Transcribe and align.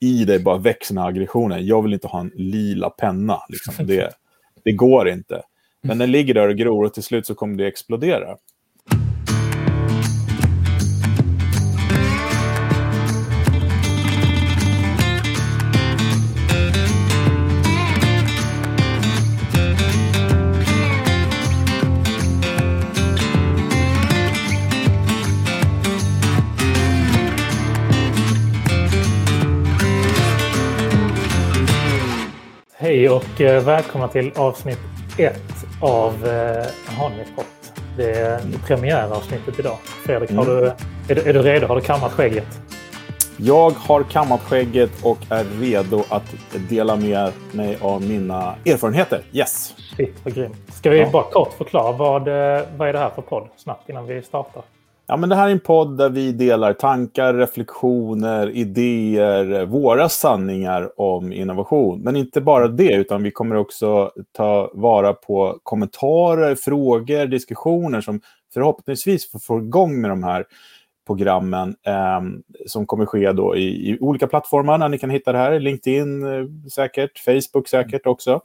i 0.00 0.24
dig 0.24 0.38
bara 0.38 0.58
växer 0.58 0.94
den 0.94 1.02
här 1.02 1.08
aggressionen. 1.08 1.66
Jag 1.66 1.82
vill 1.82 1.92
inte 1.92 2.06
ha 2.06 2.20
en 2.20 2.32
lila 2.34 2.90
penna. 2.90 3.38
Liksom. 3.48 3.86
Det, 3.86 4.10
det 4.64 4.72
går 4.72 5.08
inte. 5.08 5.42
Men 5.80 5.98
den 5.98 6.10
ligger 6.10 6.34
där 6.34 6.48
och 6.48 6.56
gror 6.56 6.84
och 6.84 6.94
till 6.94 7.02
slut 7.02 7.26
så 7.26 7.34
kommer 7.34 7.56
det 7.56 7.66
explodera. 7.66 8.36
Hej 33.08 33.16
och 33.16 33.40
eh, 33.40 33.64
välkomna 33.64 34.08
till 34.08 34.32
avsnitt 34.36 34.78
ett 35.18 35.42
av 35.82 36.26
eh, 36.26 36.66
Hanifpot. 36.86 37.46
Det 37.96 38.10
är 38.12 38.40
premiäravsnittet 38.66 39.58
idag. 39.58 39.76
Fredrik, 39.82 40.30
Mm. 40.30 40.44
du, 40.44 40.64
är, 41.08 41.14
du, 41.14 41.20
är 41.22 41.32
du 41.32 41.42
redo? 41.42 41.66
Har 41.66 41.74
du 41.76 41.80
kammat 41.82 42.12
skägget? 42.12 42.46
Jag 43.36 43.70
har 43.70 44.02
kammat 44.02 44.40
skägget 44.40 44.90
och 45.02 45.18
är 45.30 45.44
redo 45.60 46.04
att 46.08 46.34
dela 46.68 46.96
med 46.96 47.32
mig 47.52 47.78
av 47.80 48.02
mina 48.02 48.54
erfarenheter. 48.66 49.22
Yes! 49.32 49.74
Shit, 49.96 50.14
vad 50.24 50.34
grymt. 50.34 50.56
Ska 50.74 50.90
vi 50.90 50.98
Ja. 51.00 51.10
bara 51.12 51.22
kort 51.30 51.52
förklara 51.52 51.92
vad, 51.92 52.28
eh, 52.28 52.62
vad 52.76 52.88
är 52.88 52.92
det 52.92 52.98
här 52.98 53.10
för 53.10 53.22
podd 53.22 53.48
snabbt 53.56 53.88
innan 53.88 54.06
vi 54.06 54.22
startar? 54.22 54.62
Ja, 55.10 55.16
men 55.16 55.28
det 55.28 55.36
här 55.36 55.48
är 55.48 55.52
en 55.52 55.60
podd 55.60 55.98
där 55.98 56.10
vi 56.10 56.32
delar 56.32 56.72
tankar, 56.72 57.34
reflektioner, 57.34 58.50
idéer, 58.50 59.66
våra 59.66 60.08
sanningar 60.08 61.00
om 61.00 61.32
innovation. 61.32 62.00
Men 62.00 62.16
inte 62.16 62.40
bara 62.40 62.68
det, 62.68 62.94
utan 62.94 63.22
vi 63.22 63.30
kommer 63.30 63.56
också 63.56 64.10
ta 64.32 64.70
vara 64.74 65.12
på 65.12 65.58
kommentarer, 65.62 66.54
frågor, 66.54 67.26
diskussioner 67.26 68.00
som 68.00 68.20
förhoppningsvis 68.54 69.30
får 69.30 69.38
få 69.38 69.58
igång 69.58 70.00
med 70.00 70.10
de 70.10 70.22
här 70.22 70.44
programmen 71.06 71.76
eh, 71.86 72.20
som 72.66 72.86
kommer 72.86 73.06
ske 73.06 73.32
då 73.32 73.56
i, 73.56 73.90
i 73.90 73.98
olika 74.00 74.26
plattformar 74.26 74.78
där 74.78 74.88
ni 74.88 74.98
kan 74.98 75.10
hitta 75.10 75.32
det 75.32 75.38
här. 75.38 75.60
LinkedIn 75.60 76.26
eh, 76.26 76.44
säkert, 76.72 77.18
Facebook 77.18 77.68
säkert 77.68 78.06
också. 78.06 78.40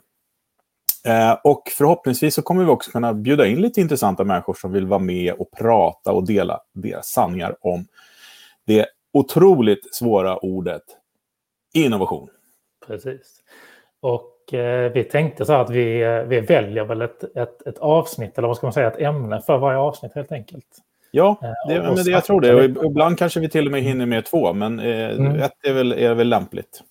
Eh, 1.08 1.36
och 1.44 1.62
förhoppningsvis 1.78 2.34
så 2.34 2.42
kommer 2.42 2.64
vi 2.64 2.70
också 2.70 2.90
kunna 2.90 3.14
bjuda 3.14 3.46
in 3.46 3.60
lite 3.60 3.80
intressanta 3.80 4.24
människor 4.24 4.54
som 4.54 4.72
vill 4.72 4.86
vara 4.86 5.00
med 5.00 5.32
och 5.32 5.50
prata 5.50 6.12
och 6.12 6.26
dela 6.26 6.60
deras 6.72 7.06
sanningar 7.08 7.56
om 7.60 7.86
det 8.66 8.86
otroligt 9.12 9.94
svåra 9.94 10.36
ordet 10.36 10.82
innovation. 11.74 12.28
Precis. 12.86 13.40
Och 14.00 14.54
eh, 14.54 14.92
vi 14.92 15.04
tänkte 15.04 15.44
så 15.44 15.52
här 15.52 15.60
att 15.60 15.70
vi, 15.70 16.02
eh, 16.02 16.22
vi 16.22 16.40
väljer 16.40 16.84
väl 16.84 17.02
ett, 17.02 17.36
ett, 17.36 17.66
ett 17.66 17.78
avsnitt, 17.78 18.38
eller 18.38 18.48
vad 18.48 18.56
ska 18.56 18.66
man 18.66 18.72
säga, 18.72 18.88
ett 18.90 19.00
ämne 19.00 19.40
för 19.40 19.58
varje 19.58 19.78
avsnitt 19.78 20.14
helt 20.14 20.32
enkelt. 20.32 20.66
Ja, 21.10 21.38
Eh, 21.42 21.50
det, 21.68 21.80
och 21.80 21.94
men 21.94 22.04
det, 22.04 22.10
jag 22.10 22.24
tror 22.24 22.40
det. 22.40 22.54
Och 22.78 22.84
ibland 22.84 23.18
kanske 23.18 23.40
vi 23.40 23.48
till 23.48 23.66
och 23.66 23.72
med 23.72 23.82
hinner 23.82 24.06
med 24.06 24.24
två, 24.24 24.52
men 24.52 24.80
eh, 24.80 25.10
Mm. 25.10 25.42
ett 25.42 25.52
är 25.64 25.72
väl, 25.72 25.92
är 25.92 26.14
väl 26.14 26.28
lämpligt. 26.28 26.82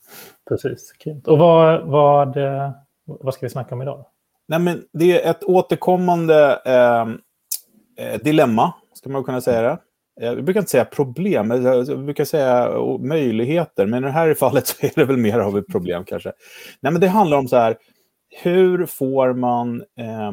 Precis. 0.49 0.93
Och 1.25 1.37
vad, 1.37 1.81
vad, 1.87 2.37
eh, 2.37 2.71
vad 3.05 3.33
ska 3.33 3.45
vi 3.45 3.49
snacka 3.49 3.75
om 3.75 3.81
idag? 3.81 4.05
Nej, 4.47 4.59
men 4.59 4.83
det 4.93 5.21
är 5.21 5.31
ett 5.31 5.43
återkommande 5.43 6.61
eh, 6.65 7.01
eh, 8.05 8.19
dilemma, 8.23 8.73
ska 8.93 9.09
man 9.09 9.23
kunna 9.23 9.41
säga 9.41 9.61
det. 9.61 9.77
Eh, 10.21 10.33
Jag 10.33 10.43
brukar 10.43 10.59
inte 10.59 10.71
säga 10.71 10.85
problem, 10.85 11.51
jag 11.51 11.87
jag 11.87 11.99
brukar 11.99 12.25
säga 12.25 12.77
oh, 12.77 13.01
möjligheter. 13.01 13.85
Men 13.85 14.03
i 14.03 14.07
det 14.07 14.13
här 14.13 14.33
fallet 14.39 14.67
så 14.67 14.85
är 14.85 14.91
det 14.95 15.05
väl 15.05 15.17
mer 15.17 15.39
av 15.39 15.57
ett 15.57 15.67
problem 15.67 16.03
kanske. 16.05 16.31
Nej, 16.79 16.91
men 16.91 17.01
det 17.01 17.07
handlar 17.07 17.37
om 17.37 17.47
så 17.47 17.55
här, 17.55 17.77
hur 18.41 18.85
får 18.85 19.33
man 19.33 19.81
eh, 19.81 20.31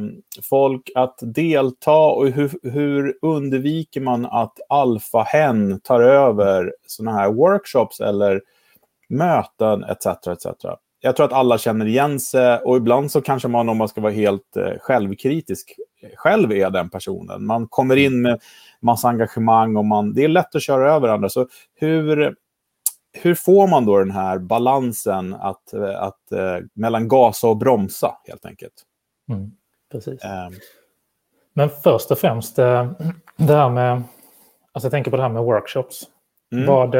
folk 0.50 0.90
att 0.94 1.18
delta 1.22 1.98
och 1.98 2.28
hur, 2.28 2.70
hur 2.70 3.18
undviker 3.22 4.00
man 4.00 4.26
att 4.26 4.58
alfahen 4.68 5.80
tar 5.80 6.00
över 6.00 6.74
sådana 6.86 7.18
här 7.18 7.32
workshops 7.32 8.00
eller 8.00 8.42
möten 9.08 9.84
etc. 9.84 10.06
etc. 10.06 10.46
Jag 11.02 11.16
tror 11.16 11.26
att 11.26 11.32
alla 11.32 11.58
känner 11.58 11.86
igen 11.86 12.20
sig 12.20 12.58
och 12.58 12.76
ibland 12.76 13.10
så 13.12 13.20
kanske 13.20 13.48
man, 13.48 13.68
om 13.68 13.76
man 13.76 13.88
ska 13.88 14.00
vara 14.00 14.12
helt 14.12 14.56
eh, 14.56 14.78
självkritisk, 14.80 15.76
själv 16.16 16.52
är 16.52 16.70
den 16.70 16.90
personen. 16.90 17.46
Man 17.46 17.68
kommer 17.68 17.96
in 17.96 18.22
med 18.22 18.40
massa 18.80 19.08
engagemang 19.08 19.76
och 19.76 19.84
man, 19.84 20.14
det 20.14 20.24
är 20.24 20.28
lätt 20.28 20.54
att 20.54 20.62
köra 20.62 20.94
över 20.94 21.08
andra. 21.08 21.28
Så 21.28 21.46
hur, 21.74 22.36
hur 23.12 23.34
får 23.34 23.68
man 23.68 23.86
då 23.86 23.98
den 23.98 24.10
här 24.10 24.38
balansen 24.38 25.34
att, 25.34 25.72
eh, 25.72 26.02
att, 26.02 26.32
eh, 26.32 26.56
mellan 26.74 27.08
gasa 27.08 27.48
och 27.48 27.56
bromsa, 27.56 28.16
helt 28.28 28.46
enkelt? 28.46 28.74
Mm, 29.30 29.50
precis. 29.92 30.24
Eh, 30.24 30.48
Men 31.52 31.70
först 31.70 32.10
och 32.10 32.18
främst 32.18 32.56
det 32.56 32.94
här 33.38 33.70
med, 33.70 34.02
alltså 34.72 34.86
jag 34.86 34.90
tänker 34.90 35.10
på 35.10 35.16
det 35.16 35.22
här 35.22 35.30
med 35.30 35.42
workshops. 35.42 36.02
mm. 36.52 36.66
Vad, 36.66 36.94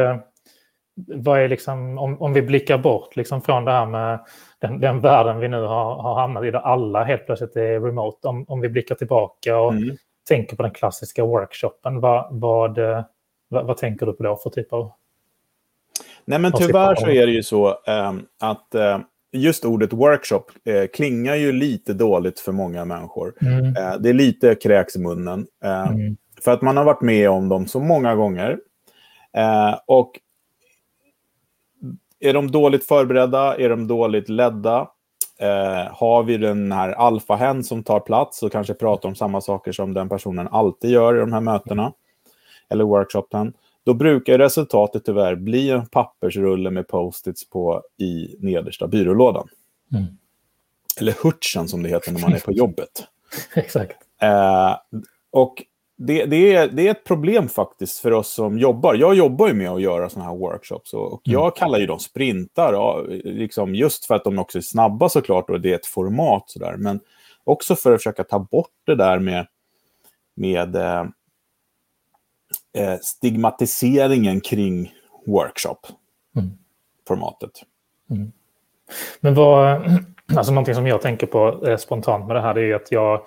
vad 0.97 1.41
är 1.41 1.49
liksom, 1.49 1.99
om, 1.99 2.23
om 2.23 2.33
vi 2.33 2.43
blickar 2.43 2.79
bort 2.79 3.17
liksom 3.17 3.43
från 3.43 3.65
det 3.65 3.71
här 3.73 3.87
med 3.87 4.19
den, 4.59 4.81
den 4.81 5.01
världen 5.01 5.41
vi 5.41 5.49
nu 5.49 5.61
har, 5.63 5.95
har 5.95 6.21
hamnat 6.21 6.45
i, 6.45 6.51
där 6.51 6.59
alla 6.59 7.05
helt 7.05 7.27
plötsligt 7.27 7.57
är 7.57 7.81
remote. 7.81 8.29
Om, 8.29 8.45
om 8.49 8.61
vi 8.61 8.69
blickar 8.69 8.95
tillbaka 8.95 9.59
och 9.59 9.73
Mm. 9.73 9.97
tänker 10.29 10.57
på 10.57 10.63
den 10.63 10.73
klassiska 10.73 11.25
workshopen, 11.25 12.01
vad, 12.01 12.27
vad, 12.31 12.79
vad, 13.49 13.67
vad 13.67 13.77
tänker 13.77 14.07
du 14.07 14.13
på 14.13 14.23
då 14.23 14.37
för 14.37 14.51
typ 14.51 14.73
av... 14.73 14.93
Nej, 16.25 16.39
men 16.39 16.53
tyvärr 16.53 16.95
så 16.95 17.09
är 17.09 17.27
det 17.27 17.33
ju 17.33 17.43
så 17.43 17.79
ehm, 17.87 18.23
att 18.41 18.75
eh, 18.75 18.99
just 19.33 19.65
ordet 19.65 19.93
workshop 19.93 20.45
eh, 20.65 20.87
klingar 20.87 21.35
ju 21.35 21.53
lite 21.53 21.93
dåligt 21.93 22.41
för 22.41 22.53
många 22.53 22.85
människor. 22.85 23.35
Mm. 23.41 23.65
Eh, 23.77 23.95
det 24.01 24.09
är 24.09 24.13
lite 24.13 24.55
kräks 24.55 24.97
i 24.97 24.99
munnen. 25.01 25.47
Eh, 25.65 25.91
Mm. 25.91 26.17
För 26.45 26.53
att 26.53 26.63
man 26.63 26.77
har 26.77 26.85
varit 26.85 27.01
med 27.01 27.31
om 27.31 27.49
dem 27.49 27.67
så 27.67 27.81
många 27.81 28.15
gånger. 28.15 28.59
Eh, 29.37 29.79
och 29.87 30.13
är 32.21 32.35
de 32.35 32.51
dåligt 32.51 32.85
förberedda? 32.85 33.57
Är 33.57 33.69
de 33.69 33.87
dåligt 33.87 34.29
ledda? 34.29 34.89
Eh, 35.39 35.93
har 35.93 36.23
vi 36.23 36.37
den 36.37 36.73
här 36.73 36.93
alfahen 36.93 37.65
som 37.65 37.83
tar 37.83 38.01
plats 38.01 38.43
och 38.43 38.53
kanske 38.53 38.75
pratar 38.75 39.09
om 39.09 39.15
samma 39.15 39.41
saker 39.41 39.73
som 39.73 39.95
den 39.95 40.09
personen 40.09 40.49
alltid 40.49 40.91
gör 40.91 41.17
i 41.17 41.21
de 41.21 41.33
här 41.33 41.41
mötena 41.41 41.93
eller 42.69 42.85
workshopen, 42.85 43.53
då 43.85 43.95
brukar 43.95 44.39
resultatet 44.39 45.05
tyvärr 45.05 45.35
bli 45.35 45.71
en 45.71 45.87
pappersrulle 45.87 46.71
med 46.71 46.89
post-its 46.89 47.51
på 47.51 47.83
i 47.99 48.37
nedersta 48.39 48.87
byrålådan. 48.87 49.49
Mm. 49.93 50.05
Eller 51.01 51.15
hurtsen 51.23 51.69
som 51.69 51.83
det 51.83 51.89
heter 51.89 52.13
när 52.13 52.21
man 52.21 52.33
är 52.33 52.41
på 52.41 52.53
jobbet. 52.53 53.05
Exakt. 53.55 53.97
Eh, 54.23 54.77
och 55.31 55.63
det, 56.03 56.25
det, 56.25 56.55
är, 56.55 56.69
det 56.69 56.87
är 56.87 56.91
ett 56.91 57.05
problem 57.05 57.49
faktiskt 57.49 57.99
för 57.99 58.13
oss 58.13 58.29
som 58.29 58.59
jobbar. 58.59 58.95
Jag 58.95 59.15
jobbar 59.15 59.49
ju 59.49 59.55
med 59.55 59.71
att 59.71 59.83
göra 59.83 60.09
sådana 60.09 60.31
här 60.31 60.37
workshops 60.37 60.95
och, 60.95 61.13
och 61.13 61.21
jag 61.25 61.57
kallar 61.57 61.79
ju 61.79 61.87
dem 61.87 61.99
sprintar, 61.99 62.73
ja, 62.73 63.05
liksom 63.25 63.75
just 63.75 64.05
för 64.05 64.15
att 64.15 64.25
de 64.25 64.39
också 64.39 64.59
är 64.59 64.63
snabba 64.63 65.09
såklart 65.09 65.51
och 65.51 65.61
det 65.61 65.71
är 65.71 65.75
ett 65.75 65.87
format 65.87 66.45
sådär. 66.47 66.77
Men 66.77 67.01
också 67.45 67.77
för 67.77 67.93
att 67.93 68.01
försöka 68.01 68.25
ta 68.25 68.39
bort 68.39 68.71
det 68.87 68.95
där 68.95 69.19
med, 69.19 69.47
med 70.35 70.77
eh, 70.77 71.05
eh, 72.77 72.99
stigmatiseringen 73.03 74.41
kring 74.41 74.93
workshop-formatet. 75.27 77.63
Men 79.21 79.35
vad, 79.35 79.83
alltså 80.37 80.53
någonting 80.53 80.75
som 80.75 80.87
jag 80.87 81.03
tänker 81.03 81.27
på 81.27 81.67
eh, 81.67 81.77
spontant 81.77 82.27
med 82.27 82.37
det 82.37 82.43
här 82.43 82.55
det 82.55 82.71
är 82.71 82.75
att 82.75 82.93
jag, 82.93 83.23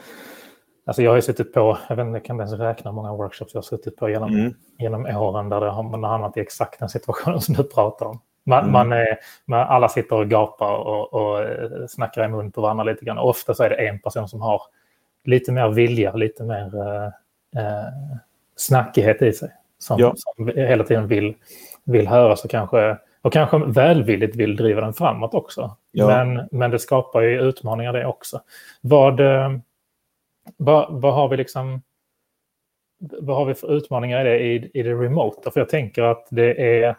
alltså 0.85 1.01
jag 1.01 1.11
har 1.11 1.15
ju 1.15 1.21
suttit 1.21 1.53
på, 1.53 1.77
jag 1.89 1.95
vet 1.95 2.05
inte, 2.05 2.17
jag 2.17 2.25
kan 2.25 2.35
inte 2.35 2.41
ens 2.41 2.59
räkna 2.59 2.91
hur 2.91 2.95
många 2.95 3.13
workshops 3.13 3.53
jag 3.53 3.57
har 3.61 3.63
suttit 3.63 3.95
på 3.97 4.09
genom, 4.09 4.29
Mm. 4.33 4.53
genom 4.77 5.05
åren 5.05 5.49
där 5.49 5.61
har, 5.61 5.83
man 5.83 6.03
har 6.03 6.11
hamnat 6.11 6.37
i 6.37 6.39
exakt 6.39 6.79
den 6.79 6.89
situationen 6.89 7.41
som 7.41 7.55
du 7.55 7.63
pratar 7.63 8.05
om. 8.05 8.19
Man, 8.45 8.59
Mm. 8.59 8.71
man 8.71 8.91
är, 8.91 9.17
man, 9.45 9.59
alla 9.67 9.89
sitter 9.89 10.15
och 10.15 10.29
gapar 10.29 10.75
och, 10.75 11.13
och 11.13 11.41
eh, 11.43 11.69
snackar 11.89 12.25
i 12.25 12.27
mun 12.27 12.51
på 12.51 12.61
varandra 12.61 12.83
lite 12.83 13.05
grann. 13.05 13.17
Ofta 13.17 13.53
så 13.53 13.63
är 13.63 13.69
det 13.69 13.87
en 13.87 13.99
person 13.99 14.27
som 14.29 14.41
har 14.41 14.61
lite 15.25 15.51
mer 15.51 15.69
vilja, 15.69 16.13
lite 16.13 16.43
mer 16.43 16.75
eh, 16.75 17.05
eh, 17.63 17.85
snackighet 18.55 19.21
i 19.21 19.33
sig. 19.33 19.49
Som, 19.79 19.99
Ja. 19.99 20.13
som 20.17 20.47
hela 20.47 20.83
tiden 20.83 21.07
vill, 21.07 21.33
vill 21.83 22.07
höras 22.07 22.43
och 22.45 22.51
kanske, 22.51 22.97
och 23.21 23.33
kanske 23.33 23.57
välvilligt 23.57 24.35
vill 24.35 24.55
driva 24.55 24.81
den 24.81 24.93
framåt 24.93 25.33
också. 25.33 25.75
Ja. 25.91 26.07
Men, 26.07 26.47
men 26.51 26.71
det 26.71 26.79
skapar 26.79 27.21
ju 27.21 27.41
utmaningar 27.41 27.93
det 27.93 28.05
också. 28.05 28.41
Vad, 28.81 29.19
eh, 29.19 29.51
vad, 30.57 31.01
vad 31.01 31.13
har 31.13 31.29
vi 31.29 31.37
liksom 31.37 31.81
vad 32.99 33.37
har 33.37 33.45
vi 33.45 33.53
för 33.53 33.73
utmaningar 33.73 34.25
i 34.25 34.29
det, 34.29 34.39
i, 34.39 34.71
i 34.79 34.83
det 34.83 34.93
remota? 34.93 35.51
För 35.51 35.59
jag 35.59 35.69
tänker 35.69 36.01
att 36.01 36.27
det 36.29 36.83
är 36.83 36.95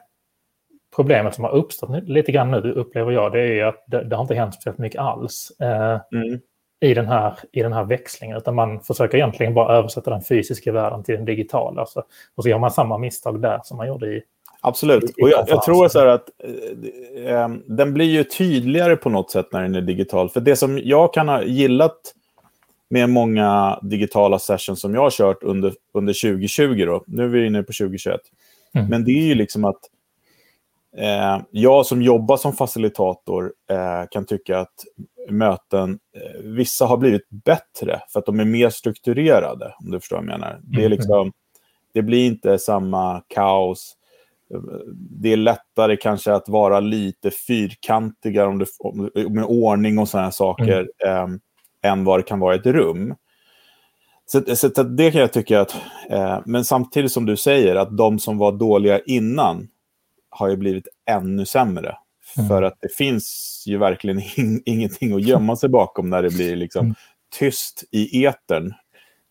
problemet 0.97 1.35
som 1.35 1.45
har 1.45 1.51
uppstått 1.51 2.09
lite 2.09 2.33
grann 2.33 2.51
nu, 2.51 2.73
upplever 2.73 3.13
jag, 3.13 3.33
det 3.33 3.61
är 3.61 3.65
att 3.65 3.85
det, 3.87 4.05
det 4.05 4.17
har 4.17 4.23
inte 4.23 4.35
hänt 4.35 4.55
speciellt 4.55 4.79
mycket 4.79 5.01
alls 5.01 5.53
eh, 5.61 6.01
Mm. 6.13 6.41
i, 6.81 6.95
den 6.95 7.07
här, 7.07 7.39
i 7.53 7.63
den 7.63 7.73
här 7.73 7.85
växlingen. 7.85 8.37
Utan 8.37 8.55
man 8.55 8.81
försöker 8.81 9.19
egentligen 9.19 9.55
bara 9.55 9.77
översätta 9.77 10.11
den 10.11 10.23
fysiska 10.23 10.73
världen 10.73 11.03
till 11.03 11.15
den 11.15 11.25
digitala. 11.25 11.81
Alltså, 11.81 12.03
och 12.35 12.43
så 12.43 12.49
gör 12.49 12.59
man 12.59 12.71
samma 12.71 12.99
misstag 12.99 13.43
där 13.43 13.61
som 13.65 13.77
man 13.77 13.89
gjorde 13.89 14.07
i, 14.07 14.23
Absolut. 14.67 15.05
Och 15.23 15.29
jag, 15.29 15.45
jag 15.49 15.63
tror 15.63 15.89
så 15.89 16.09
att 16.09 16.29
eh, 17.25 17.35
eh, 17.35 17.49
den 17.67 17.95
blir 17.95 18.07
ju 18.07 18.25
tydligare 18.25 18.97
på 18.97 19.11
något 19.11 19.31
sätt 19.31 19.47
när 19.53 19.63
den 19.63 19.75
är 19.75 19.81
digital. 19.81 20.31
För 20.31 20.41
det 20.41 20.57
som 20.57 20.79
jag 20.79 21.15
kan 21.15 21.29
ha 21.29 21.43
gillat 21.43 22.01
med 22.95 23.11
många 23.11 23.79
digitala 23.83 24.39
sessions 24.39 24.81
som 24.81 24.95
jag 24.95 25.01
har 25.01 25.11
kört 25.11 25.43
under, 25.43 25.75
under 25.95 26.13
2020, 26.13 26.85
då, 26.87 27.05
nu 27.07 27.25
är 27.25 27.29
vi 27.29 27.47
inne 27.47 27.63
på 27.63 27.73
2021, 27.73 28.21
mm. 28.75 28.89
men 28.89 29.05
det 29.05 29.11
är 29.11 29.27
ju 29.27 29.35
liksom 29.35 29.65
att 29.65 29.81
eh, 30.97 31.43
jag 31.51 31.87
som 31.87 32.03
jobbar 32.03 32.37
som 32.37 32.53
facilitator 32.53 33.53
eh, 33.71 34.09
kan 34.11 34.27
tycka 34.27 34.59
att 34.59 34.75
möten, 35.31 35.99
eh, 36.17 36.41
vissa 36.43 36.87
har 36.87 36.97
blivit 36.97 37.31
bättre 37.31 38.01
för 38.13 38.19
att 38.21 38.27
de 38.27 38.41
är 38.41 38.45
mer 38.45 38.71
strukturerade, 38.71 39.75
om 39.79 39.91
du 39.91 40.01
förstår 40.01 40.17
vad 40.17 40.25
jag 40.25 40.41
menar. 40.41 40.61
Det, 40.63 40.81
är 40.81 40.87
mm. 40.87 40.91
liksom, 40.91 41.33
det 41.95 42.03
blir 42.03 42.27
inte 42.27 42.59
samma 42.59 43.23
kaos. 43.29 43.97
Det 45.21 45.33
är 45.33 45.37
lättare 45.37 45.97
kanske 45.97 46.33
att 46.33 46.49
vara 46.49 46.81
lite 46.81 47.31
fyrkantigare 47.31 48.47
om 48.47 48.59
det, 48.59 48.67
med 49.31 49.45
ordning 49.45 49.99
och 49.99 50.09
sådana 50.09 50.31
saker 50.31 50.89
mm. 51.07 51.41
Än 51.85 52.05
vad 52.05 52.19
det 52.19 52.23
kan 52.23 52.41
vara 52.41 52.55
i 52.55 52.59
ett 52.59 52.67
rum. 52.67 53.15
Så, 54.27 54.57
så 54.57 54.83
det 54.83 55.11
kan 55.11 55.21
jag 55.21 55.33
tycka 55.33 55.61
att, 55.61 55.75
eh, 56.11 56.41
men 56.47 56.65
samtidigt 56.65 57.13
som 57.13 57.27
du 57.27 57.37
säger 57.37 57.77
att 57.77 57.97
de 57.97 58.19
som 58.19 58.39
var 58.39 58.53
dåliga 58.53 59.01
innan 59.01 59.69
har 60.31 60.49
ju 60.49 60.57
blivit 60.57 60.89
ännu 61.11 61.47
sämre. 61.47 61.97
Mm. 62.37 62.49
För 62.49 62.63
att 62.63 62.79
det 62.81 62.95
finns 62.95 63.63
ju 63.67 63.79
verkligen 63.79 64.23
in, 64.37 64.63
ingenting 64.65 65.13
att 65.13 65.23
gömma 65.23 65.57
sig 65.57 65.69
bakom 65.69 66.11
när 66.11 66.23
det 66.23 66.31
blir 66.31 66.57
liksom 66.57 66.87
mm. 66.87 66.95
tyst 67.39 67.85
i 67.91 68.25
etern. 68.25 68.75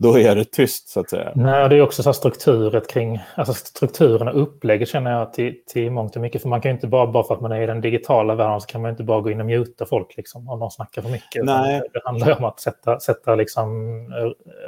Då 0.04 0.20
är 0.20 0.36
det 0.36 0.52
tyst 0.52 0.90
så 0.90 1.00
att 1.00 1.10
säga. 1.10 1.32
Nej, 1.36 1.70
det 1.70 1.76
är 1.76 1.82
också 1.82 2.04
så 2.04 2.14
strukturet 2.14 2.90
kring, 2.90 3.20
alltså 3.36 3.54
strukturen 3.54 4.28
och 4.28 4.42
upplägget 4.42 4.90
känner 4.90 5.12
jag 5.12 5.34
till, 5.34 5.56
till 5.68 5.92
mångt 5.92 6.16
och 6.16 6.22
mycket. 6.22 6.42
För 6.42 6.50
man 6.50 6.62
kan 6.62 6.70
ju 6.70 6.74
inte 6.74 6.88
bara, 6.88 7.08
bara 7.08 7.24
för 7.24 7.34
att 7.34 7.42
man 7.42 7.52
är 7.52 7.62
i 7.62 7.66
den 7.66 7.82
digitala 7.82 8.36
världen 8.36 8.62
så 8.62 8.68
kan 8.68 8.82
man 8.82 8.92
inte 8.92 9.04
bara 9.04 9.22
gå 9.22 9.32
in 9.32 9.40
och 9.40 9.46
muta 9.46 9.86
folk 9.86 10.18
liksom, 10.18 10.50
om 10.50 10.60
de 10.60 10.70
snackar 10.72 11.02
för 11.02 11.10
mycket. 11.10 11.46
Nej. 11.46 11.82
Det 11.94 12.02
handlar 12.06 12.38
om 12.38 12.44
att 12.44 12.60
sätta, 12.60 13.00
sätta 13.00 13.36
liksom 13.36 13.68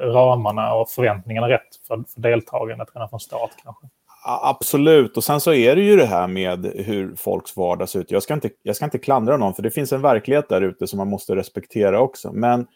ramarna 0.01 0.73
och 0.73 0.89
förväntningarna 0.89 1.49
rätt 1.49 1.61
för, 1.87 2.03
för 2.13 2.21
deltagandet 2.21 2.87
redan 2.93 3.09
från 3.09 3.19
start 3.19 3.51
kanske. 3.63 3.87
Absolut, 4.27 5.17
och 5.17 5.23
sen 5.23 5.39
så 5.39 5.53
är 5.53 5.75
det 5.75 5.81
ju 5.81 5.95
det 5.95 6.05
här 6.05 6.27
med 6.27 6.65
hur 6.65 7.15
folks 7.15 7.57
vardag 7.57 7.89
ser 7.89 7.99
ut. 7.99 8.11
Jag 8.11 8.23
ska 8.23 8.33
inte, 8.33 8.49
jag 8.63 8.75
ska 8.75 8.85
inte 8.85 8.97
klandra 8.97 9.37
någon, 9.37 9.53
för 9.53 9.63
det 9.63 9.71
finns 9.71 9.93
en 9.93 10.01
verklighet 10.01 10.49
där 10.49 10.61
ute 10.61 10.87
som 10.87 10.97
man 10.97 11.07
måste 11.09 11.35
respektera 11.35 11.99
också. 11.99 12.31
Men 12.33 12.67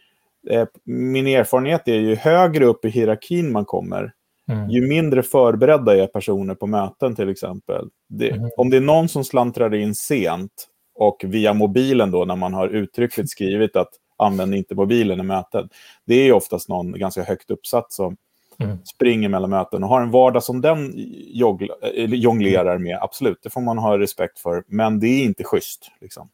min 0.85 1.27
erfarenhet 1.27 1.87
är 1.87 1.95
ju 1.95 2.15
högre 2.15 2.65
upp 2.65 2.85
i 2.85 2.89
hierarkin 2.89 3.51
man 3.51 3.65
kommer, 3.65 4.13
mm. 4.51 4.69
ju 4.69 4.87
mindre 4.87 5.23
förberedda 5.23 6.03
är 6.03 6.07
personer 6.07 6.55
på 6.55 6.67
möten 6.67 7.15
till 7.15 7.29
exempel. 7.29 7.89
Det, 8.09 8.31
mm. 8.31 8.49
Om 8.57 8.69
det 8.69 8.77
är 8.77 8.81
någon 8.81 9.09
som 9.09 9.23
slantrar 9.23 9.75
in 9.75 9.95
sent 9.95 10.67
och 10.95 11.21
via 11.27 11.53
mobilen 11.53 12.11
då 12.11 12.25
när 12.25 12.35
man 12.35 12.53
har 12.53 12.67
uttryckligt 12.67 13.29
skrivit 13.29 13.75
att 13.75 13.89
använd 14.17 14.55
inte 14.55 14.75
mobilen 14.75 15.19
i 15.19 15.23
möten, 15.23 15.69
det 16.05 16.15
är 16.15 16.33
oftast 16.33 16.69
någon 16.69 16.91
ganska 16.91 17.23
högt 17.23 17.51
uppsatt 17.51 17.93
som 17.93 18.17
mm. 18.59 18.77
springer 18.85 19.29
mellan 19.29 19.49
möten 19.49 19.83
och 19.83 19.89
har 19.89 20.01
en 20.01 20.11
vardag 20.11 20.43
som 20.43 20.61
den 20.61 20.93
jogla, 21.33 21.73
jonglerar 21.95 22.77
med, 22.77 22.97
absolut, 23.01 23.39
det 23.43 23.49
får 23.49 23.61
man 23.61 23.77
ha 23.77 23.99
respekt 23.99 24.39
för. 24.39 24.63
Men 24.67 24.99
det 24.99 25.07
är 25.07 25.23
inte 25.23 25.43
schysst. 25.43 25.91
Liksom. 26.01 26.29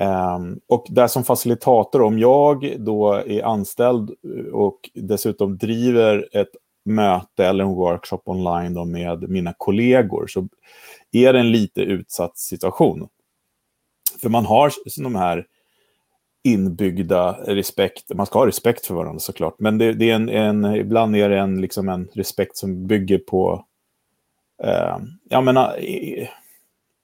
Um, 0.00 0.60
och 0.66 0.86
där 0.88 1.06
som 1.06 1.24
facilitator, 1.24 2.02
om 2.02 2.18
jag 2.18 2.76
då 2.78 3.12
är 3.12 3.42
anställd 3.42 4.10
eh, 4.10 4.52
och 4.52 4.90
dessutom 4.94 5.58
driver 5.58 6.28
ett 6.32 6.50
möte 6.84 7.46
eller 7.46 7.64
en 7.64 7.74
workshop 7.74 8.20
online 8.24 8.74
då 8.74 8.84
med 8.84 9.30
mina 9.30 9.54
kollegor 9.58 10.26
så 10.26 10.48
är 11.12 11.32
det 11.32 11.38
en 11.38 11.52
lite 11.52 11.80
utsatt 11.80 12.38
situation. 12.38 13.08
För 14.22 14.28
man 14.28 14.46
har 14.46 14.72
de 15.02 15.14
här 15.14 15.46
inbyggda 16.44 17.32
respekt. 17.32 18.14
Man 18.14 18.26
ska 18.26 18.38
ha 18.38 18.46
respekt 18.46 18.86
för 18.86 18.94
varandra 18.94 19.20
såklart, 19.20 19.54
men 19.58 19.78
det, 19.78 19.92
det 19.92 20.10
är 20.10 20.14
en, 20.14 20.28
en, 20.28 20.64
ibland 20.74 21.16
är 21.16 21.28
det 21.28 21.38
en, 21.38 21.60
liksom 21.60 21.88
en 21.88 22.08
respekt 22.12 22.56
som 22.56 22.86
bygger 22.86 23.18
på, 23.18 23.64
ehm, 24.62 24.70
eh, 24.70 24.98
jag 25.28 25.44
menar, 25.44 25.76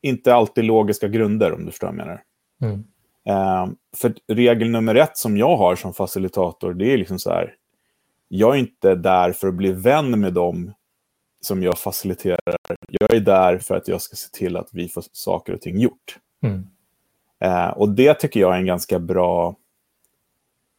inte 0.02 0.34
alltid 0.34 0.64
logiska 0.64 1.08
grunder 1.08 1.52
om 1.52 1.64
du 1.64 1.70
förstår 1.70 1.86
vad 1.86 1.94
jag 1.94 2.06
menar. 2.06 2.22
Mm. 2.62 2.84
Eh, 3.28 3.66
för 3.96 4.14
regel 4.28 4.70
nummer 4.70 4.94
ett 4.94 5.16
som 5.16 5.36
jag 5.36 5.56
har 5.56 5.76
som 5.76 5.94
facilitator, 5.94 6.74
det 6.74 6.92
är 6.92 6.98
liksom 6.98 7.18
så 7.18 7.30
här, 7.30 7.54
jag 8.28 8.54
är 8.54 8.58
inte 8.58 8.94
där 8.94 9.32
för 9.32 9.48
att 9.48 9.54
bli 9.54 9.72
vän 9.72 10.20
med 10.20 10.32
dem 10.32 10.72
som 11.40 11.62
jag 11.62 11.78
faciliterar. 11.78 12.56
Jag 12.88 13.14
är 13.14 13.20
där 13.20 13.58
för 13.58 13.76
att 13.76 13.88
jag 13.88 14.02
ska 14.02 14.16
se 14.16 14.28
till 14.28 14.56
att 14.56 14.68
vi 14.72 14.88
får 14.88 15.04
saker 15.12 15.52
och 15.52 15.60
ting 15.60 15.78
gjort. 15.78 16.18
Mm. 16.42 16.66
Eh, 17.40 17.68
och 17.68 17.88
det 17.88 18.14
tycker 18.14 18.40
jag 18.40 18.54
är 18.54 18.58
en 18.58 18.66
ganska 18.66 18.98
bra 18.98 19.56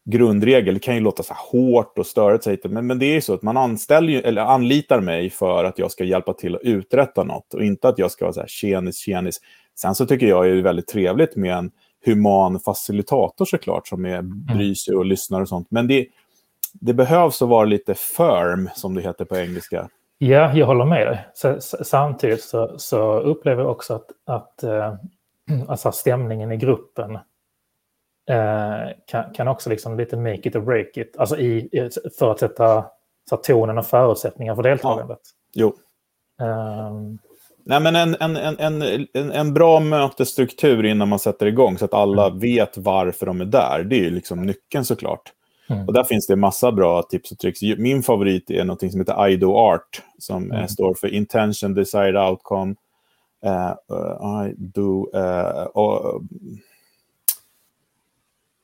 grundregel. 0.05 0.73
Det 0.73 0.79
kan 0.79 0.95
ju 0.95 1.01
låta 1.01 1.23
så 1.23 1.33
hårt 1.33 1.97
och 1.97 2.05
störigt, 2.05 2.65
men, 2.65 2.87
men 2.87 2.99
det 2.99 3.05
är 3.05 3.13
ju 3.13 3.21
så 3.21 3.33
att 3.33 3.41
man 3.41 3.57
anställer, 3.57 4.21
eller 4.21 4.41
anlitar 4.41 4.99
mig 4.99 5.29
för 5.29 5.63
att 5.63 5.79
jag 5.79 5.91
ska 5.91 6.03
hjälpa 6.03 6.33
till 6.33 6.55
att 6.55 6.61
uträtta 6.61 7.23
något 7.23 7.53
och 7.53 7.63
inte 7.63 7.87
att 7.87 7.99
jag 7.99 8.11
ska 8.11 8.25
vara 8.25 8.33
så 8.33 8.39
här 8.39 8.47
tjenis, 8.47 8.97
tjenis. 8.97 9.39
Sen 9.75 9.95
så 9.95 10.05
tycker 10.05 10.27
jag 10.27 10.45
det 10.45 10.49
är 10.49 10.61
väldigt 10.61 10.87
trevligt 10.87 11.35
med 11.35 11.57
en 11.57 11.71
human 12.05 12.59
facilitator 12.59 13.45
såklart 13.45 13.87
som 13.87 14.05
är, 14.05 14.17
mm. 14.17 14.45
bryr 14.45 14.73
sig 14.73 14.95
och 14.95 15.05
lyssnar 15.05 15.41
och 15.41 15.49
sånt. 15.49 15.67
Men 15.71 15.87
det, 15.87 16.07
det 16.73 16.93
behövs 16.93 17.41
att 17.41 17.49
vara 17.49 17.65
lite 17.65 17.93
firm, 17.93 18.69
som 18.75 18.95
det 18.95 19.01
heter 19.01 19.25
på 19.25 19.37
engelska. 19.37 19.89
Ja, 20.17 20.53
jag 20.53 20.65
håller 20.65 20.85
med 20.85 21.07
dig. 21.07 21.27
Samtidigt 21.61 22.43
så, 22.43 22.73
så 22.77 23.19
upplever 23.19 23.61
jag 23.61 23.71
också 23.71 23.93
att, 23.93 24.11
att 24.25 24.63
eh, 24.63 24.95
alltså 25.67 25.91
stämningen 25.91 26.51
i 26.51 26.57
gruppen 26.57 27.15
eh, 28.29 28.91
kan, 29.07 29.33
kan 29.33 29.47
också 29.47 29.69
liksom 29.69 29.97
lite 29.97 30.17
make 30.17 30.49
it 30.49 30.55
or 30.55 30.61
break 30.61 30.97
it, 30.97 31.17
alltså 31.17 31.37
i, 31.37 31.89
för 32.19 32.31
att 32.31 32.39
sätta 32.39 32.85
så 33.29 33.37
tonen 33.37 33.77
och 33.77 33.85
förutsättningar 33.85 34.55
för 34.55 34.63
deltagandet. 34.63 35.19
Ja. 35.53 35.71
Jo. 36.39 36.45
Um, 36.45 37.19
Nej, 37.65 37.79
men 37.79 37.95
en, 37.95 38.15
en, 38.19 38.35
en, 38.37 38.81
en, 39.13 39.31
en 39.31 39.53
bra 39.53 39.79
mötesstruktur 39.79 40.85
innan 40.85 41.09
man 41.09 41.19
sätter 41.19 41.45
igång 41.45 41.77
så 41.77 41.85
att 41.85 41.93
alla 41.93 42.27
mm. 42.27 42.39
vet 42.39 42.77
varför 42.77 43.25
de 43.25 43.41
är 43.41 43.45
där. 43.45 43.83
Det 43.83 43.95
är 43.95 44.03
ju 44.03 44.09
liksom 44.09 44.45
nyckeln 44.45 44.85
såklart. 44.85 45.31
Mm. 45.69 45.87
Och 45.87 45.93
där 45.93 46.03
finns 46.03 46.27
det 46.27 46.35
massa 46.35 46.71
bra 46.71 47.01
tips 47.01 47.31
och 47.31 47.37
tricks. 47.37 47.61
Min 47.77 48.03
favorit 48.03 48.49
är 48.49 48.63
något 48.63 48.91
som 48.91 48.99
heter 48.99 49.27
IDO 49.27 49.55
Art 49.55 50.01
som 50.17 50.51
mm. 50.51 50.67
står 50.67 50.93
för 50.93 51.13
Intention, 51.13 51.73
Desired 51.73 52.17
Outcome, 52.17 52.75
Uh, 53.45 53.75
I 54.45 54.53
do 54.57 55.09
uh, 55.13 55.67
uh, 55.75 56.19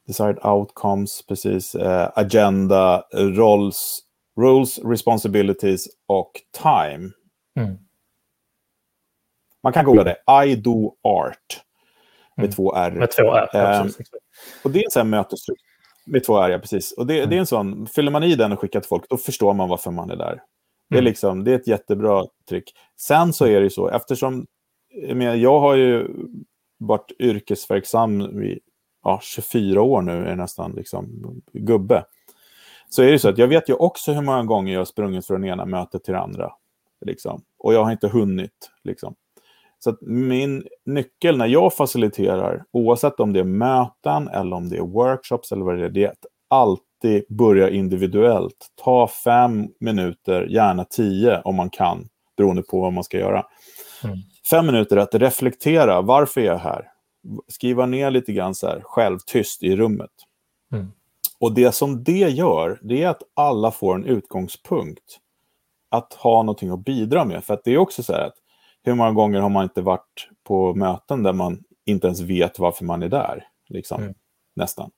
desired 0.08 0.40
outcomes, 0.42 1.22
precis. 1.28 1.76
Uh, 1.76 2.10
agenda, 2.16 3.04
roles, 3.14 4.02
rules, 4.38 4.80
responsibilities 4.80 5.88
och 6.08 6.32
time. 6.52 7.12
Mm. 7.58 7.78
Man 9.64 9.74
kan 9.74 9.86
googla 9.86 10.04
det. 10.04 10.46
I 10.46 10.56
do 10.56 10.96
art. 11.04 11.64
Med 12.36 12.44
mm. 12.44 12.56
två 12.56 12.76
R. 12.76 12.92
Med 12.92 13.12
två 13.12 13.36
R, 13.36 13.82
um, 13.82 13.92
Och 14.64 14.72
det 14.72 14.80
är 14.80 14.84
en 14.84 14.92
sån 14.92 15.10
mötesstruktur. 15.10 15.66
Med 16.06 16.24
två 16.24 16.38
R, 16.38 16.50
ja, 16.50 16.60
precis. 16.60 16.92
Och 16.92 17.08
det, 17.08 17.18
mm. 17.18 17.30
det, 17.30 17.36
är 17.36 17.40
en 17.40 17.46
sån, 17.46 17.88
fyller 17.88 18.12
man 18.12 18.24
i 18.24 18.36
den 18.36 18.52
och 18.52 18.60
skickar 18.60 18.80
till 18.80 18.88
folk, 18.88 19.10
då 19.10 19.18
förstår 19.18 19.54
man 19.54 19.70
varför 19.70 19.92
man 19.92 20.10
är 20.10 20.16
där. 20.16 20.42
Det 20.90 20.96
är, 20.96 21.00
mm. 21.00 21.06
liksom, 21.06 21.44
det 21.44 21.52
är 21.52 21.56
ett 21.56 21.68
jättebra 21.68 22.26
trick. 22.50 22.74
Sen 22.98 23.34
så 23.34 23.46
är 23.46 23.60
det 23.60 23.64
ju 23.64 23.70
så, 23.70 23.90
eftersom 23.90 24.48
jag 25.36 25.60
har 25.60 25.76
ju 25.76 26.08
varit 26.78 27.12
yrkesverksam 27.20 28.22
i 28.44 28.60
ja, 29.04 29.20
24 29.24 29.82
år 29.82 30.02
nu, 30.02 30.26
är 30.26 30.36
nästan 30.36 30.72
liksom 30.72 31.08
gubbe. 31.54 32.06
Så 32.90 33.04
är 33.04 33.12
det 33.12 33.20
så 33.20 33.30
att 33.30 33.38
jag 33.38 33.48
vet 33.48 33.70
ju 33.70 33.74
också 33.74 34.12
hur 34.12 34.22
många 34.22 34.44
gånger 34.44 34.74
jag 34.74 34.80
har 34.80 34.86
sprungit 34.86 35.28
från 35.28 35.46
ena 35.46 35.66
mötet 35.66 36.04
till 36.04 36.14
det 36.14 36.20
andra. 36.20 36.52
Liksom. 37.06 37.42
Och 37.58 37.74
jag 37.74 37.84
har 37.84 37.92
inte 37.92 38.08
hunnit. 38.08 38.72
Liksom. 38.84 39.16
Så 39.80 39.98
min 40.02 40.64
nyckel 40.86 41.38
när 41.38 41.48
jag 41.48 41.74
faciliterar, 41.74 42.64
oavsett 42.72 43.20
om 43.20 43.34
det 43.34 43.40
är 43.40 43.44
möten 43.44 44.28
eller 44.28 44.56
om 44.56 44.70
det 44.70 44.78
är 44.78 44.82
workshops 44.82 45.52
eller 45.52 45.66
vad 45.66 45.78
det 45.78 45.86
är, 45.86 45.90
det 45.90 46.04
är 46.04 46.10
att 46.10 46.26
alltid 46.48 47.24
börja 47.30 47.70
individuellt. 47.70 48.68
Ta 48.84 49.08
fem 49.08 49.68
minuter, 49.80 50.48
gärna 50.50 50.86
tio 50.86 51.42
om 51.42 51.56
man 51.56 51.70
kan, 51.70 52.08
beroende 52.38 52.62
på 52.62 52.82
vad 52.82 52.94
man 52.94 53.04
ska 53.04 53.18
göra. 53.18 53.46
Mm 54.04 54.18
fem 54.50 54.66
minuter 54.66 54.98
att 54.98 55.16
reflektera. 55.16 56.02
Varför 56.02 56.42
är 56.42 56.46
jag 56.46 56.58
här? 56.58 56.92
Skriva 57.48 57.86
ner 57.86 58.12
lite 58.12 58.34
grann 58.34 58.56
så 58.56 58.68
här, 58.68 58.82
själv 58.84 59.20
tyst 59.26 59.64
i 59.64 59.76
rummet. 59.76 60.12
Mm. 60.74 60.92
Och 61.40 61.54
det 61.54 61.72
som 61.72 62.04
det 62.04 62.30
gör, 62.30 62.80
det 62.82 63.04
är 63.04 63.10
att 63.10 63.24
alla 63.34 63.72
får 63.72 63.96
en 63.96 64.06
utgångspunkt. 64.06 65.20
Att 65.92 66.14
ha 66.14 66.44
någonting 66.44 66.70
att 66.70 66.86
bidra 66.86 67.26
med. 67.26 67.44
För 67.44 67.54
att 67.54 67.64
det 67.64 67.74
är 67.74 67.78
också 67.78 68.04
så 68.04 68.14
här 68.14 68.28
att 68.28 68.38
hur 68.84 68.94
många 68.94 69.12
gånger 69.12 69.40
har 69.40 69.50
man 69.50 69.64
inte 69.64 69.82
varit 69.82 70.30
på 70.44 70.74
möten 70.74 71.24
där 71.24 71.34
man 71.34 71.64
inte 71.86 72.08
ens 72.08 72.22
vet 72.22 72.60
varför 72.60 72.86
man 72.86 73.04
är 73.04 73.10
där? 73.10 73.48
Liksom, 73.70 74.02
mm. 74.02 74.14
Nästan. 74.56 74.92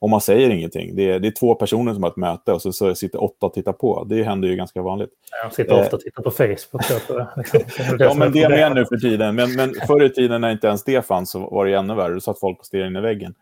Och 0.00 0.10
man 0.10 0.20
säger 0.20 0.50
ingenting. 0.50 0.96
Det 0.96 1.10
är, 1.10 1.20
det 1.20 1.28
är 1.28 1.32
två 1.32 1.54
personer 1.54 1.94
som 1.94 2.02
har 2.02 2.10
ett 2.10 2.16
möte 2.16 2.52
och 2.52 2.62
så, 2.62 2.72
så 2.72 2.94
sitter 2.94 3.22
åtta 3.22 3.46
och 3.46 3.54
tittar 3.54 3.72
på. 3.72 4.04
Det 4.04 4.22
händer 4.22 4.48
ju 4.48 4.56
ganska 4.56 4.82
vanligt. 4.82 5.10
Jag 5.42 5.54
sitter 5.54 5.80
ofta 5.80 5.96
och 5.96 6.02
tittar 6.02 6.22
på 6.22 6.30
Facebook. 6.30 6.82
ja, 7.98 8.14
men 8.14 8.32
det 8.32 8.42
är 8.42 8.48
mer 8.48 8.74
nu 8.74 8.84
för 8.86 8.96
tiden. 8.96 9.34
Men, 9.34 9.52
men 9.52 9.74
förr 9.86 10.04
i 10.04 10.10
tiden 10.10 10.40
när 10.40 10.50
inte 10.50 10.66
ens 10.66 10.84
det 10.84 11.06
fanns 11.06 11.30
så 11.30 11.38
var 11.38 11.66
det 11.66 11.74
ännu 11.74 11.94
värre. 11.94 12.14
Då 12.14 12.20
satt 12.20 12.40
folk 12.40 12.58
och 12.58 12.66
stirrade 12.66 12.88
in 12.88 12.96
i 12.96 13.00
väggen. 13.00 13.34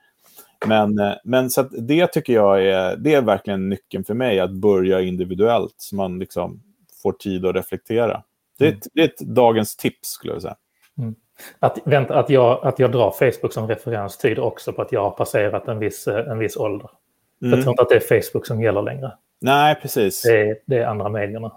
Men, 0.67 0.99
eh, 0.99 1.13
men 1.25 1.51
så 1.51 1.63
det 1.63 2.07
tycker 2.07 2.33
jag 2.33 2.65
är, 2.65 2.97
det 2.97 3.15
är 3.15 3.23
verkligen 3.23 3.69
nyckeln 3.69 4.05
för 4.05 4.15
mig, 4.15 4.41
att 4.41 4.53
börja 4.53 5.01
individuellt 5.01 5.75
så 5.77 5.97
man 5.97 6.19
liksom 6.19 6.63
får 7.03 7.13
tid 7.13 7.47
att 7.47 7.57
reflektera. 7.57 8.23
Det 8.59 8.67
är, 8.67 8.73
ett, 8.73 8.87
det 8.95 9.01
är 9.01 9.05
ett 9.05 9.19
dagens 9.19 9.77
tips 9.77 10.09
skulle 10.09 10.33
jag 10.33 10.43
säga. 10.43 10.57
Mm. 10.99 11.15
Att, 11.59 11.79
vänta, 11.85 12.19
att, 12.19 12.31
jag, 12.31 12.67
att 12.67 12.79
jag 12.79 12.93
drar 12.93 13.11
Facebook 13.11 13.53
som 13.53 13.69
referens 13.69 14.19
tyder 14.19 14.43
också 14.43 14.73
på 14.73 14.83
att 14.83 14.93
jag 14.93 15.03
har 15.03 15.11
passerat 15.11 15.69
en 15.69 15.79
viss, 15.79 16.09
eh, 16.09 16.31
en 16.31 16.39
viss 16.39 16.57
ålder. 16.57 16.91
Mm. 17.43 17.55
Jag 17.55 17.63
tror 17.63 17.73
inte 17.73 17.83
att 17.83 17.89
det 17.89 17.97
är 17.97 18.21
Facebook 18.21 18.47
som 18.47 18.63
gäller 18.63 18.83
längre. 18.83 19.13
Nej, 19.41 19.75
precis. 19.83 20.23
Det 20.23 20.41
är, 20.41 20.57
det 20.67 20.79
är 20.79 20.87
andra 20.87 21.09
medierna. 21.09 21.53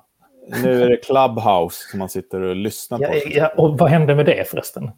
Nu 0.63 0.83
är 0.83 0.89
det 0.89 0.97
Clubhouse 0.97 1.89
som 1.89 1.99
man 1.99 2.09
sitter 2.09 2.41
och 2.41 2.55
lyssnar 2.55 2.97
på. 2.97 3.03
Ja, 3.03 3.21
ja, 3.25 3.53
och 3.57 3.77
vad 3.77 3.89
hände 3.89 4.15
med 4.15 4.25
det 4.25 4.49
förresten? 4.49 4.91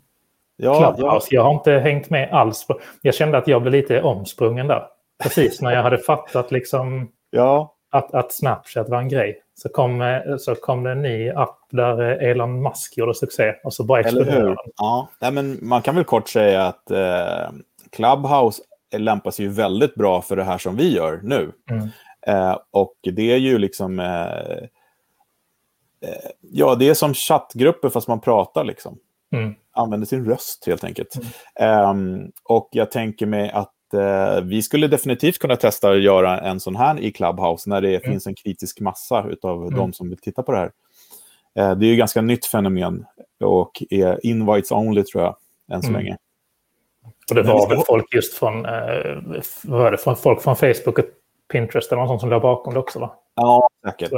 Ja, 0.56 0.94
Clubhouse. 0.96 1.28
Ja. 1.30 1.36
Jag 1.36 1.44
har 1.44 1.54
inte 1.54 1.72
hängt 1.72 2.10
med 2.10 2.30
alls. 2.32 2.68
På, 2.68 2.80
jag 3.02 3.16
kände 3.16 3.38
att 3.38 3.48
jag 3.48 3.62
blev 3.62 3.72
lite 3.72 4.02
omsprungen 4.02 4.68
där. 4.68 4.84
Precis 5.24 5.62
när 5.62 5.72
jag 5.72 5.84
hade 5.84 5.98
fattat 5.98 6.52
liksom 6.52 7.12
ja. 7.30 7.76
Att, 7.92 8.14
att 8.14 8.34
Snapchat 8.34 8.90
var 8.90 8.98
en 8.98 9.10
grej. 9.10 9.44
Så 9.56 9.70
kom, 9.70 10.02
eh, 10.02 10.38
så 10.40 10.56
kom 10.56 10.84
det 10.84 10.92
en 10.92 11.02
ny 11.02 11.30
app 11.30 11.60
där 11.72 12.22
eh, 12.24 12.30
Elon 12.30 12.62
Musk 12.62 12.98
gjorde 12.98 13.14
succé 13.14 13.54
och 13.64 13.74
så 13.74 13.84
bara 13.84 14.00
exploderade 14.00 14.46
den. 14.46 14.56
Ja, 14.78 15.08
Nej, 15.20 15.32
men 15.32 15.60
man 15.62 15.82
kan 15.82 15.96
väl 15.96 16.04
kort 16.04 16.30
säga 16.30 16.68
att 16.68 16.92
eh, 16.92 17.52
Clubhouse 17.92 18.62
lämpar 18.98 19.32
sig 19.32 19.46
ju 19.46 19.52
väldigt 19.52 19.96
bra 19.96 20.22
för 20.22 20.36
det 20.36 20.44
här 20.44 20.58
som 20.58 20.76
vi 20.76 20.96
gör 20.96 21.20
nu. 21.24 21.52
Mm. 21.70 21.90
Eh, 22.28 22.58
och 22.72 22.96
det 23.02 23.32
är 23.32 23.38
ju 23.38 23.58
liksom... 23.58 24.00
Eh, 24.00 24.58
eh 26.10 26.30
ja, 26.42 26.76
det 26.76 26.90
är 26.90 26.94
som 26.94 27.14
chattgrupper 27.14 27.90
fast 27.90 28.08
man 28.08 28.22
pratar 28.22 28.64
liksom. 28.64 28.98
Mm. 29.36 29.56
Använder 29.74 30.08
sin 30.08 30.26
röst 30.26 30.64
helt 30.68 30.84
enkelt. 30.84 31.16
Mm. 31.56 31.90
Um, 31.90 32.32
och 32.44 32.70
jag 32.72 32.92
tänker 32.92 33.26
mig 33.26 33.52
att 33.52 33.74
uh, 33.94 34.42
vi 34.42 34.62
skulle 34.62 34.88
definitivt 34.88 35.40
kunna 35.40 35.56
testa 35.56 35.90
att 35.90 36.02
göra 36.02 36.40
en 36.40 36.60
sån 36.60 36.76
här 36.76 37.00
i 37.00 37.12
Clubhouse 37.12 37.70
när 37.70 37.82
det 37.82 37.96
mm. 37.96 38.02
finns 38.02 38.28
en 38.28 38.36
kritisk 38.36 38.80
massa 38.80 39.26
av 39.42 39.62
mm. 39.62 39.76
de 39.76 39.94
som 39.94 40.10
vill 40.10 40.18
titta 40.18 40.44
på 40.44 40.52
det 40.52 40.58
här. 40.58 40.72
Uh, 41.60 41.78
det 41.80 41.86
är 41.86 41.90
ju 41.90 41.96
ganska 41.96 42.22
nytt 42.22 42.46
fenomen 42.46 43.06
och 43.44 43.84
är 43.90 44.26
invites 44.26 44.72
only 44.72 45.04
tror 45.04 45.24
jag, 45.24 45.36
än 45.72 45.82
så 45.82 45.90
mm. 45.90 46.02
länge. 46.02 46.18
Och 47.30 47.36
det 47.36 47.44
var 47.44 47.70
väl 47.70 47.84
folk 47.88 48.14
just 48.14 48.34
från, 48.34 48.62
vad 49.64 49.80
var 49.80 49.92
det, 49.92 49.98
från 49.98 50.16
folk 50.16 50.42
från 50.42 50.56
Facebook 50.56 51.00
och 51.00 51.06
Pinterest 51.52 51.92
eller 51.92 52.06
någon 52.06 52.20
som 52.20 52.30
låg 52.30 52.42
bakom 52.42 52.74
det 52.74 52.80
också 52.80 53.00
va? 53.00 53.16
Ja, 53.36 53.70
säkert. 53.86 54.12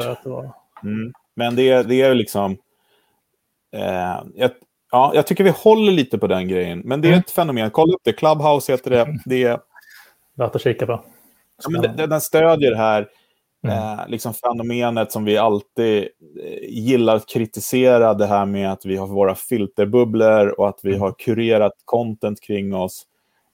Mm. 0.83 1.13
Men 1.35 1.55
det, 1.55 1.83
det 1.83 2.01
är 2.01 2.15
liksom... 2.15 2.57
Eh, 3.75 4.23
jag, 4.35 4.51
Ja, 4.93 5.11
jag 5.15 5.27
tycker 5.27 5.43
vi 5.43 5.49
håller 5.49 5.91
lite 5.91 6.17
på 6.17 6.27
den 6.27 6.47
grejen. 6.47 6.81
Men 6.85 7.01
det 7.01 7.07
är 7.07 7.09
mm. 7.09 7.19
ett 7.19 7.31
fenomen. 7.31 7.71
Kolla 7.71 7.93
upp 7.93 8.01
det. 8.03 8.13
Clubhouse 8.13 8.71
heter 8.71 8.91
det. 8.91 9.01
Mm. 9.01 9.17
det 9.25 9.43
är... 9.43 9.59
Värt 10.35 10.55
att 10.55 10.61
kika 10.61 10.85
på. 10.85 11.03
Ja, 11.63 11.69
men 11.69 11.81
den, 11.81 12.09
den 12.09 12.21
stödjer 12.21 12.71
det 12.71 12.77
här 12.77 13.07
mm. 13.63 13.77
eh, 13.77 14.07
liksom 14.07 14.33
fenomenet 14.33 15.11
som 15.11 15.25
vi 15.25 15.37
alltid 15.37 15.97
eh, 16.43 16.69
gillar 16.69 17.15
att 17.15 17.25
kritisera. 17.25 18.13
Det 18.13 18.25
här 18.25 18.45
med 18.45 18.71
att 18.71 18.85
vi 18.85 18.95
har 18.95 19.07
våra 19.07 19.35
filterbubblor 19.35 20.59
och 20.59 20.69
att 20.69 20.79
vi 20.83 20.89
mm. 20.89 21.01
har 21.01 21.11
kurerat 21.11 21.73
content 21.85 22.41
kring 22.41 22.75
oss. 22.75 23.03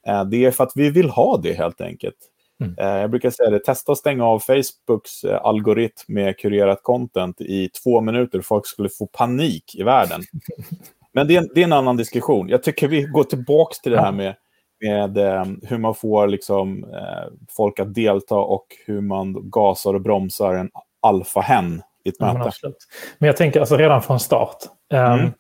Eh, 0.08 0.26
det 0.26 0.46
är 0.46 0.52
för 0.52 0.64
att 0.64 0.74
vi 0.76 0.90
vill 0.90 1.10
ha 1.10 1.38
det 1.38 1.54
helt 1.54 1.82
enkelt. 1.82 2.18
Mm. 2.64 2.76
Eh, 2.78 3.02
jag 3.02 3.10
brukar 3.10 3.30
säga 3.30 3.50
det, 3.50 3.60
testa 3.60 3.92
att 3.92 3.98
stänga 3.98 4.26
av 4.26 4.40
Facebooks 4.40 5.24
eh, 5.24 5.46
algoritm 5.46 6.04
med 6.08 6.38
kurerat 6.38 6.84
content 6.84 7.42
i 7.42 7.70
två 7.84 8.02
minuter. 8.02 8.42
Folk 8.42 8.68
skulle 8.68 8.90
få 8.90 9.08
panik 9.08 9.76
i 9.76 9.84
världen. 9.84 10.22
Men 11.14 11.28
det 11.28 11.36
är, 11.36 11.48
det 11.54 11.62
är 11.62 11.66
en 11.66 11.74
annan 11.74 11.98
diskussion. 11.98 12.50
Jag 12.50 12.64
tycker 12.64 12.88
vi 12.88 13.04
går 13.04 13.24
tillbaka 13.24 13.74
till 13.84 13.92
det 13.92 14.02
här 14.02 14.12
med, 14.12 14.36
med 14.82 15.18
eh, 15.18 15.46
hur 15.64 15.78
man 15.78 15.96
får 15.96 16.28
liksom, 16.28 16.84
eh, 16.84 17.34
folk 17.50 17.80
att 17.80 17.94
delta 17.94 18.36
och 18.36 18.66
hur 18.86 19.02
man 19.02 19.50
gasar 19.50 19.94
och 19.94 20.02
bromsar 20.02 20.54
en 20.54 20.70
alfahen 21.02 21.82
i 22.06 22.10
ett 22.10 22.20
möte. 22.20 22.52
Men, 22.64 22.74
men 23.18 23.28
jag 23.28 23.38
tänker 23.38 23.60
alltså 23.60 23.78
redan 23.78 24.02
från 24.02 24.20
start. 24.20 24.58
Um, 24.94 25.00
mm. 25.00 25.32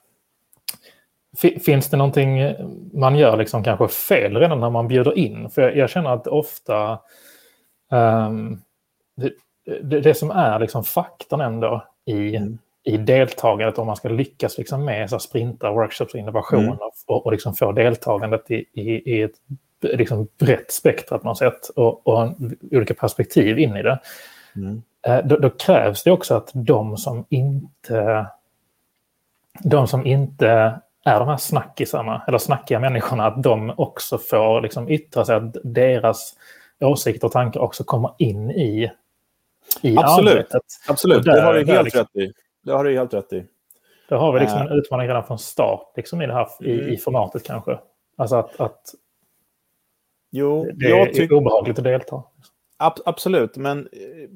Finns 1.59 1.89
det 1.89 1.97
någonting 1.97 2.55
man 2.93 3.15
gör 3.15 3.37
liksom 3.37 3.63
kanske 3.63 3.87
fel 3.87 4.37
redan 4.37 4.59
när 4.59 4.69
man 4.69 4.87
bjuder 4.87 5.17
in? 5.17 5.49
För 5.49 5.61
jag, 5.61 5.77
jag 5.77 5.89
känner 5.89 6.09
att 6.09 6.27
ofta 6.27 6.99
um, 7.91 8.61
det, 9.17 9.31
det, 9.83 10.01
det, 10.01 10.13
som 10.13 10.31
är 10.31 10.59
liksom 10.59 10.83
faktorn 10.83 11.41
ändå 11.41 11.83
i 12.05 12.35
mm 12.35 12.57
i 12.83 12.97
deltagandet 12.97 13.77
om 13.77 13.87
man 13.87 13.95
ska 13.95 14.09
lyckas 14.09 14.57
liksom 14.57 14.85
med 14.85 15.09
så 15.09 15.19
sprintar, 15.19 15.71
workshops 15.71 16.13
och 16.13 16.19
innovationer 16.19 16.63
mm. 16.63 16.79
och, 17.07 17.25
och 17.25 17.31
liksom 17.31 17.53
få 17.53 17.71
deltagandet 17.71 18.51
i, 18.51 18.65
i, 18.73 19.15
i 19.15 19.21
ett 19.21 19.35
liksom 19.81 20.27
brett 20.39 20.71
spektra 20.71 21.17
på 21.17 21.27
något 21.27 21.37
sätt 21.37 21.69
och, 21.75 22.07
och 22.07 22.35
olika 22.71 22.93
perspektiv 22.93 23.59
in 23.59 23.77
i 23.77 23.83
det. 23.83 23.99
Mm. 24.55 24.81
Eh, 25.07 25.25
då, 25.25 25.37
då, 25.37 25.49
krävs 25.49 26.03
det 26.03 26.11
också 26.11 26.35
att 26.35 26.51
de 26.53 26.97
som 26.97 27.25
inte 27.29 28.25
de 29.63 29.87
som 29.87 30.05
inte 30.05 30.79
är 31.05 31.19
de 31.19 31.27
här 31.27 31.37
snackisarna, 31.37 32.23
eller 32.27 32.37
snackiga 32.37 32.79
människorna, 32.79 33.25
att 33.25 33.43
de 33.43 33.73
också 33.77 34.17
får 34.17 34.61
liksom 34.61 34.89
yttra 34.89 35.25
sig, 35.25 35.35
att 35.35 35.55
deras 35.63 36.33
åsikter 36.79 37.27
och 37.27 37.33
tankar 37.33 37.59
också 37.59 37.83
kommer 37.83 38.11
in 38.17 38.51
i, 38.51 38.91
i 39.81 39.97
Absolut. 39.97 40.33
arbetet. 40.33 40.61
Absolut, 40.87 41.23
där, 41.23 41.33
det 41.33 41.41
har 41.41 41.53
du 41.53 41.65
helt 41.65 41.83
liksom, 41.83 42.01
rätt 42.01 42.15
i 42.15 42.33
det 42.63 42.71
har 42.71 42.83
du 42.83 42.93
helt 42.93 43.13
rätt 43.13 43.33
i. 43.33 43.45
Då 44.09 44.15
har 44.15 44.33
vi 44.33 44.39
liksom 44.39 44.61
en 44.61 44.71
utmaning 44.71 45.07
redan 45.07 45.23
från 45.23 45.39
start 45.39 45.93
liksom 45.95 46.21
i 46.21 46.27
det 46.27 46.33
här 46.33 46.47
i, 46.59 46.79
mm. 46.79 46.93
i 46.93 46.97
formatet 46.97 47.43
kanske. 47.43 47.79
Alltså 48.17 48.35
att, 48.35 48.59
att 48.59 48.81
jo, 50.31 50.71
det 50.73 50.89
jag 50.89 51.17
är 51.17 51.33
obehagligt 51.33 51.77
att 51.77 51.83
delta. 51.83 52.23
Ab 52.77 52.93
absolut, 53.05 53.57
men 53.57 53.79
eh, 53.79 54.29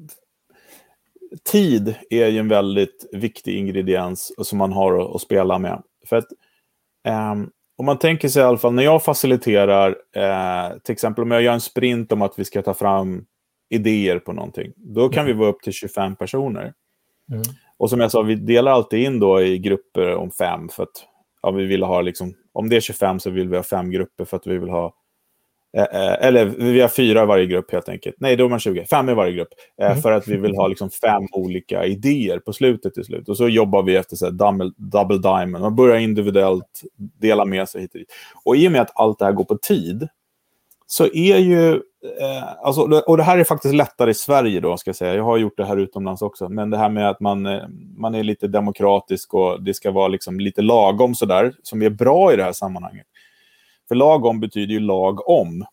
tid 1.52 1.94
är 2.10 2.26
ju 2.28 2.38
en 2.38 2.48
väldigt 2.48 3.08
viktig 3.12 3.58
ingrediens 3.58 4.32
som 4.48 4.58
man 4.58 4.72
har 4.72 5.00
att, 5.00 5.14
att 5.14 5.20
spela 5.20 5.58
med. 5.58 5.82
För 6.08 6.16
att 6.16 6.32
eh, 7.06 7.34
om 7.76 7.86
man 7.86 7.98
tänker 7.98 8.28
sig 8.28 8.42
i 8.42 8.44
alla 8.44 8.58
fall 8.58 8.72
när 8.72 8.82
jag 8.82 9.04
faciliterar, 9.04 9.96
eh, 10.16 10.78
till 10.78 10.92
exempel 10.92 11.22
om 11.22 11.30
jag 11.30 11.42
gör 11.42 11.52
en 11.52 11.60
sprint 11.60 12.12
om 12.12 12.22
att 12.22 12.38
vi 12.38 12.44
ska 12.44 12.62
ta 12.62 12.74
fram 12.74 13.24
idéer 13.68 14.18
på 14.18 14.32
någonting, 14.32 14.72
då 14.76 15.08
kan 15.08 15.24
mm. 15.24 15.36
vi 15.36 15.40
vara 15.40 15.50
upp 15.50 15.62
till 15.62 15.72
25 15.72 16.16
personer. 16.16 16.72
Mm. 17.32 17.42
Och 17.78 17.90
som 17.90 18.00
jag 18.00 18.10
sa, 18.10 18.22
vi 18.22 18.34
delar 18.34 18.72
alltid 18.72 19.00
in 19.00 19.20
då 19.20 19.42
i 19.42 19.58
grupper 19.58 20.14
om 20.14 20.30
fem. 20.30 20.68
För 20.68 20.82
att 20.82 21.04
ja, 21.42 21.50
vi 21.50 21.66
vill 21.66 21.82
ha 21.82 22.00
liksom, 22.00 22.34
om 22.52 22.68
det 22.68 22.76
är 22.76 22.80
25 22.80 23.20
så 23.20 23.30
vill 23.30 23.48
vi 23.48 23.56
ha 23.56 23.62
fem 23.62 23.90
grupper 23.90 24.24
för 24.24 24.36
att 24.36 24.46
vi 24.46 24.58
vill 24.58 24.70
ha 24.70 24.94
eh, 25.76 25.82
eh 25.82 26.26
eller 26.26 26.44
vi 26.44 26.80
har 26.80 26.88
fyra 26.88 27.22
i 27.22 27.26
varje 27.26 27.46
grupp 27.46 27.72
helt 27.72 27.88
enkelt. 27.88 28.16
Nej, 28.18 28.36
då 28.36 28.44
är 28.44 28.48
man 28.48 28.60
20. 28.60 28.84
Fem 28.84 29.08
i 29.08 29.14
varje 29.14 29.32
grupp. 29.32 29.48
Eh, 29.80 29.90
mm. 29.90 30.02
För 30.02 30.12
att 30.12 30.28
vi 30.28 30.36
vill 30.36 30.56
ha 30.56 30.66
liksom 30.66 30.90
fem 30.90 31.22
olika 31.32 31.84
idéer 31.84 32.38
på 32.38 32.52
slutet 32.52 32.94
till 32.94 33.04
slut. 33.04 33.28
Och 33.28 33.36
så 33.36 33.48
jobbar 33.48 33.82
vi 33.82 33.96
efter 33.96 34.16
så 34.16 34.30
double, 34.30 34.70
double 34.76 35.18
diamond. 35.18 35.62
Man 35.62 35.76
börjar 35.76 35.96
individuellt, 35.96 36.82
dela 37.20 37.44
med 37.44 37.68
sig 37.68 37.80
hit 37.80 37.94
och 37.94 37.98
dit. 37.98 38.12
Och 38.44 38.56
i 38.56 38.68
och 38.68 38.72
med 38.72 38.80
att 38.80 38.92
allt 38.94 39.18
det 39.18 39.24
här 39.24 39.32
går 39.32 39.44
på 39.44 39.58
tid 39.58 40.08
så 40.86 41.04
är 41.04 41.38
ju... 41.38 41.72
Eh, 42.20 42.52
alltså, 42.62 42.80
och 42.82 43.16
det 43.16 43.22
här 43.22 43.38
är 43.38 43.44
faktiskt 43.44 43.74
lättare 43.74 44.10
i 44.10 44.14
Sverige 44.14 44.60
då, 44.60 44.76
ska 44.76 44.88
jag 44.88 44.96
säga. 44.96 45.14
Jag 45.14 45.24
har 45.24 45.38
gjort 45.38 45.56
det 45.56 45.64
här 45.64 45.76
utomlands 45.76 46.22
också. 46.22 46.48
Men 46.48 46.70
det 46.70 46.78
här 46.78 46.88
med 46.88 47.10
att 47.10 47.20
man, 47.20 47.46
eh, 47.46 47.68
man 47.96 48.14
är 48.14 48.22
lite 48.22 48.48
demokratisk 48.48 49.34
och 49.34 49.62
det 49.62 49.74
ska 49.74 49.90
vara 49.90 50.08
liksom 50.08 50.40
lite 50.40 50.62
lagom 50.62 51.14
sådär, 51.14 51.54
som 51.62 51.82
är 51.82 51.90
bra 51.90 52.32
i 52.32 52.36
det 52.36 52.44
här 52.44 52.52
sammanhanget. 52.52 53.06
För 53.88 53.94
lagom 53.94 54.40
betyder 54.40 54.74
ju 54.74 54.80
lag 54.80 55.28
om. 55.28 55.64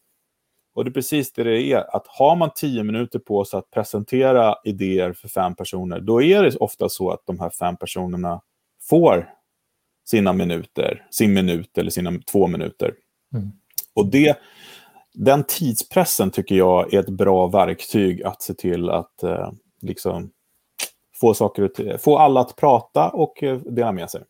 Och 0.73 0.85
det 0.85 0.89
är 0.89 0.93
precis 0.93 1.33
det 1.33 1.43
det 1.43 1.61
är. 1.61 1.95
Att 1.95 2.07
har 2.07 2.35
man 2.35 2.49
tio 2.55 2.83
minuter 2.83 3.19
på 3.19 3.45
sig 3.45 3.57
att 3.57 3.71
presentera 3.71 4.55
idéer 4.63 5.13
för 5.13 5.27
fem 5.27 5.55
personer, 5.55 5.99
då 5.99 6.21
är 6.21 6.43
det 6.43 6.55
ofta 6.55 6.89
så 6.89 7.09
att 7.11 7.21
de 7.25 7.39
här 7.39 7.49
fem 7.49 7.77
personerna 7.77 8.41
får 8.89 9.29
sina 10.05 10.33
minuter, 10.33 11.07
sin 11.09 11.33
minut 11.33 11.77
eller 11.77 11.91
sina 11.91 12.13
två 12.31 12.47
minuter. 12.47 12.93
Mm. 13.33 13.51
Och 13.93 14.05
det 14.05 14.37
den 15.13 15.43
tidspressen 15.43 16.31
tycker 16.31 16.55
jag 16.55 16.93
är 16.93 16.99
ett 16.99 17.09
bra 17.09 17.47
verktyg 17.47 18.23
att 18.23 18.41
se 18.41 18.53
till 18.53 18.89
att 18.89 19.23
eh, 19.23 19.51
liksom 19.81 20.31
få, 21.21 21.33
saker, 21.33 21.97
få 21.97 22.17
alla 22.17 22.39
att 22.39 22.55
prata 22.55 23.09
och 23.09 23.43
eh, 23.43 23.57
dela 23.57 23.91
med 23.91 24.09
sig. 24.09 24.21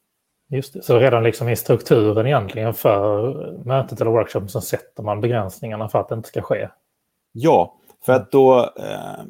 Just 0.49 0.73
det. 0.73 0.83
Så 0.83 0.99
redan 0.99 1.23
liksom 1.23 1.49
i 1.49 1.55
strukturen 1.55 2.27
egentligen 2.27 2.73
för 2.73 3.33
mötet 3.65 4.01
eller 4.01 4.11
workshopen 4.11 4.49
så 4.49 4.61
sätter 4.61 5.03
man 5.03 5.21
begränsningarna 5.21 5.89
för 5.89 5.99
att 5.99 6.09
det 6.09 6.15
inte 6.15 6.29
ska 6.29 6.41
ske? 6.41 6.69
Ja, 7.31 7.75
för 8.05 8.13
att 8.13 8.31
då 8.31 8.59
eh, 8.59 9.23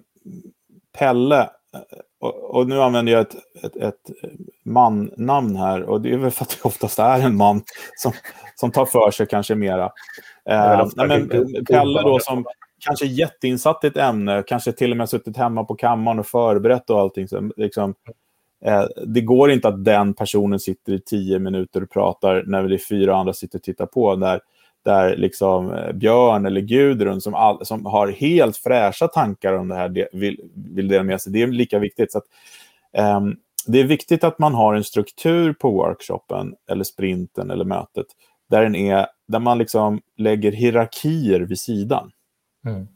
Pelle, 0.97 1.41
eh, 1.41 1.81
och, 2.19 2.55
och, 2.55 2.67
nu 2.67 2.81
använder 2.81 3.13
jag 3.13 3.21
ett, 3.21 3.35
ett, 3.63 3.75
ett 3.75 4.01
man-namn 4.65 5.55
här 5.55 5.81
och 5.83 6.01
det 6.01 6.13
är 6.13 6.17
väl 6.17 6.31
för 6.31 6.43
att 6.43 6.49
det 6.49 6.67
oftast 6.67 6.99
är 6.99 7.19
en 7.19 7.37
man 7.37 7.63
som, 7.97 8.11
som 8.55 8.71
tar 8.71 8.85
för 8.85 9.11
sig 9.11 9.27
kanske 9.27 9.55
mera. 9.55 9.91
Eh, 10.51 10.87
men 10.95 11.29
Pelle 11.65 12.01
då 12.01 12.19
som, 12.19 12.45
kanske 12.85 13.05
jätteinsatt 13.05 13.83
i 13.83 13.87
ett 13.87 13.97
ämne, 13.97 14.43
kanske 14.47 14.71
till 14.71 14.91
och 14.91 14.97
med 14.97 15.09
suttit 15.09 15.37
hemma 15.37 15.63
på 15.63 15.75
kammaren 15.75 16.19
och 16.19 16.27
förberett 16.27 16.89
och 16.89 16.99
allting. 16.99 17.27
Så, 17.27 17.51
liksom, 17.57 17.95
eh, 18.65 18.83
det 19.05 19.21
går 19.21 19.51
inte 19.51 19.67
att 19.67 19.85
den 19.85 20.13
personen 20.13 20.59
sitter 20.59 20.93
i 20.93 20.99
tio 20.99 21.39
minuter 21.39 21.83
och 21.83 21.89
pratar 21.89 22.43
när 22.47 22.63
det 22.63 22.75
är 22.75 22.77
fyra 22.89 23.15
andra 23.15 23.33
sitter 23.33 23.59
och 23.59 23.63
tittar 23.63 23.85
på. 23.85 24.15
Där, 24.15 24.41
där 24.85 25.17
liksom 25.17 25.73
eh, 25.73 25.91
Björn 25.91 26.45
eller 26.45 26.61
Gudrun 26.61 27.21
som, 27.21 27.35
all, 27.35 27.65
som 27.65 27.85
har 27.85 28.07
helt 28.07 28.57
fräscha 28.57 29.07
tankar 29.07 29.53
om 29.53 29.67
det 29.67 29.75
här 29.75 30.07
vill, 30.13 30.41
vill 30.53 30.87
dela 30.87 31.03
med 31.03 31.21
sig. 31.21 31.33
Det 31.33 31.41
är 31.41 31.47
lika 31.47 31.79
viktigt. 31.79 32.11
Så 32.11 32.17
att, 32.17 32.25
um, 33.17 33.35
det 33.67 33.79
är 33.79 33.83
viktigt 33.83 34.23
att 34.23 34.39
man 34.39 34.53
har 34.53 34.75
en 34.75 34.83
struktur 34.83 35.53
på 35.53 35.71
workshopen 35.71 36.55
eller 36.69 36.83
sprinten 36.83 37.51
eller 37.51 37.65
mötet 37.65 38.05
där, 38.51 38.61
den 38.63 38.75
är, 38.75 39.07
där 39.27 39.39
man 39.39 39.57
liksom 39.57 40.01
lägger 40.17 40.51
hierarkier 40.51 41.39
vid 41.39 41.59
sidan. 41.59 42.11
Mm. 42.65 42.87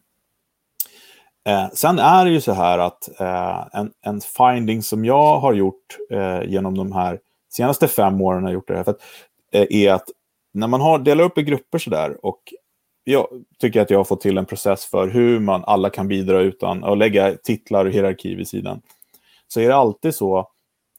Eh, 1.48 1.70
sen 1.74 2.00
är 2.00 2.26
det 2.26 2.32
ju 2.32 2.42
så 2.42 2.52
här 2.52 2.80
att 2.80 3.20
eh, 3.20 3.68
en, 3.74 3.92
en 4.02 4.22
finding 4.22 4.84
som 4.84 5.06
jag 5.06 5.40
har 5.40 5.54
gjort 5.54 5.98
eh, 6.12 6.42
genom 6.44 6.78
de 6.78 6.92
här 6.92 7.20
senaste 7.50 7.88
fem 7.88 8.22
åren 8.22 8.44
har 8.44 8.52
gjort 8.52 8.68
det 8.68 8.76
här, 8.76 8.84
för 8.84 8.92
att, 8.92 9.02
eh, 9.52 9.68
är 9.70 9.94
att 9.94 10.10
när 10.54 10.68
man 10.68 10.82
har 10.82 11.00
delar 11.00 11.24
upp 11.24 11.38
i 11.38 11.44
grupper 11.44 11.78
så 11.78 11.90
där 11.90 12.26
och 12.26 12.42
jag 13.04 13.28
tycker 13.60 13.82
att 13.82 13.90
jag 13.90 14.00
har 14.00 14.04
fått 14.04 14.22
till 14.22 14.38
en 14.38 14.46
process 14.46 14.86
för 14.86 15.08
hur 15.08 15.40
man 15.40 15.64
alla 15.66 15.90
kan 15.90 16.08
bidra 16.08 16.42
utan 16.42 16.84
att 16.84 16.98
lägga 16.98 17.36
titlar 17.44 17.86
och 17.86 17.92
hierarki 17.92 18.36
vid 18.36 18.48
sidan. 18.48 18.82
Så 19.48 19.60
är 19.60 19.68
det 19.68 19.76
alltid 19.76 20.16
så 20.16 20.50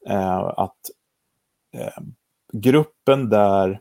eh, 0.07 0.39
att 0.39 0.77
eh, 1.75 2.03
gruppen 2.53 3.29
där 3.29 3.81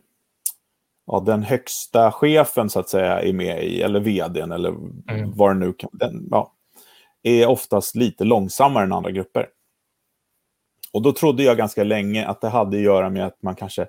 ja, 1.08 1.24
den 1.26 1.44
högsta 1.44 2.12
chefen 2.12 2.70
så 2.70 2.80
att 2.80 2.90
säga 2.90 3.22
är 3.22 3.34
med 3.34 3.64
i, 3.64 3.82
eller 3.82 4.00
vdn 4.00 4.52
eller 4.52 4.70
mm. 4.70 5.32
vad 5.36 5.50
det 5.50 5.60
nu 5.60 5.74
kan 5.74 5.90
den, 5.94 6.28
ja, 6.32 6.54
är 7.24 7.48
oftast 7.48 7.96
lite 7.96 8.24
långsammare 8.24 8.84
än 8.84 8.94
andra 8.94 9.12
grupper. 9.12 9.48
Och 10.94 11.02
då 11.02 11.12
trodde 11.12 11.44
jag 11.44 11.58
ganska 11.58 11.84
länge 11.84 12.28
att 12.28 12.42
det 12.42 12.50
hade 12.50 12.78
att 12.78 12.84
göra 12.84 13.10
med 13.10 13.26
att 13.26 13.42
man 13.42 13.56
kanske 13.56 13.88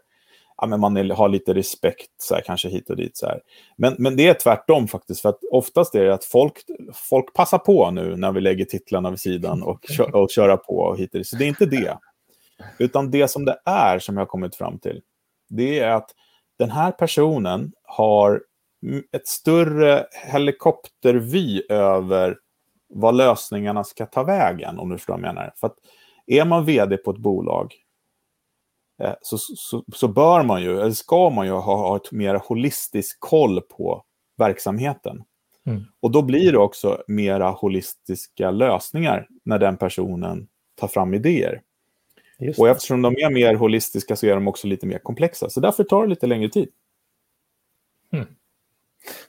ja, 0.56 0.66
men 0.66 0.80
man 0.80 1.10
har 1.10 1.28
lite 1.28 1.54
respekt, 1.54 2.10
så 2.18 2.34
här, 2.34 2.42
kanske 2.42 2.68
hit 2.68 2.90
och 2.90 2.96
dit. 2.96 3.16
Så 3.16 3.26
här. 3.26 3.40
Men, 3.76 3.94
men 3.98 4.16
det 4.16 4.28
är 4.28 4.34
tvärtom 4.34 4.88
faktiskt, 4.88 5.20
för 5.20 5.28
att 5.28 5.38
oftast 5.50 5.94
är 5.94 6.04
det 6.04 6.14
att 6.14 6.24
folk, 6.24 6.54
folk 6.94 7.34
passar 7.34 7.58
på 7.58 7.90
nu 7.90 8.16
när 8.16 8.32
vi 8.32 8.40
lägger 8.40 8.64
titlarna 8.64 9.10
vid 9.10 9.20
sidan 9.20 9.62
och, 9.62 9.82
kö 9.82 10.04
och 10.12 10.30
köra 10.30 10.56
på 10.56 10.76
och 10.76 10.98
hit 10.98 11.14
och 11.14 11.18
dit. 11.18 11.26
Så 11.26 11.36
det 11.36 11.44
är 11.44 11.48
inte 11.48 11.66
det. 11.66 11.98
Utan 12.78 13.10
det 13.10 13.28
som 13.28 13.44
det 13.44 13.58
är, 13.64 13.98
som 13.98 14.16
jag 14.16 14.20
har 14.20 14.26
kommit 14.26 14.56
fram 14.56 14.78
till, 14.78 15.00
det 15.48 15.78
är 15.78 15.90
att 15.90 16.10
den 16.58 16.70
här 16.70 16.90
personen 16.90 17.72
har 17.82 18.42
ett 19.12 19.26
större 19.26 20.06
helikoptervy 20.12 21.62
över 21.68 22.38
vad 22.88 23.16
lösningarna 23.16 23.84
ska 23.84 24.06
ta 24.06 24.22
vägen, 24.22 24.78
om 24.78 24.88
du 24.88 24.98
förstår 24.98 25.14
vad 25.14 25.22
jag 25.22 25.34
menar. 25.34 25.52
För 25.56 25.66
att 25.66 25.76
är 26.26 26.44
man 26.44 26.64
vd 26.64 26.96
på 26.96 27.10
ett 27.10 27.18
bolag 27.18 27.74
eh, 29.02 29.14
så, 29.22 29.38
så, 29.38 29.84
så, 29.94 30.08
bör 30.08 30.42
man 30.42 30.62
ju, 30.62 30.80
eller 30.80 30.90
ska 30.90 31.30
man 31.30 31.46
ju 31.46 31.52
ha, 31.52 31.76
ha 31.76 31.96
ett 31.96 32.12
mer 32.12 32.34
holistisk 32.34 33.20
koll 33.20 33.60
på 33.60 34.04
verksamheten. 34.36 35.24
Mm. 35.66 35.84
Och 36.00 36.10
då 36.10 36.22
blir 36.22 36.52
det 36.52 36.58
också 36.58 37.02
mera 37.06 37.50
holistiska 37.50 38.50
lösningar 38.50 39.28
när 39.44 39.58
den 39.58 39.76
personen 39.76 40.48
tar 40.74 40.88
fram 40.88 41.14
idéer. 41.14 41.62
Och 42.58 42.68
eftersom 42.68 43.02
de 43.02 43.14
är 43.16 43.30
mer 43.30 43.54
holistiska 43.54 44.16
så 44.16 44.26
är 44.26 44.34
de 44.34 44.48
också 44.48 44.66
lite 44.66 44.86
mer 44.86 44.98
komplexa. 44.98 45.50
Så 45.50 45.60
därför 45.60 45.84
tar 45.84 46.02
det 46.02 46.08
lite 46.08 46.26
längre 46.26 46.48
tid. 46.48 46.68
Mm. 48.12 48.26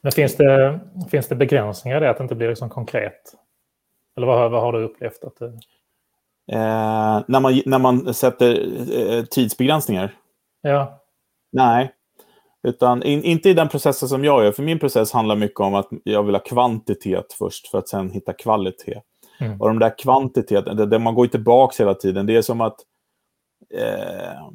Men 0.01 0.11
finns 0.11 0.35
det, 0.35 0.79
finns 1.11 1.27
det 1.27 1.35
begränsningar 1.35 1.97
i 1.97 1.99
det, 1.99 2.09
att 2.09 2.17
det 2.17 2.23
inte 2.23 2.35
blir 2.35 2.49
liksom 2.49 2.69
konkret? 2.69 3.33
Eller 4.17 4.27
vad, 4.27 4.51
vad 4.51 4.61
har 4.61 4.73
du 4.73 4.83
upplevt? 4.83 5.23
Att 5.23 5.35
det... 5.39 5.45
eh, 6.51 7.23
när, 7.27 7.39
man, 7.39 7.61
när 7.65 7.79
man 7.79 8.13
sätter 8.13 8.67
eh, 8.99 9.23
tidsbegränsningar? 9.23 10.15
Ja. 10.61 11.01
Nej. 11.51 11.93
Utan 12.63 13.03
in, 13.03 13.23
inte 13.23 13.49
i 13.49 13.53
den 13.53 13.69
processen 13.69 14.09
som 14.09 14.23
jag 14.23 14.43
gör. 14.43 14.51
För 14.51 14.63
min 14.63 14.79
process 14.79 15.11
handlar 15.11 15.35
mycket 15.35 15.59
om 15.59 15.75
att 15.75 15.87
jag 16.03 16.23
vill 16.23 16.35
ha 16.35 16.39
kvantitet 16.39 17.33
först 17.33 17.67
för 17.67 17.77
att 17.77 17.89
sen 17.89 18.09
hitta 18.11 18.33
kvalitet. 18.33 19.01
Mm. 19.39 19.61
Och 19.61 19.67
de 19.67 19.79
där 19.79 19.97
kvantiteten, 19.97 20.77
det, 20.77 20.85
det 20.85 20.99
man 20.99 21.15
går 21.15 21.27
tillbaka 21.27 21.83
hela 21.83 21.93
tiden. 21.93 22.25
Det 22.25 22.35
är 22.35 22.41
som 22.41 22.61
att 22.61 22.79
Eh, 23.73 24.49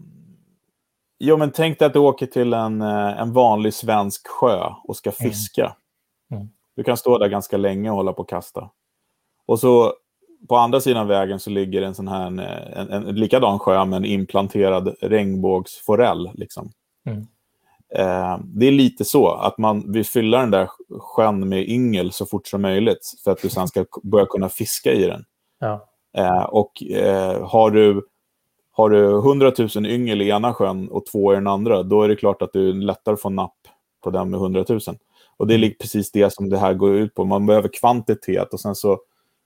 jo, 1.18 1.36
men 1.36 1.50
tänk 1.50 1.78
dig 1.78 1.86
att 1.86 1.92
du 1.92 1.98
åker 1.98 2.26
till 2.26 2.52
en, 2.52 2.82
eh, 2.82 3.20
en 3.20 3.32
vanlig 3.32 3.74
svensk 3.74 4.28
sjö 4.28 4.70
och 4.84 4.96
ska 4.96 5.10
mm. 5.10 5.30
fiska. 5.30 5.76
Mm. 6.30 6.42
Mm. 6.42 6.52
Du 6.76 6.84
kan 6.84 6.96
stå 6.96 7.18
där 7.18 7.28
ganska 7.28 7.56
länge 7.56 7.90
och 7.90 7.96
hålla 7.96 8.12
på 8.12 8.22
och 8.22 8.28
kasta. 8.28 8.70
Och 9.46 9.60
så 9.60 9.94
på 10.48 10.56
andra 10.56 10.80
sidan 10.80 11.06
vägen 11.06 11.40
så 11.40 11.50
ligger 11.50 11.82
en 11.82 11.94
sån 11.94 12.08
här, 12.08 12.26
en, 12.26 12.38
en, 12.38 12.90
en 12.92 13.14
likadan 13.14 13.58
sjö 13.58 13.84
med 13.84 13.96
en 13.96 14.04
implanterad 14.04 14.94
regnbågsforell. 15.00 16.30
Liksom. 16.34 16.72
Mm. 17.06 17.26
Eh, 17.94 18.38
det 18.44 18.66
är 18.66 18.72
lite 18.72 19.04
så 19.04 19.28
att 19.28 19.58
man 19.58 19.92
vill 19.92 20.06
fylla 20.06 20.40
den 20.40 20.50
där 20.50 20.68
sjön 21.00 21.48
med 21.48 21.68
yngel 21.68 22.12
så 22.12 22.26
fort 22.26 22.46
som 22.46 22.62
möjligt 22.62 23.12
för 23.24 23.30
att 23.30 23.42
du 23.42 23.48
sen 23.48 23.68
ska 23.68 23.84
börja 24.02 24.26
kunna 24.26 24.48
fiska 24.48 24.92
i 24.92 25.06
den. 25.06 25.24
Ja. 25.58 25.88
Eh, 26.16 26.42
och 26.42 26.82
eh, 26.82 27.48
har 27.48 27.70
du 27.70 28.06
har 28.72 28.90
du 28.90 29.18
100 29.18 29.52
000 29.58 29.86
yngel 29.86 30.22
i 30.22 30.28
ena 30.28 30.54
sjön 30.54 30.88
och 30.88 31.06
två 31.06 31.32
i 31.32 31.34
den 31.34 31.46
andra, 31.46 31.82
då 31.82 32.02
är 32.02 32.08
det 32.08 32.16
klart 32.16 32.42
att 32.42 32.52
är 32.56 32.72
lättare 32.72 33.12
att 33.12 33.20
få 33.20 33.30
napp 33.30 33.56
på 34.04 34.10
den 34.10 34.30
med 34.30 34.38
100 34.38 34.64
000. 34.68 34.80
Och 35.36 35.46
det 35.46 35.54
är 35.54 35.58
mm. 35.58 35.72
precis 35.80 36.12
det 36.12 36.32
som 36.32 36.48
det 36.48 36.58
här 36.58 36.74
går 36.74 36.94
ut 36.94 37.14
på. 37.14 37.24
Man 37.24 37.46
behöver 37.46 37.68
kvantitet 37.68 38.52
och 38.52 38.60
sen 38.60 38.74
så 38.74 39.00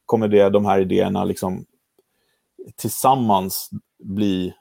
kommer 0.07 0.29
det, 0.29 0.49
de 0.49 0.67
här 0.67 0.81
idéerna 0.81 1.25
liksom 1.25 1.65
tillsammans 2.77 3.71
bli 3.99 4.55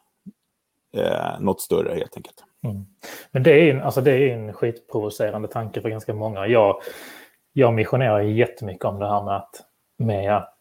eh, 0.98 1.40
något 1.40 1.62
större 1.62 1.96
helt 1.96 2.18
enkelt. 2.18 2.44
Mm. 2.64 2.86
Men 3.32 3.44
det 3.44 3.52
är, 3.52 3.76
en, 3.76 3.82
alltså 3.82 4.02
det 4.02 4.12
är 4.12 4.38
en 4.38 4.54
skitprovocerande 4.54 5.48
tanke 5.48 5.82
för 5.82 5.90
ganska 5.90 6.14
många. 6.14 6.48
Jag, 6.48 6.82
jag 7.54 7.74
missionerar 7.74 8.22
jättemycket 8.22 8.86
om 8.86 9.00
det 9.00 9.10
här 9.10 9.24
med 9.24 9.36
att, 9.36 9.62
med 9.98 10.38
att 10.38 10.58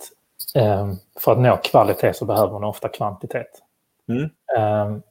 eh, 0.55 0.93
för 1.21 1.33
att 1.33 1.39
nå 1.39 1.57
kvalitet 1.57 2.15
så 2.15 2.25
behöver 2.25 2.53
man 2.53 2.65
ofta 2.65 2.89
kvantitet. 2.89 3.64
Mm. 4.09 4.31
Um, 4.59 5.03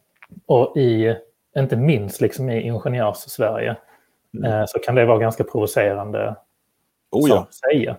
och 0.45 0.77
i, 0.77 1.15
inte 1.57 1.75
minst 1.75 2.21
liksom 2.21 2.49
i 2.49 2.61
ingenjörs-Sverige, 2.61 3.75
mm. 4.37 4.51
uh, 4.51 4.65
så 4.67 4.79
kan 4.79 4.95
det 4.95 5.05
vara 5.05 5.19
ganska 5.19 5.43
provocerande 5.43 6.35
oh, 7.11 7.29
ja. 7.29 7.39
att 7.39 7.53
säga. 7.53 7.91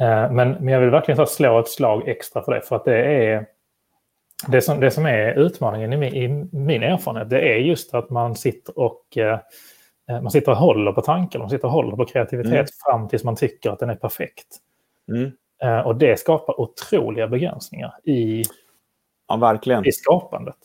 Uh, 0.00 0.32
men, 0.32 0.50
men 0.50 0.68
jag 0.68 0.80
vill 0.80 0.90
verkligen 0.90 1.26
slå 1.26 1.60
ett 1.60 1.68
slag 1.68 2.08
extra 2.08 2.42
för 2.42 2.54
det, 2.54 2.60
för 2.60 2.76
att 2.76 2.84
det 2.84 3.24
är 3.26 3.46
det 4.48 4.60
som, 4.60 4.80
det 4.80 4.90
som 4.90 5.06
är 5.06 5.38
utmaningen 5.38 5.92
i 5.92 5.96
min, 5.96 6.14
i 6.14 6.48
min 6.52 6.82
erfarenhet, 6.82 7.30
det 7.30 7.54
är 7.54 7.58
just 7.58 7.94
att 7.94 8.10
man 8.10 8.36
sitter 8.36 8.78
och 8.78 9.04
uh, 9.16 9.38
man 10.22 10.30
sitter 10.30 10.52
och 10.52 10.58
håller 10.58 10.92
på 10.92 11.00
tankar, 11.00 11.38
man 11.38 11.50
sitter 11.50 11.64
och 11.64 11.72
håller 11.72 11.96
på 11.96 12.04
kreativitet 12.04 12.52
mm. 12.52 12.66
fram 12.84 13.08
tills 13.08 13.24
man 13.24 13.36
tycker 13.36 13.70
att 13.70 13.78
den 13.78 13.90
är 13.90 13.96
perfekt. 13.96 14.46
Mm. 15.12 15.32
och 15.84 15.96
det 15.96 16.18
skapar 16.18 16.60
otroliga 16.60 17.28
begränsningar 17.28 17.94
i 18.04 18.44
Ja, 19.30 19.36
verkligen. 19.36 19.86
I 19.86 19.92
skapandet. 19.92 20.56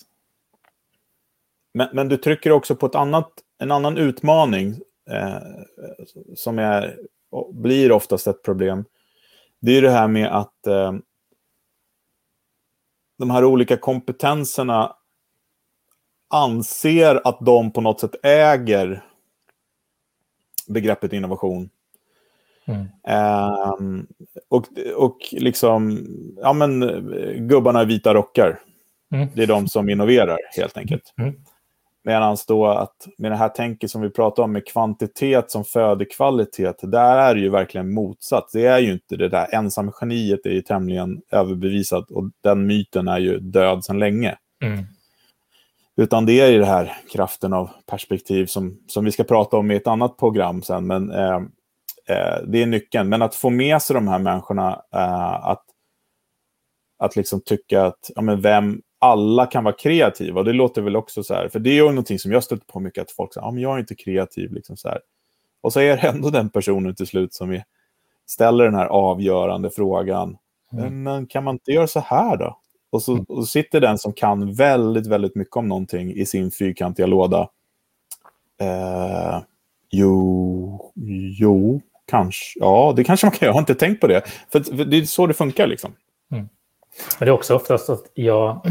Men, 1.74 1.88
men 1.94 2.10
du 2.10 2.18
trycker 2.18 2.52
också 2.52 2.76
på 2.76 2.86
ett 2.86 2.96
annat, 2.96 3.32
en 3.58 3.72
annan 3.72 3.98
utmaning 3.98 4.82
eh, 5.10 5.40
som 6.36 6.60
är, 6.60 7.00
blir 7.52 7.92
oftast 7.92 8.28
ett 8.28 8.44
problem. 8.44 8.86
Det 9.62 9.78
är 9.78 9.82
det 9.82 9.90
här 9.90 10.08
med 10.08 10.38
att 10.38 10.68
eh, 10.68 10.94
de 13.18 13.30
här 13.30 13.46
olika 13.46 13.78
kompetenserna 13.78 14.96
anser 16.30 17.22
att 17.28 17.40
de 17.46 17.72
på 17.72 17.82
något 17.82 18.00
sätt 18.00 18.16
äger 18.24 19.06
begreppet 20.68 21.14
innovation. 21.14 21.70
Mm. 22.68 22.88
Um, 23.80 24.08
och, 24.50 24.66
och 24.96 25.18
liksom, 25.32 26.06
ja 26.42 26.54
men 26.54 26.80
gubbarna 27.48 27.82
i 27.82 27.86
vita 27.86 28.14
rockar. 28.14 28.60
Mm. 29.14 29.28
Det 29.36 29.44
är 29.44 29.48
de 29.48 29.68
som 29.68 29.90
innoverar 29.90 30.38
helt 30.58 30.78
enkelt. 30.78 31.14
Mm. 31.20 31.34
Medan 32.04 32.38
då 32.48 32.66
att 32.68 33.08
med 33.18 33.32
det 33.32 33.36
här 33.36 33.50
tänket 33.50 33.92
som 33.92 34.02
vi 34.02 34.10
pratar 34.10 34.44
om 34.44 34.52
med 34.52 34.68
kvantitet 34.68 35.52
som 35.52 35.66
föder 35.66 36.06
kvalitet, 36.06 36.74
där 36.82 37.18
är 37.18 37.36
det 37.36 37.42
ju 37.42 37.50
verkligen 37.50 37.94
motsatt. 37.94 38.50
Det 38.54 38.66
är 38.66 38.80
ju 38.80 38.92
inte 38.92 39.16
det 39.16 39.30
där 39.30 39.56
ensamma 39.56 39.94
geniet 40.02 40.46
är 40.46 40.50
ju 40.50 40.62
tämligen 40.62 41.22
överbevisat 41.32 42.12
och 42.12 42.24
den 42.44 42.68
myten 42.68 43.08
är 43.08 43.20
ju 43.20 43.40
död 43.40 43.86
sedan 43.86 44.00
länge. 44.00 44.36
Mm. 44.64 44.86
Utan 45.98 46.26
det 46.26 46.42
är 46.42 46.48
ju 46.48 46.60
det 46.60 46.66
här 46.66 46.98
kraften 47.12 47.54
av 47.54 47.70
perspektiv 47.86 48.46
som, 48.46 48.78
som 48.88 49.06
vi 49.06 49.12
ska 49.12 49.24
prata 49.24 49.58
om 49.58 49.72
i 49.72 49.76
ett 49.76 49.88
annat 49.88 50.18
program 50.18 50.62
sen. 50.62 50.88
Men 50.88 51.12
eh, 51.12 51.42
eh, 52.10 52.38
det 52.48 52.62
är 52.62 52.66
nyckeln. 52.66 53.10
Men 53.10 53.22
att 53.22 53.36
få 53.36 53.50
med 53.50 53.82
sig 53.82 53.94
de 53.94 54.08
här 54.08 54.20
människorna 54.20 54.82
eh, 54.94 55.46
att, 55.46 55.64
att 56.98 57.16
liksom 57.16 57.42
tycka 57.42 57.84
att 57.84 58.12
ja, 58.16 58.22
men 58.22 58.42
vem, 58.42 58.82
alla 59.00 59.46
kan 59.46 59.64
vara 59.64 59.76
kreativa. 59.76 60.40
Och 60.40 60.46
det 60.46 60.54
låter 60.54 60.82
väl 60.82 60.96
också 60.96 61.24
så 61.24 61.34
här, 61.34 61.50
för 61.50 61.60
det 61.60 61.70
är 61.70 61.74
ju 61.74 61.90
någonting 61.90 62.20
som 62.20 62.32
jag 62.32 62.44
stöter 62.44 62.66
på 62.66 62.80
mycket, 62.80 63.02
att 63.02 63.12
folk 63.12 63.34
säger 63.34 63.48
att 63.48 63.54
ja, 63.54 63.60
jag 63.60 63.76
är 63.76 63.80
inte 63.80 63.96
kreativ. 63.96 64.54
Liksom 64.54 64.78
så 64.78 64.88
här. 64.90 65.00
Och 65.62 65.74
så 65.74 65.80
är 65.80 65.98
det 65.98 66.08
ändå 66.08 66.30
den 66.30 66.50
personen 66.50 66.96
till 66.96 67.08
slut 67.08 67.34
som 67.34 67.52
är 67.52 67.64
ställer 68.26 68.64
den 68.66 68.76
här 68.76 68.86
avgörande 68.86 69.70
frågan. 69.70 70.38
Mm. 70.74 71.04
Men 71.04 71.28
kan 71.28 71.44
man 71.44 71.56
inte 71.56 71.72
göra 71.72 71.88
så 71.88 72.00
här 72.00 72.38
då? 72.38 72.60
Och 72.90 73.02
så, 73.02 73.26
och 73.28 73.44
så 73.44 73.46
sitter 73.46 73.82
den 73.82 73.98
som 73.98 74.14
kan 74.14 74.54
väldigt, 74.54 75.08
väldigt 75.08 75.36
mycket 75.36 75.56
om 75.56 75.68
någonting 75.68 76.12
i 76.14 76.26
sin 76.26 76.52
fyrkantiga 76.52 77.06
låda. 77.06 77.50
Eh, 78.62 79.42
jo, 79.92 80.92
jo, 81.40 81.82
kanske. 82.08 82.60
Ja, 82.60 82.94
det 82.96 83.04
kanske 83.04 83.26
man 83.26 83.32
kan. 83.32 83.46
Jag 83.46 83.54
har 83.54 83.60
inte 83.60 83.76
tänkt 83.76 84.02
på 84.02 84.08
det. 84.08 84.22
För, 84.52 84.86
det 84.86 84.98
är 84.98 85.02
så 85.04 85.28
det 85.28 85.34
funkar 85.34 85.68
liksom. 85.68 85.96
Men 87.20 87.26
det 87.26 87.32
är 87.32 87.32
också 87.32 87.56
oftast 87.56 87.90
att 87.90 88.04
jag, 88.14 88.62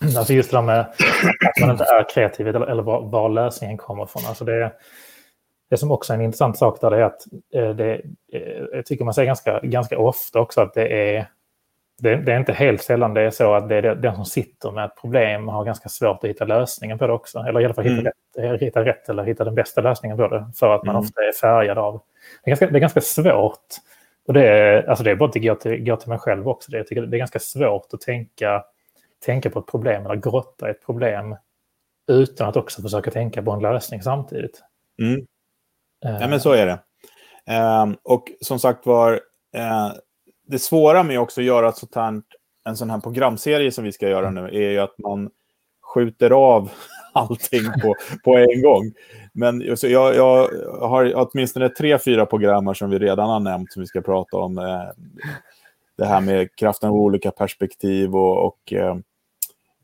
alltså 0.16 0.32
just 0.32 0.50
det 0.50 0.56
där 0.56 0.62
med 0.62 0.80
att 0.80 1.60
man 1.60 1.70
inte 1.70 1.84
är 1.84 2.08
kreativ 2.14 2.48
eller, 2.48 2.82
var, 2.82 3.00
var 3.02 3.28
lösningen 3.28 3.76
kommer 3.76 4.04
ifrån. 4.04 4.22
Alltså 4.28 4.44
det, 4.44 4.72
det 5.70 5.76
som 5.76 5.90
också 5.90 6.12
är 6.12 6.14
en 6.18 6.24
intressant 6.24 6.58
sak 6.58 6.80
där 6.80 6.90
är 6.90 7.02
att 7.02 7.26
eh, 7.54 7.70
det, 7.70 7.94
eh, 8.32 8.40
jag 8.72 8.86
tycker 8.86 9.04
man 9.04 9.14
säger 9.14 9.26
ganska, 9.26 9.60
ganska 9.62 9.98
ofta 9.98 10.40
också 10.40 10.60
att 10.60 10.74
det 10.74 11.16
är, 11.16 11.26
det, 12.02 12.16
det 12.16 12.32
är 12.32 12.38
inte 12.38 12.52
helt 12.52 12.82
sällan 12.82 13.14
det 13.14 13.20
är 13.20 13.30
så 13.30 13.54
att 13.54 13.68
det 13.68 13.76
är 13.76 13.94
den 13.94 14.14
som 14.14 14.24
sitter 14.24 14.70
med 14.70 14.84
ett 14.84 14.96
problem 15.00 15.48
har 15.48 15.64
ganska 15.64 15.88
svårt 15.88 16.24
att 16.24 16.30
hitta 16.30 16.44
lösningen 16.44 16.98
på 16.98 17.06
det 17.06 17.12
också. 17.12 17.38
Eller 17.38 17.60
i 17.60 17.64
alla 17.64 17.74
fall 17.74 17.84
hitta, 17.84 18.10
Mm. 18.38 18.52
rätt, 18.52 18.62
hitta 18.62 18.84
rätt 18.84 19.08
eller 19.08 19.24
hitta 19.24 19.44
den 19.44 19.54
bästa 19.54 19.80
lösningen 19.80 20.16
på 20.16 20.28
det. 20.28 20.46
För 20.58 20.74
att 20.74 20.84
man 20.84 20.96
Mm. 20.96 21.04
ofta 21.06 21.20
är 21.20 21.32
färgad 21.32 21.78
av... 21.78 22.02
Det 22.44 22.50
är 22.50 22.50
ganska, 22.50 22.66
det 22.66 22.78
är 22.78 22.80
ganska 22.80 23.00
svårt. 23.00 23.66
Och 24.26 24.34
det 24.34 24.48
är, 24.48 24.88
alltså 24.88 25.04
det 25.04 25.10
är 25.10 25.14
bara 25.16 25.26
att 25.26 25.32
det 25.32 25.40
går 25.40 25.54
till, 25.54 25.84
går 25.84 25.96
till 25.96 26.08
mig 26.08 26.18
själv 26.18 26.48
också. 26.48 26.70
Det, 26.70 26.76
jag 26.76 26.86
tycker 26.86 27.02
det 27.02 27.16
är 27.16 27.18
ganska 27.18 27.38
svårt 27.38 27.94
att 27.94 28.00
tänka, 28.00 28.64
tänka 29.24 29.50
på 29.50 29.58
ett 29.58 29.66
problem 29.66 30.04
eller 30.04 30.16
grotta 30.16 30.68
i 30.68 30.70
ett 30.70 30.86
problem 30.86 31.36
utan 32.06 32.48
att 32.48 32.56
också 32.56 32.82
försöka 32.82 33.10
tänka 33.10 33.42
på 33.42 33.50
en 33.50 33.62
lösning 33.62 34.02
samtidigt. 34.02 34.62
Mm. 34.98 35.26
Eh, 36.04 36.20
Ja, 36.20 36.28
men 36.28 36.40
så 36.40 36.52
är 36.52 36.66
det. 36.66 36.78
Ehm, 37.46 37.96
och 38.02 38.32
som 38.40 38.58
sagt 38.58 38.86
var, 38.86 39.12
eh, 39.54 39.92
det 40.46 40.58
svåra 40.58 41.02
med 41.02 41.20
också 41.20 41.40
att 41.40 41.46
göra 41.46 41.72
sånt 41.72 41.94
här, 41.94 42.22
en 42.64 42.76
sån 42.76 42.90
här 42.90 43.00
programserie 43.00 43.72
som 43.72 43.84
vi 43.84 43.92
ska 43.92 44.08
göra 44.08 44.30
nu 44.30 44.40
är 44.40 44.70
ju 44.70 44.78
att 44.78 44.98
man 44.98 45.30
skjuter 45.94 46.30
av 46.30 46.70
allting 47.12 47.64
på, 47.82 47.94
på 48.24 48.36
en 48.36 48.62
gång. 48.62 48.92
Men 49.34 49.76
så 49.76 49.88
jag, 49.88 50.14
jag 50.16 50.48
har 50.80 51.12
åtminstone 51.16 51.68
tre, 51.68 51.98
fyra 51.98 52.26
program 52.26 52.74
som 52.74 52.90
vi 52.90 52.98
redan 52.98 53.28
har 53.30 53.40
nämnt 53.40 53.72
som 53.72 53.80
vi 53.80 53.86
ska 53.86 54.00
prata 54.00 54.36
om. 54.36 54.58
Eh, 54.58 54.82
det 55.98 56.04
här 56.06 56.20
med 56.20 56.56
kraften 56.56 56.88
av 56.88 56.94
olika 56.96 57.30
perspektiv 57.30 58.16
och, 58.16 58.46
och 58.46 58.72
eh, 58.72 58.96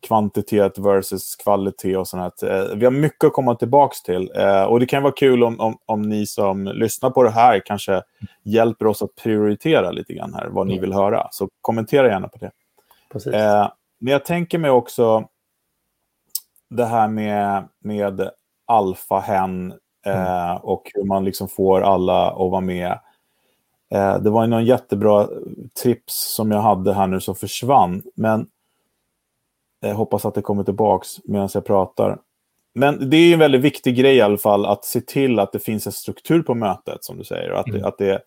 kvantitet 0.06 0.78
versus 0.78 1.36
kvalitet 1.36 1.96
och 1.96 2.08
sånt. 2.08 2.42
här. 2.42 2.70
Eh, 2.70 2.76
Vi 2.76 2.84
har 2.84 2.92
mycket 2.92 3.24
att 3.24 3.32
komma 3.32 3.54
tillbaka 3.54 3.94
till. 4.04 4.30
Och 4.68 4.80
det 4.80 4.86
kan 4.86 5.02
vara 5.02 5.12
kul 5.12 5.44
om, 5.44 5.60
om, 5.60 5.78
om 5.86 6.02
ni 6.02 6.26
som 6.26 6.64
lyssnar 6.64 7.10
på 7.10 7.22
det 7.22 7.30
här 7.30 7.62
kanske 7.64 8.02
hjälper 8.42 8.86
oss 8.86 9.02
att 9.02 9.14
prioritera 9.14 9.90
lite 9.90 10.12
grann 10.14 10.34
här, 10.34 10.46
vad 10.48 10.66
ni 10.66 10.72
Mm. 10.72 10.80
vill 10.82 10.92
höra. 10.92 11.28
Så 11.30 11.48
kommentera 11.60 12.08
gärna 12.08 12.28
på 12.28 12.38
det. 12.38 12.50
Precis. 13.12 13.32
Men 14.00 14.12
jag 14.12 14.24
tänker 14.24 14.58
mig 14.58 14.70
också 14.70 15.28
det 16.70 16.84
här 16.84 17.08
med, 17.08 17.68
med 17.78 18.30
alfahen 18.68 19.72
eh, 20.06 20.54
och 20.54 20.90
hur 20.94 21.04
man 21.04 21.24
liksom 21.24 21.48
får 21.48 21.80
alla 21.80 22.30
att 22.30 22.50
vara 22.50 22.60
med. 22.60 22.98
Eh, 23.90 24.18
det 24.18 24.30
var 24.30 24.46
någon 24.46 24.64
jättebra 24.64 25.28
tips 25.74 26.34
som 26.34 26.50
jag 26.50 26.60
hade 26.60 26.94
här 26.94 27.06
nu 27.06 27.20
som 27.20 27.34
försvann. 27.34 28.02
Men 28.14 28.46
jag 29.80 29.94
hoppas 29.94 30.24
att 30.24 30.34
det 30.34 30.42
kommer 30.42 30.64
tillbaks 30.64 31.08
medan 31.24 31.48
jag 31.54 31.64
pratar. 31.64 32.18
Men 32.74 33.10
det 33.10 33.16
är 33.16 33.32
en 33.32 33.38
väldigt 33.38 33.60
viktig 33.60 33.96
grej 33.96 34.16
i 34.16 34.20
alla 34.20 34.38
fall 34.38 34.66
att 34.66 34.84
se 34.84 35.00
till 35.00 35.38
att 35.38 35.52
det 35.52 35.58
finns 35.58 35.86
en 35.86 35.92
struktur 35.92 36.42
på 36.42 36.54
mötet 36.54 37.04
som 37.04 37.18
du 37.18 37.24
säger. 37.24 37.50
Att, 37.50 37.68
Mm. 37.68 37.84
att, 37.84 37.98
det, 37.98 38.22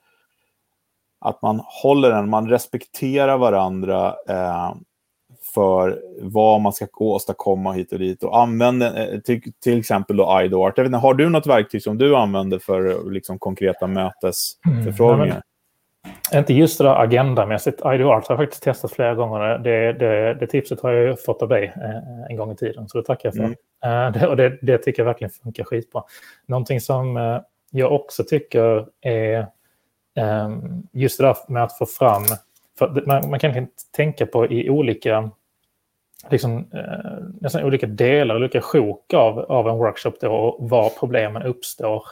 att 1.20 1.42
man 1.42 1.62
håller 1.84 2.10
den, 2.12 2.30
man 2.30 2.50
respekterar 2.50 3.38
varandra 3.38 4.16
eh, 4.30 4.74
för 5.54 6.02
vad 6.22 6.62
man 6.62 6.74
ska 6.74 6.88
åstadkomma 6.98 7.72
hit 7.72 7.94
och 7.94 8.00
dit. 8.00 8.24
Och 8.24 8.40
använder 8.40 9.14
eh, 9.14 9.20
till, 9.20 9.42
till 9.64 9.80
exempel 9.80 10.18
då 10.18 10.42
IDOART. 10.44 10.74
Jag 10.78 10.84
vet 10.84 10.90
inte, 10.90 10.98
har 10.98 11.14
du 11.14 11.30
något 11.30 11.48
verktyg 11.48 11.84
som 11.84 11.98
du 11.98 12.16
använder 12.16 12.60
för 12.60 13.12
liksom, 13.12 13.40
konkreta 13.40 13.88
mötesförfrågningar? 13.88 15.42
Inte 16.34 16.54
just 16.54 16.78
det 16.78 16.84
där 16.84 17.04
agendamässigt. 17.04 17.80
IDOArt 17.80 18.28
har 18.28 18.36
jag 18.36 18.38
faktiskt 18.38 18.64
testat 18.64 18.92
flera 18.92 19.16
gånger. 19.16 19.58
Det, 19.58 19.94
det, 19.94 20.34
det 20.34 20.48
tipset 20.48 20.82
har 20.82 20.92
jag 20.92 21.24
fått 21.24 21.42
av 21.42 21.50
dig 21.50 21.74
eh, 21.76 22.30
en 22.30 22.36
gång 22.36 22.52
i 22.52 22.56
tiden, 22.56 22.90
så 22.90 22.98
det 22.98 23.04
tackar 23.04 23.30
jag 23.30 23.36
för. 23.36 23.44
Mm. 23.44 23.56
Eh, 23.86 24.12
det, 24.12 24.28
och 24.28 24.38
det, 24.38 24.58
det 24.62 24.78
tycker 24.78 25.02
jag 25.02 25.06
verkligen 25.06 25.32
funkar 25.32 25.64
skitbra. 25.64 26.04
Någonting 26.46 26.82
som 26.82 27.40
jag 27.72 27.92
också 27.92 28.24
tycker 28.24 28.86
är 29.02 29.40
eh, 30.18 30.50
just 30.92 31.18
det 31.18 31.26
där 31.26 31.36
med 31.48 31.64
att 31.64 31.78
få 31.78 31.86
fram... 31.86 32.24
Man, 33.06 33.30
man 33.30 33.40
kan 33.40 33.68
tänka 33.96 34.26
på 34.26 34.48
i 34.48 34.70
olika, 34.70 35.32
liksom, 36.30 36.58
eh, 36.74 37.24
nästan 37.42 37.64
olika 37.64 37.88
delar, 37.88 38.36
olika 38.36 38.62
sjok 38.62 39.14
av, 39.14 39.40
av 39.40 39.68
en 39.70 39.78
workshop 39.78 40.14
då, 40.22 40.32
och 40.32 40.70
var 40.70 40.90
problemen 41.00 41.44
uppstår 41.44 42.04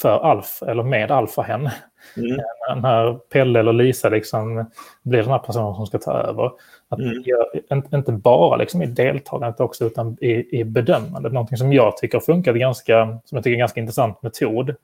för 0.00 0.18
alf 0.18 0.62
eller 0.62 0.82
med 0.82 1.10
alfahen 1.10 1.68
Mm. 2.16 2.36
när 2.82 3.14
Pelle 3.14 3.60
eller 3.60 3.72
Lisa 3.72 4.08
liksom 4.08 4.70
blir 5.02 5.22
den 5.22 5.30
här 5.30 5.38
personen 5.38 5.74
som 5.74 5.86
ska 5.86 5.98
ta 5.98 6.12
över. 6.12 6.50
Att 6.88 6.98
Mm. 6.98 7.22
jag, 7.24 7.46
in- 7.70 7.94
inte 7.94 8.12
bara 8.12 8.56
liksom 8.56 8.82
i 8.82 8.86
deltagandet 8.86 9.60
också, 9.60 9.84
utan 9.84 10.16
i, 10.20 10.60
i 10.60 10.64
bedömandet. 10.64 11.32
Någonting 11.32 11.56
som 11.56 11.72
jag 11.72 11.96
tycker 11.96 12.18
har 12.18 12.22
funkat 12.22 12.56
ganska, 12.56 13.06
som 13.24 13.36
jag 13.36 13.44
tycker 13.44 13.50
är 13.50 13.54
en 13.56 13.58
ganska 13.58 13.80
intressant 13.80 14.22
metod. 14.22 14.74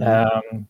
Mm. 0.00 0.08
ehm, 0.08 0.66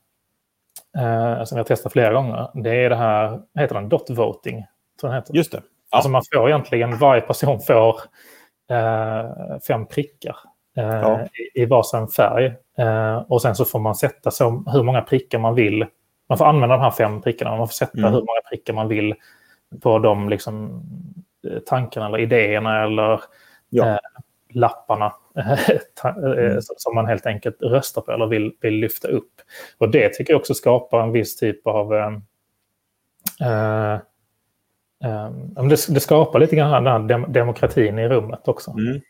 eh, 1.39 1.45
som 1.45 1.59
jag 1.59 1.67
testat 1.67 1.93
flera 1.93 2.13
gånger. 2.13 2.49
Det 2.55 2.71
är 2.85 2.91
det 2.91 2.97
här, 2.97 3.41
heter 3.55 3.75
den, 3.75 3.89
dot 3.89 4.11
voting. 4.11 4.65
Tror 5.01 5.11
den 5.11 5.17
heter. 5.19 5.35
Just 5.35 5.53
det. 5.53 5.63
Ja. 5.95 5.97
Alltså 5.97 6.11
man 6.11 6.23
får 6.35 6.49
egentligen, 6.49 6.99
varje 6.99 7.21
person 7.21 7.61
får 7.61 7.97
eh, 8.71 9.59
fem 9.69 9.87
prickar 9.87 10.37
eh, 10.77 10.85
Ja. 10.85 11.21
i, 11.55 11.63
i 11.63 11.67
varsin 11.67 12.09
färg. 12.09 12.55
Eh, 12.79 13.17
och 13.17 13.43
sen 13.43 13.55
så 13.55 13.65
får 13.65 13.79
man 13.79 13.95
sätta 13.95 14.31
så, 14.31 14.65
hur 14.67 14.83
många 14.83 15.01
prickar 15.03 15.39
man 15.39 15.55
vill. 15.55 15.87
Man 16.29 16.39
får 16.39 16.45
använda 16.45 16.77
de 16.77 16.83
här 16.83 16.91
fem 16.91 17.23
prickarna, 17.23 17.57
man 17.57 17.69
får 17.69 17.73
sätta 17.73 17.99
Mm. 17.99 18.13
hur 18.13 18.21
många 18.21 18.41
prickar 18.51 18.75
man 18.75 18.89
vill 18.89 19.15
på 19.83 19.99
de 19.99 20.29
liksom, 20.29 20.83
eh, 21.51 21.59
tankarna 21.59 22.07
eller 22.07 22.19
idéerna 22.19 22.83
eller 22.85 23.21
Ja. 23.71 23.87
eh, 23.89 23.99
lapparna 24.51 25.13
eh, 25.37 25.59
Mm. 26.17 26.63
som- 26.63 26.75
som 26.79 26.95
man 26.95 27.07
helt 27.07 27.27
enkelt 27.27 27.57
röstar 27.63 28.03
på 28.03 28.13
eller 28.13 28.27
vill, 28.27 28.53
vill 28.61 28.75
lyfta 28.75 29.09
upp. 29.09 29.33
Och 29.79 29.89
det 29.91 30.09
tycker 30.09 30.33
jag 30.33 30.41
också 30.41 30.55
skapar 30.55 31.01
en 31.03 31.13
viss 31.13 31.37
typ 31.37 31.67
av... 31.67 31.95
Eh, 31.95 32.11
eh, 35.05 35.25
eh, 35.25 35.31
men 35.55 35.69
det, 35.69 35.87
det 35.89 36.01
skapar 36.01 36.39
lite 36.39 36.57
grann 36.57 36.85
den 36.85 37.07
dem, 37.07 37.33
demokratin 37.33 37.99
i 37.99 38.09
rummet 38.09 38.49
också. 38.49 38.71
Mm. 38.71 39.01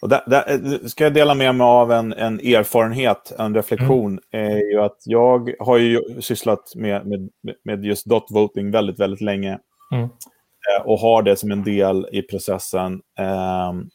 Och 0.00 0.08
där, 0.08 0.20
där 0.26 0.44
eh, 0.52 0.86
ska 0.86 1.04
jag 1.04 1.14
dela 1.14 1.34
med 1.34 1.54
mig 1.54 1.64
av 1.64 1.92
en, 1.92 2.12
en 2.12 2.40
erfarenhet, 2.40 3.32
en 3.38 3.54
reflektion. 3.54 4.20
är 4.30 4.72
ju 4.72 4.80
att 4.80 4.96
jag 5.04 5.50
har 5.58 5.76
ju 5.78 6.00
sysslat 6.20 6.72
med, 6.76 7.06
med, 7.06 7.28
med 7.64 7.84
just 7.84 8.06
dot 8.06 8.26
voting 8.30 8.70
väldigt, 8.70 9.00
väldigt 9.00 9.20
länge. 9.20 9.58
Mm. 9.92 10.04
Eh, 10.04 10.86
Och 10.86 10.98
har 10.98 11.22
det 11.22 11.36
som 11.36 11.50
en 11.52 11.64
del 11.64 12.06
i 12.12 12.22
processen. 12.22 13.00
Ehm, 13.18 13.88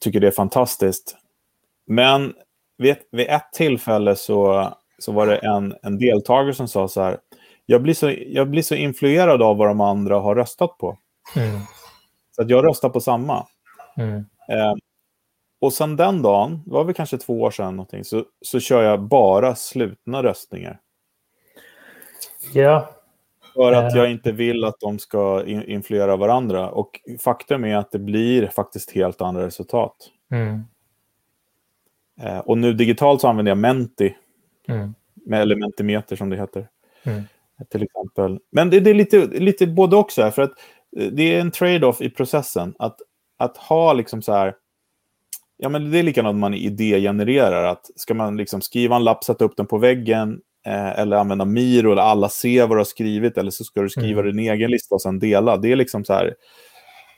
tycker 0.00 0.20
det 0.20 0.26
är 0.26 0.30
fantastiskt. 0.30 1.16
Men 1.86 2.32
vid, 2.78 2.92
ett- 2.92 3.08
vid 3.12 3.26
ett 3.28 3.52
tillfälle 3.52 4.16
så, 4.16 4.68
så 4.98 5.12
var 5.12 5.26
det 5.26 5.36
en, 5.36 5.74
en 5.82 5.98
deltagare 5.98 6.54
som 6.54 6.68
sa 6.68 6.88
så 6.88 7.02
här. 7.02 7.18
Jag 7.72 7.82
blir, 7.82 7.94
så, 7.94 8.14
jag 8.26 8.50
blir 8.50 8.62
så 8.62 8.74
influerad 8.74 9.42
av 9.42 9.56
vad 9.56 9.68
de 9.68 9.80
andra 9.80 10.18
har 10.18 10.34
röstat 10.34 10.78
på. 10.78 10.98
Mm. 11.36 11.60
Så 12.36 12.42
att 12.42 12.50
jag 12.50 12.64
röstar 12.64 12.88
på 12.88 13.00
samma. 13.00 13.46
Mm. 13.96 14.16
Eh, 14.48 14.74
och 15.60 15.72
sen 15.72 15.96
den 15.96 16.22
dagen, 16.22 16.62
det 16.66 16.72
var 16.72 16.84
väl 16.84 16.94
kanske 16.94 17.18
två 17.18 17.40
år 17.42 17.50
sedan 17.50 17.76
någonting, 17.76 18.04
så, 18.04 18.24
så 18.40 18.60
kör 18.60 18.82
jag 18.82 19.02
bara 19.02 19.54
slutna 19.54 20.22
röstningar. 20.22 20.80
Ja, 22.52 22.90
För 23.54 23.72
att 23.72 23.92
Eh. 23.92 23.98
jag 23.98 24.10
inte 24.10 24.32
vill 24.32 24.64
att 24.64 24.80
de 24.80 24.98
ska 24.98 25.44
in, 25.46 25.62
influera 25.62 26.16
varandra. 26.16 26.70
Och 26.70 27.00
faktum 27.20 27.64
är 27.64 27.76
att 27.76 27.90
det 27.90 27.98
blir 27.98 28.46
faktiskt 28.46 28.90
helt 28.90 29.20
andra 29.20 29.46
resultat. 29.46 29.96
mm. 30.30 30.62
Eh, 32.20 32.38
och 32.38 32.58
nu 32.58 32.72
digitalt 32.72 33.20
så 33.20 33.28
använder 33.28 33.50
jag 33.50 33.58
Menti, 33.58 34.16
Mm. 34.68 34.94
med, 35.14 35.40
eller 35.42 35.56
Mentimeter 35.56 36.16
som 36.16 36.30
det 36.30 36.36
heter. 36.36 36.68
Mm. 37.04 37.22
Till 37.70 37.82
exempel. 37.82 38.38
Men 38.52 38.70
det, 38.70 38.80
det 38.80 38.90
är 38.90 38.94
lite, 38.94 39.26
lite 39.26 39.66
både 39.66 39.96
också 39.96 40.22
här, 40.22 40.30
för 40.30 40.42
att 40.42 40.52
eh, 40.98 41.06
det 41.06 41.34
är 41.34 41.40
en 41.40 41.50
trade-off 41.50 42.00
i 42.02 42.10
processen. 42.10 42.74
Att, 42.78 42.96
att 43.38 43.56
ha 43.56 43.92
liksom 43.92 44.22
så 44.22 44.32
här, 44.32 44.54
ja 45.56 45.68
men 45.68 45.90
det 45.90 45.98
är 45.98 46.02
likadant 46.02 46.38
man 46.38 46.54
idégenererar. 46.54 47.64
Att 47.64 47.90
ska 47.96 48.14
man 48.14 48.36
liksom 48.36 48.60
skriva 48.60 48.96
en 48.96 49.04
lapp, 49.04 49.24
sätta 49.24 49.44
upp 49.44 49.56
den 49.56 49.66
på 49.66 49.78
väggen, 49.78 50.40
eh, 50.66 50.98
eller 51.00 51.16
använda 51.16 51.44
Miro, 51.44 51.92
eller 51.92 52.02
alla 52.02 52.28
ser 52.28 52.66
vad 52.66 52.70
du 52.76 52.80
har 52.80 52.84
skrivit, 52.84 53.38
eller 53.38 53.50
så 53.50 53.64
ska 53.64 53.82
du 53.82 53.88
skriva 53.88 54.20
Mm. 54.20 54.36
din 54.36 54.48
egen 54.52 54.70
lista 54.70 54.94
och 54.94 55.02
sen 55.02 55.18
dela. 55.18 55.56
Det 55.56 55.72
är 55.72 55.76
liksom 55.76 56.04
så 56.04 56.12
här, 56.12 56.34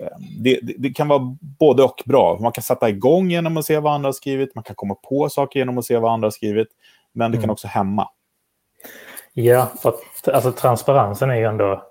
eh, 0.00 0.07
det, 0.40 0.59
det, 0.62 0.74
det 0.78 0.90
kan 0.90 1.09
vara 1.09 1.37
både 1.59 1.83
och 1.83 2.02
bra. 2.04 2.38
Man 2.40 2.52
kan 2.52 2.62
sätta 2.62 2.88
igång 2.88 3.30
genom 3.30 3.57
att 3.57 3.64
se 3.64 3.78
vad 3.78 3.92
andra 3.92 4.07
har 4.09 4.12
skrivit, 4.12 4.54
man 4.54 4.64
kan 4.64 4.76
komma 4.76 4.94
på 4.94 5.28
saker 5.28 5.59
genom 5.61 5.78
att 5.78 5.85
se 5.85 5.98
vad 5.98 6.12
andra 6.12 6.26
har 6.26 6.30
skrivit, 6.30 6.68
men 7.12 7.30
det 7.30 7.37
kan 7.37 7.44
Mm. 7.44 7.52
också 7.52 7.68
hämma. 7.68 8.09
Ja, 9.35 9.73
för 9.83 9.88
att, 9.88 10.29
alltså 10.29 10.53
transparensen 10.53 11.31
är 11.31 11.37
ju 11.37 11.44
ändå... 11.44 11.90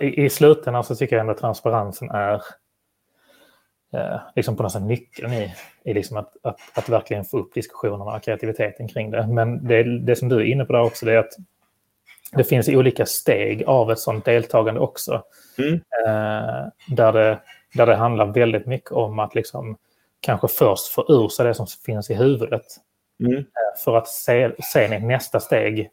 I, 0.00 0.24
i 0.24 0.30
slutändan 0.30 0.84
så 0.84 0.96
tycker 0.96 1.16
jag 1.16 1.20
ändå 1.20 1.32
att 1.32 1.38
transparensen 1.38 2.10
är 2.10 2.42
eh, 3.92 4.20
liksom 4.36 4.56
på 4.56 4.62
något 4.62 4.72
sätt 4.72 4.82
nyckeln 4.82 5.32
i, 5.32 5.54
i 5.84 5.94
liksom 5.94 6.16
att, 6.16 6.36
att, 6.42 6.60
att, 6.74 6.88
verkligen 6.88 7.24
få 7.24 7.38
upp 7.38 7.54
diskussionerna 7.54 8.16
och 8.16 8.22
kreativiteten 8.22 8.88
kring 8.88 9.10
det. 9.10 9.26
Men 9.26 9.66
det, 9.66 9.98
det 9.98 10.16
som 10.16 10.28
du 10.28 10.36
är 10.36 10.44
inne 10.44 10.64
på 10.64 10.72
där 10.72 10.82
också, 10.82 11.06
det 11.06 11.12
är 11.12 11.18
att 11.18 11.36
det 12.32 12.44
finns 12.44 12.68
olika 12.68 13.06
steg 13.06 13.64
av 13.64 13.90
ett 13.90 13.98
sådant 13.98 14.24
deltagande 14.24 14.80
också. 14.80 15.22
Mm. 15.58 15.74
Eh, 15.74 16.66
där, 16.88 17.12
det, 17.12 17.40
där 17.74 17.86
det 17.86 17.96
handlar 17.96 18.26
väldigt 18.26 18.66
mycket 18.66 18.92
om 18.92 19.18
att 19.18 19.34
liksom 19.34 19.76
kanske 20.20 20.48
först 20.48 20.86
få 20.86 21.04
ur 21.08 21.28
sig 21.28 21.46
det 21.46 21.54
som 21.54 21.66
finns 21.86 22.10
i 22.10 22.14
huvudet. 22.14 22.66
Mm. 23.20 23.38
Eh, 23.38 23.44
för 23.84 23.96
att 23.96 24.08
se, 24.08 24.50
sen 24.72 24.92
i 24.92 24.98
nästa 25.06 25.40
steg 25.40 25.80
eh, 25.80 25.86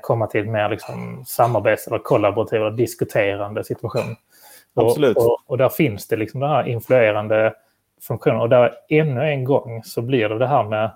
komma 0.00 0.26
till 0.26 0.50
mer 0.50 0.68
liksom 0.68 1.24
samarbets 1.26 1.86
eller 1.86 1.98
kollaborativ 1.98 2.60
eller 2.60 2.70
diskuterande 2.70 3.64
situation. 3.64 4.16
Absolut. 4.74 5.16
Och, 5.16 5.26
och, 5.26 5.40
och, 5.46 5.58
där 5.58 5.68
finns 5.68 6.08
det 6.08 6.16
liksom 6.16 6.40
den 6.40 6.50
här 6.50 6.68
influerande 6.68 7.54
funktionen. 8.02 8.40
Och 8.40 8.48
där 8.48 8.74
ännu 8.88 9.22
en 9.22 9.44
gång 9.44 9.82
så 9.84 10.02
blir 10.02 10.28
det 10.28 10.38
det 10.38 10.46
här 10.46 10.64
med, 10.64 10.90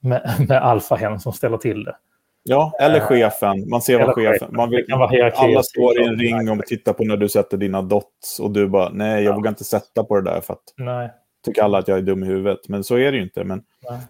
med, 0.00 0.46
med 0.48 0.62
alfahen 0.62 1.20
som 1.20 1.32
ställer 1.32 1.56
till 1.56 1.84
det. 1.84 1.96
Ja, 2.42 2.72
eller 2.80 2.96
eh, 2.96 3.06
chefen. 3.06 3.68
Man 3.68 3.82
ser 3.82 4.06
vad 4.06 4.14
chefen... 4.14 4.48
Man 4.56 4.70
vill, 4.70 4.86
alla 5.34 5.62
står 5.62 6.00
i 6.00 6.06
en 6.06 6.16
ring 6.16 6.50
och 6.50 6.66
tittar 6.66 6.92
på 6.92 7.04
när 7.04 7.16
du 7.16 7.28
sätter 7.28 7.56
dina 7.56 7.82
dots 7.82 8.40
och 8.40 8.50
du 8.50 8.68
bara 8.68 8.88
nej, 8.88 9.24
jag 9.24 9.32
ja. 9.32 9.36
vågar 9.36 9.48
inte 9.48 9.64
sätta 9.64 10.04
på 10.04 10.20
det 10.20 10.30
där 10.30 10.40
för 10.40 10.52
att 10.52 10.74
nej. 10.76 11.10
tycker 11.44 11.62
alla 11.62 11.78
att 11.78 11.88
jag 11.88 11.98
är 11.98 12.02
dum 12.02 12.22
i 12.22 12.26
huvudet. 12.26 12.68
Men 12.68 12.84
så 12.84 12.96
är 12.96 13.12
det 13.12 13.18
ju 13.18 13.22
inte. 13.22 13.44
Men, 13.44 13.62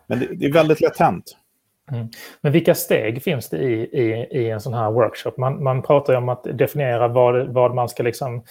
men 0.07 0.19
det, 0.19 0.27
det, 0.35 0.47
är 0.47 0.53
väldigt 0.53 0.81
lätt 0.81 0.99
hänt. 0.99 1.37
Mm. 1.93 2.09
Men 2.41 2.53
vilka 2.53 2.75
steg 2.75 3.23
finns 3.23 3.49
det 3.49 3.59
i, 3.59 3.83
i, 3.83 4.27
i 4.31 4.51
en 4.51 4.61
sån 4.61 4.75
här 4.75 4.91
workshop? 4.91 5.33
Man, 5.37 5.63
man 5.63 5.83
pratar 5.83 6.13
ju 6.13 6.17
om 6.17 6.29
att 6.29 6.45
definiera 6.45 7.09
vad, 7.09 7.49
vad 7.49 7.75
man 7.75 7.89
ska 7.89 8.03
liksom 8.03 8.43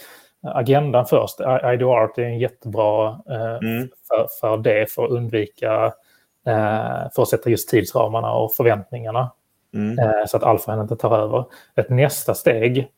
agendan 0.42 1.06
först. 1.06 1.40
I, 1.40 1.76
do 1.76 1.88
art 1.88 2.18
är 2.18 2.22
en 2.22 2.38
jättebra 2.38 3.20
eh, 3.30 3.68
mm. 3.70 3.88
för, 4.08 4.28
för 4.40 4.56
det, 4.56 4.92
för 4.92 5.04
att 5.04 5.10
undvika, 5.10 5.84
eh, 6.46 7.10
för 7.14 7.22
att 7.22 7.28
sätta 7.28 7.50
just 7.50 7.68
tidsramarna 7.68 8.32
och 8.32 8.54
förväntningarna. 8.54 9.32
Mm. 9.74 9.98
Eh, 9.98 10.26
så 10.26 10.36
att 10.36 10.42
alfahen 10.42 10.80
inte 10.80 10.96
tar 10.96 11.18
över. 11.18 11.44
Ett 11.76 11.90
nästa 11.90 12.34
steg 12.34 12.88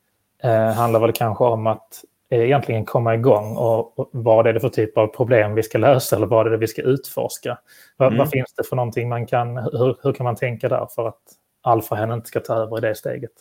eh, 0.42 0.72
handlar 0.72 1.00
väl 1.00 1.12
kanske 1.12 1.44
om 1.44 1.66
att 1.66 2.04
egentligen 2.30 2.84
komma 2.84 3.14
igång 3.14 3.56
och, 3.56 4.08
vad 4.12 4.46
är 4.46 4.52
det 4.52 4.60
för 4.60 4.68
typ 4.68 4.98
av 4.98 5.06
problem 5.06 5.54
vi 5.54 5.62
ska 5.62 5.78
lösa 5.78 6.16
eller 6.16 6.26
vad 6.26 6.46
är 6.46 6.50
det 6.50 6.56
vi 6.56 6.66
ska 6.66 6.82
utforska. 6.82 7.58
Vad, 7.96 8.08
mm. 8.08 8.18
vad 8.18 8.30
finns 8.30 8.54
det 8.56 8.64
för 8.64 8.76
någonting 8.76 9.08
man 9.08 9.26
kan, 9.26 9.56
hur, 9.56 9.96
hur 10.02 10.12
kan 10.12 10.24
man 10.24 10.36
tänka 10.36 10.68
där 10.68 10.86
för 10.94 11.08
att 11.08 11.22
alfahen 11.62 12.12
inte 12.12 12.28
ska 12.28 12.40
ta 12.40 12.54
över 12.54 12.78
i 12.78 12.80
det 12.80 12.94
steget? 12.94 13.32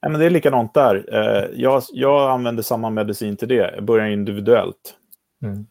Ja, 0.00 0.08
men 0.08 0.20
det 0.20 0.26
är 0.26 0.30
likadant 0.30 0.74
där. 0.74 1.04
Eh, 1.12 1.50
jag, 1.54 1.82
jag 1.92 2.30
använder 2.30 2.62
samma 2.62 2.90
medicin 2.90 3.36
till 3.36 3.48
det. 3.48 3.72
Jag 3.74 3.84
börjar 3.84 4.06
individuellt. 4.06 4.94
Mm. 5.42 5.66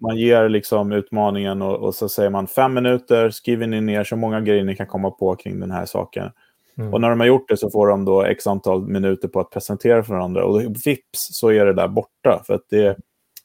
Man 0.00 0.16
ger 0.16 0.48
liksom 0.48 0.92
utmaningen 0.92 1.62
och, 1.62 1.76
och, 1.76 1.94
så 1.94 2.08
säger 2.08 2.30
man 2.30 2.46
fem 2.46 2.74
minuter, 2.74 3.30
skriver 3.30 3.66
ni 3.66 3.80
ner 3.80 4.04
så 4.04 4.16
många 4.16 4.40
grejer 4.40 4.64
ni 4.64 4.76
kan 4.76 4.86
komma 4.86 5.10
på 5.10 5.36
kring 5.36 5.60
den 5.60 5.70
här 5.70 5.86
saken. 5.86 6.30
Mm. 6.78 6.94
Och 6.94 7.00
när 7.00 7.10
de 7.10 7.20
har 7.20 7.26
gjort 7.26 7.48
det 7.48 7.56
så 7.56 7.70
får 7.70 7.88
de 7.88 8.04
då 8.04 8.22
x 8.22 8.46
antal 8.46 8.86
minuter 8.86 9.28
på 9.28 9.40
att 9.40 9.50
presentera 9.50 10.02
för 10.02 10.14
varandra. 10.14 10.44
Och 10.44 10.62
vips 10.62 11.28
så 11.32 11.48
är 11.48 11.66
det 11.66 11.74
där 11.74 11.88
borta. 11.88 12.42
För 12.46 12.54
att 12.54 12.64
det, 12.70 12.96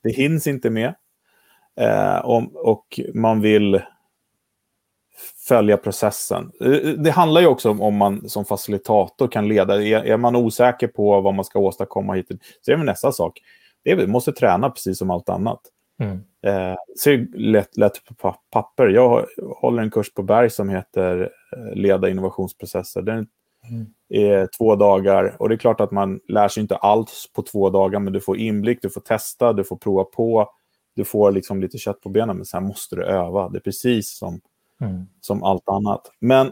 det 0.03 0.09
hinns 0.09 0.47
inte 0.47 0.69
med. 0.69 0.95
Eh, 1.79 2.17
och, 2.17 2.55
och 2.55 2.99
man 3.13 3.41
vill 3.41 3.81
följa 5.47 5.77
processen. 5.77 6.51
Eh, 6.61 6.71
eh, 6.71 6.89
det 6.89 7.11
handlar 7.11 7.41
ju 7.41 7.47
också 7.47 7.69
om 7.69 7.81
om 7.81 7.95
man 7.95 8.29
som 8.29 8.45
facilitator 8.45 9.27
kan 9.27 9.47
leda. 9.47 9.83
Är, 9.83 10.17
man 10.17 10.35
osäker 10.35 10.87
på 10.87 11.21
vad 11.21 11.33
man 11.33 11.45
ska 11.45 11.59
åstadkomma 11.59 12.13
hittills 12.13 12.39
så 12.61 12.71
är 12.71 12.77
det 12.77 12.83
nästa 12.83 13.11
sak. 13.11 13.39
Det 13.83 13.91
är, 13.91 13.95
vi 13.95 14.07
måste 14.07 14.31
träna 14.31 14.69
precis 14.69 14.97
som 14.97 15.09
allt 15.09 15.29
annat. 15.29 15.61
Mm. 15.99 16.19
Eh, 16.41 16.77
ser 17.03 17.27
lätt, 17.37 17.77
lätt 17.77 18.05
på 18.17 18.35
papper. 18.51 18.87
Jag 18.87 19.25
håller 19.55 19.83
en 19.83 19.91
kurs 19.91 20.13
på 20.13 20.23
Berg 20.23 20.49
som 20.49 20.69
heter 20.69 21.31
eh, 21.55 21.75
Leda 21.75 22.09
innovationsprocesser. 22.09 23.01
Den 23.01 23.27
mm. 23.69 23.85
är 24.09 24.49
två 24.57 24.75
dagar 24.75 25.35
och 25.39 25.49
det 25.49 25.55
är 25.55 25.59
klart 25.59 25.81
att 25.81 25.91
man 25.91 26.19
lär 26.27 26.47
sig 26.47 26.61
inte 26.61 26.75
allt 26.75 27.11
på 27.35 27.41
två 27.41 27.69
dagar, 27.69 27.99
men 27.99 28.13
du 28.13 28.21
får 28.21 28.37
inblick, 28.37 28.81
du 28.81 28.89
får 28.89 29.01
testa, 29.01 29.53
du 29.53 29.63
får 29.63 29.77
prova 29.77 30.03
på, 30.03 30.49
du 30.95 31.05
får 31.05 31.31
liksom 31.31 31.61
lite 31.61 31.77
kött 31.77 32.01
på 32.01 32.09
benen, 32.09 32.35
men 32.35 32.45
sen 32.45 32.63
måste 32.63 32.95
du 32.95 33.03
öva. 33.03 33.49
Det 33.49 33.57
är 33.57 33.61
precis 33.61 34.17
som 34.17 34.41
mm. 34.81 35.05
som 35.21 35.43
allt 35.43 35.69
annat. 35.69 36.11
Men 36.19 36.51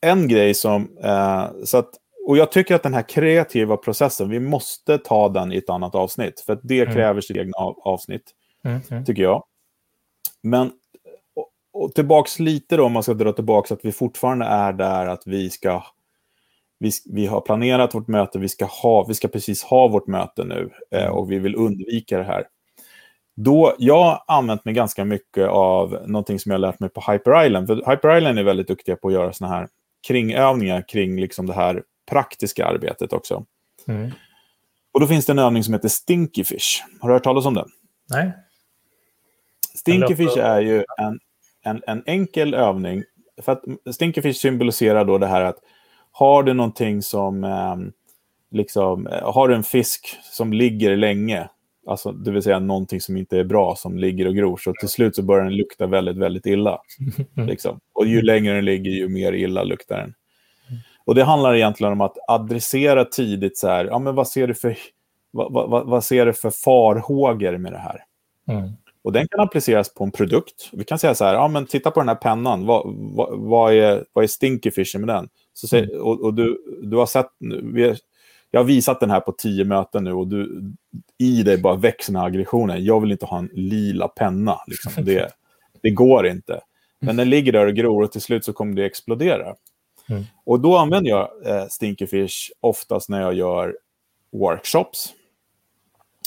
en 0.00 0.28
grej 0.28 0.54
som... 0.54 0.98
Eh, 1.02 1.46
så 1.64 1.78
att, 1.78 1.90
och 2.26 2.36
jag 2.36 2.52
tycker 2.52 2.74
att 2.74 2.82
den 2.82 2.94
här 2.94 3.08
kreativa 3.08 3.76
processen, 3.76 4.28
vi 4.28 4.40
måste 4.40 4.98
ta 4.98 5.28
den 5.28 5.52
i 5.52 5.56
ett 5.56 5.70
annat 5.70 5.94
avsnitt. 5.94 6.40
För 6.40 6.60
det 6.62 6.80
mm. 6.80 6.94
kräver 6.94 7.20
sitt 7.20 7.36
egna 7.36 7.56
av, 7.56 7.78
avsnitt, 7.84 8.30
mm, 8.64 8.80
mm. 8.90 9.04
tycker 9.04 9.22
jag. 9.22 9.44
Men 10.42 10.72
och, 11.36 11.48
och 11.72 11.94
tillbaks 11.94 12.38
lite 12.38 12.76
då, 12.76 12.84
om 12.84 12.92
man 12.92 13.02
ska 13.02 13.14
dra 13.14 13.32
tillbaka, 13.32 13.74
att 13.74 13.84
vi 13.84 13.92
fortfarande 13.92 14.46
är 14.46 14.72
där 14.72 15.06
att 15.06 15.22
vi 15.26 15.50
ska... 15.50 15.82
Vi, 16.80 16.90
vi 17.06 17.26
har 17.26 17.40
planerat 17.40 17.94
vårt 17.94 18.08
möte, 18.08 18.38
vi 18.38 18.48
ska, 18.48 18.64
ha, 18.64 19.04
vi 19.08 19.14
ska 19.14 19.28
precis 19.28 19.62
ha 19.62 19.88
vårt 19.88 20.06
möte 20.06 20.44
nu 20.44 20.70
eh, 20.90 21.02
mm. 21.02 21.12
och 21.12 21.30
vi 21.30 21.38
vill 21.38 21.56
undvika 21.56 22.18
det 22.18 22.24
här. 22.24 22.44
Då, 23.36 23.74
jag 23.78 24.02
har 24.02 24.22
använt 24.26 24.64
mig 24.64 24.74
ganska 24.74 25.04
mycket 25.04 25.48
av 25.48 25.98
någonting 26.06 26.38
som 26.38 26.52
jag 26.52 26.60
lärt 26.60 26.80
mig 26.80 26.90
på 26.90 27.12
Hyper 27.12 27.46
Island. 27.46 27.66
För 27.66 27.76
Hyper 27.76 28.16
Island 28.16 28.38
är 28.38 28.42
väldigt 28.42 28.68
duktiga 28.68 28.96
på 28.96 29.08
att 29.08 29.14
göra 29.14 29.32
såna 29.32 29.50
här 29.50 29.68
kringövningar 30.06 30.84
kring 30.88 31.20
liksom 31.20 31.46
det 31.46 31.52
här 31.52 31.82
praktiska 32.10 32.66
arbetet 32.66 33.12
också. 33.12 33.44
Mm. 33.88 34.10
Och 34.92 35.00
då 35.00 35.06
finns 35.06 35.26
det 35.26 35.32
en 35.32 35.38
övning 35.38 35.64
som 35.64 35.74
heter 35.74 35.88
Stinky 35.88 36.44
Fish. 36.44 36.82
Har 37.00 37.08
du 37.08 37.14
hört 37.14 37.24
talas 37.24 37.46
om 37.46 37.54
den? 37.54 37.68
Nej. 38.10 38.32
Stinky 39.78 40.16
Fish 40.16 40.38
är 40.38 40.60
ju 40.60 40.84
en, 40.98 41.18
en, 41.64 41.82
en 41.86 42.02
enkel 42.06 42.54
övning. 42.54 43.02
För 43.42 43.52
att 43.52 43.62
Stinky 43.94 44.22
Fish 44.22 44.36
symboliserar 44.36 45.04
då 45.04 45.18
det 45.18 45.26
här 45.26 45.40
att 45.40 45.58
har 46.12 46.42
du 46.42 46.54
någonting 46.54 47.02
som... 47.02 47.44
Eh, 47.44 47.76
liksom, 48.50 49.08
har 49.22 49.48
du 49.48 49.54
en 49.54 49.62
fisk 49.62 50.16
som 50.22 50.52
ligger 50.52 50.96
länge 50.96 51.48
Alltså, 51.88 52.12
det 52.12 52.30
vill 52.30 52.42
säga 52.42 52.58
någonting 52.58 53.00
som 53.00 53.16
inte 53.16 53.38
är 53.38 53.44
bra 53.44 53.76
som 53.76 53.98
ligger 53.98 54.26
och 54.26 54.34
gror. 54.34 54.56
Så 54.56 54.72
till 54.80 54.88
slut 54.88 55.16
så 55.16 55.22
börjar 55.22 55.44
den 55.44 55.56
lukta 55.56 55.86
väldigt, 55.86 56.16
väldigt 56.16 56.46
illa. 56.46 56.80
Liksom. 57.34 57.80
Och 57.92 58.06
ju 58.06 58.22
längre 58.22 58.54
den 58.54 58.64
ligger, 58.64 58.90
ju 58.90 59.08
mer 59.08 59.32
illa 59.32 59.62
luktar 59.62 59.98
den. 59.98 60.14
Och 61.04 61.14
det 61.14 61.24
handlar 61.24 61.54
egentligen 61.54 61.92
om 61.92 62.00
att 62.00 62.16
adressera 62.28 63.04
tidigt 63.04 63.58
så 63.58 63.68
här, 63.68 63.84
ja 63.84 63.98
men 63.98 64.14
vad 64.14 64.28
ser 64.28 64.46
du 64.46 64.54
för, 64.54 64.76
vad, 65.30 65.52
vad, 65.52 65.86
vad 65.86 66.04
ser 66.04 66.26
du 66.26 66.32
för 66.32 66.50
farhågor 66.50 67.58
med 67.58 67.72
det 67.72 67.78
här? 67.78 68.04
Mm. 68.48 68.72
Och 69.02 69.12
den 69.12 69.28
kan 69.28 69.40
appliceras 69.40 69.94
på 69.94 70.04
en 70.04 70.10
produkt. 70.10 70.68
Vi 70.72 70.84
kan 70.84 70.98
säga 70.98 71.14
så 71.14 71.24
här, 71.24 71.34
ja 71.34 71.48
men 71.48 71.66
titta 71.66 71.90
på 71.90 72.00
den 72.00 72.08
här 72.08 72.14
pennan, 72.14 72.66
vad, 72.66 72.82
vad, 72.86 73.38
vad 73.38 73.74
är, 73.74 74.04
vad 74.12 74.24
är 74.24 74.28
stinky 74.28 74.70
fishen 74.70 75.00
med 75.00 75.14
den? 75.14 75.28
Så, 75.52 75.76
mm. 75.76 76.00
och, 76.00 76.24
och 76.24 76.34
du, 76.34 76.62
du 76.82 76.96
har 76.96 77.06
sett, 77.06 77.26
vi, 77.74 77.96
jag 78.50 78.60
har 78.60 78.64
visat 78.64 79.00
den 79.00 79.10
här 79.10 79.20
på 79.20 79.32
tio 79.32 79.64
möten 79.64 80.04
nu 80.04 80.12
och 80.12 80.26
du, 80.26 80.62
i 81.18 81.42
dig 81.42 81.58
bara 81.58 81.76
växer 81.76 82.12
den 82.12 82.20
här 82.20 82.26
aggressionen. 82.26 82.84
Jag 82.84 83.00
vill 83.00 83.12
inte 83.12 83.26
ha 83.26 83.38
en 83.38 83.50
lila 83.52 84.08
penna. 84.08 84.58
Liksom. 84.66 85.04
Det, 85.04 85.30
det 85.82 85.90
går 85.90 86.26
inte. 86.26 86.60
Men 87.00 87.16
den 87.16 87.30
ligger 87.30 87.52
där 87.52 87.66
och 87.66 87.74
gror 87.74 88.02
och 88.02 88.12
till 88.12 88.20
slut 88.20 88.44
så 88.44 88.52
kommer 88.52 88.74
det 88.74 88.84
explodera. 88.84 89.54
Mm. 90.08 90.24
Och 90.44 90.60
då 90.60 90.76
använder 90.76 91.10
jag 91.10 91.28
eh, 91.44 91.66
Stinkerfish 91.68 92.50
oftast 92.60 93.08
när 93.08 93.20
jag 93.20 93.34
gör 93.34 93.76
workshops. 94.32 95.14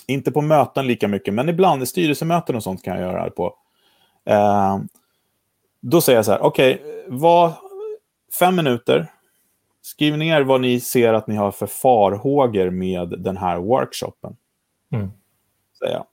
Inte 0.07 0.31
på 0.31 0.41
möten 0.41 0.87
lika 0.87 1.07
mycket, 1.07 1.33
men 1.33 1.49
ibland 1.49 1.83
i 1.83 1.85
styrelsemöten 1.85 2.55
och 2.55 2.63
sånt 2.63 2.83
kan 2.83 2.93
jag 2.93 3.11
göra 3.11 3.25
det 3.25 3.31
på. 3.31 3.55
Eh, 4.25 4.79
då 5.81 6.01
säger 6.01 6.17
jag 6.17 6.25
så 6.25 6.31
här, 6.31 6.41
okej, 6.41 6.81
okay, 7.07 7.55
fem 8.39 8.55
minuter, 8.55 9.07
Skriv 9.83 10.17
ner 10.17 10.41
vad 10.41 10.61
ni 10.61 10.79
ser 10.79 11.13
att 11.13 11.27
ni 11.27 11.35
har 11.35 11.51
för 11.51 11.67
farhågor 11.67 12.69
med 12.69 13.15
den 13.17 13.37
här 13.37 13.57
workshopen. 13.57 14.35
Mm. 14.93 15.11
Säger 15.79 16.03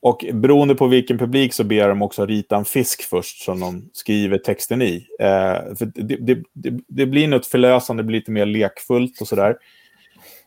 Och 0.00 0.24
beroende 0.32 0.74
på 0.74 0.86
vilken 0.86 1.18
publik 1.18 1.52
så 1.52 1.64
ber 1.64 1.88
de 1.88 2.02
också 2.02 2.26
rita 2.26 2.56
en 2.56 2.64
fisk 2.64 3.02
först 3.02 3.42
som 3.42 3.60
de 3.60 3.90
skriver 3.92 4.38
texten 4.38 4.82
i. 4.82 5.06
Eh, 5.20 5.74
för 5.76 5.92
det, 5.94 6.16
det, 6.16 6.42
det, 6.52 6.80
det, 6.88 7.06
blir 7.06 7.28
något 7.28 7.46
förlösande, 7.46 8.02
det 8.02 8.06
blir 8.06 8.18
lite 8.18 8.30
mer 8.30 8.46
lekfullt 8.46 9.20
och 9.20 9.28
sådär. 9.28 9.56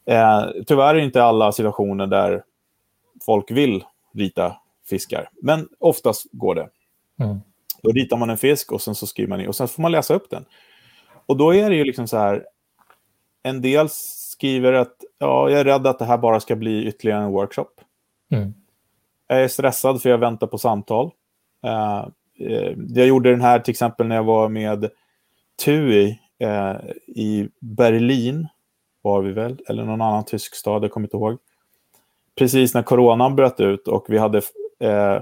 Eh, 0.06 0.46
tyvärr 0.68 0.90
är 0.90 0.94
det 0.96 1.04
inte 1.04 1.24
alla 1.24 1.52
situationer 1.52 2.08
där 2.08 2.44
folk 3.26 3.52
vill 3.52 3.84
rita 4.14 4.58
fiskar, 4.90 5.30
men 5.42 5.68
oftast 5.80 6.28
går 6.32 6.56
det. 6.56 6.70
Mm. 7.20 7.40
Då 7.82 7.92
ritar 7.92 8.18
man 8.18 8.30
en 8.30 8.38
fisk 8.38 8.72
och 8.72 8.82
sen 8.82 8.96
så 8.96 9.08
skriver 9.08 9.30
man 9.30 9.42
i 9.42 9.48
och 9.48 9.56
sen 9.56 9.68
får 9.68 9.82
man 9.82 9.92
läsa 9.92 10.14
upp 10.14 10.30
den. 10.30 10.46
Och 11.26 11.38
då 11.38 11.56
är 11.56 11.70
det 11.70 11.76
ju 11.76 11.84
liksom 11.84 12.08
så 12.08 12.18
här, 12.18 12.46
en 13.44 13.62
del 13.62 13.88
skriver 13.90 14.74
att 14.74 14.96
ja, 15.18 15.50
jag 15.50 15.60
är 15.60 15.64
rädd 15.64 15.88
att 15.88 16.00
det 16.00 16.06
här 16.06 16.18
bara 16.18 16.40
ska 16.40 16.56
bli 16.56 16.86
ytterligare 16.86 17.24
en 17.24 17.32
workshop. 17.32 17.70
Mm. 18.32 18.54
Jag 19.28 19.44
är 19.44 19.48
stressad 19.48 20.02
för 20.02 20.10
jag 20.10 20.18
väntar 20.18 20.48
på 20.48 20.58
samtal. 20.58 21.12
Uh, 21.66 22.08
jag 22.88 23.08
gjorde 23.08 23.32
den 23.32 23.42
här 23.42 23.60
till 23.60 23.72
exempel 23.72 24.08
när 24.08 24.16
jag 24.16 24.24
var 24.24 24.50
med 24.50 24.90
TUI 25.66 26.20
eh, 26.40 26.76
i 27.08 27.50
Berlin, 27.60 28.48
var 29.02 29.22
vi 29.22 29.32
väl, 29.32 29.60
eller 29.68 29.86
någon 29.86 30.02
annan 30.02 30.26
tysk 30.26 30.56
stad, 30.56 30.84
jag 30.84 30.92
kommer 30.92 31.08
inte 31.08 31.18
ihåg. 31.18 31.38
Precis 32.38 32.74
när 32.74 32.84
coronan 32.84 33.36
bröt 33.36 33.60
ut 33.60 33.88
och 33.88 34.06
vi 34.10 34.18
hade 34.18 34.38
eh, 34.80 35.22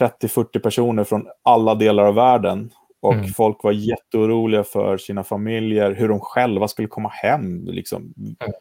30-40 0.00 0.58
personer 0.58 1.04
från 1.04 1.26
alla 1.42 1.74
delar 1.74 2.04
av 2.04 2.14
världen. 2.14 2.70
Och 3.00 3.14
mm. 3.14 3.28
folk 3.28 3.62
var 3.62 3.72
jätteoroliga 3.72 4.64
för 4.64 4.96
sina 4.96 5.24
familjer, 5.24 5.94
hur 5.94 6.08
de 6.08 6.20
själva 6.20 6.68
skulle 6.68 6.88
komma 6.88 7.08
hem. 7.08 7.64
Liksom. 7.64 8.14
Mm. 8.18 8.52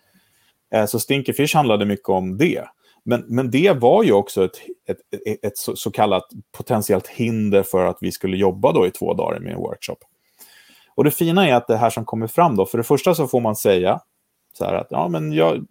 Eh, 0.74 0.86
så 0.86 1.00
Stinkerfish 1.00 1.56
handlade 1.56 1.86
mycket 1.86 2.10
om 2.10 2.38
det. 2.38 2.64
Men, 3.04 3.24
men 3.28 3.52
det 3.52 3.72
var 3.72 4.04
ju 4.04 4.12
också 4.12 4.46
ett, 4.46 4.56
ett, 4.88 4.98
ett, 5.28 5.46
ett 5.46 5.58
så, 5.58 5.76
så, 5.76 5.92
kallat 5.92 6.24
potentiellt 6.58 7.08
hinder 7.08 7.64
för 7.64 7.86
att 7.86 7.98
vi 8.02 8.12
skulle 8.12 8.38
jobba 8.38 8.72
då 8.72 8.88
i 8.88 8.92
två 8.92 9.14
dagar 9.14 9.40
med 9.40 9.54
en 9.54 9.60
workshop. 9.60 9.98
Och 10.96 11.04
det 11.04 11.12
fina 11.12 11.48
är 11.48 11.56
att 11.56 11.68
det 11.68 11.78
här 11.78 11.90
som 11.90 12.06
kommer 12.06 12.28
fram 12.28 12.56
då, 12.56 12.66
för 12.66 12.78
det 12.78 12.84
första 12.84 13.16
så 13.16 13.28
får 13.28 13.42
man 13.42 13.56
säga 13.56 14.00
så 14.54 14.66
här 14.66 14.74
att 14.74 14.88
ja, 14.90 15.08
men 15.08 15.32
jag, 15.32 15.66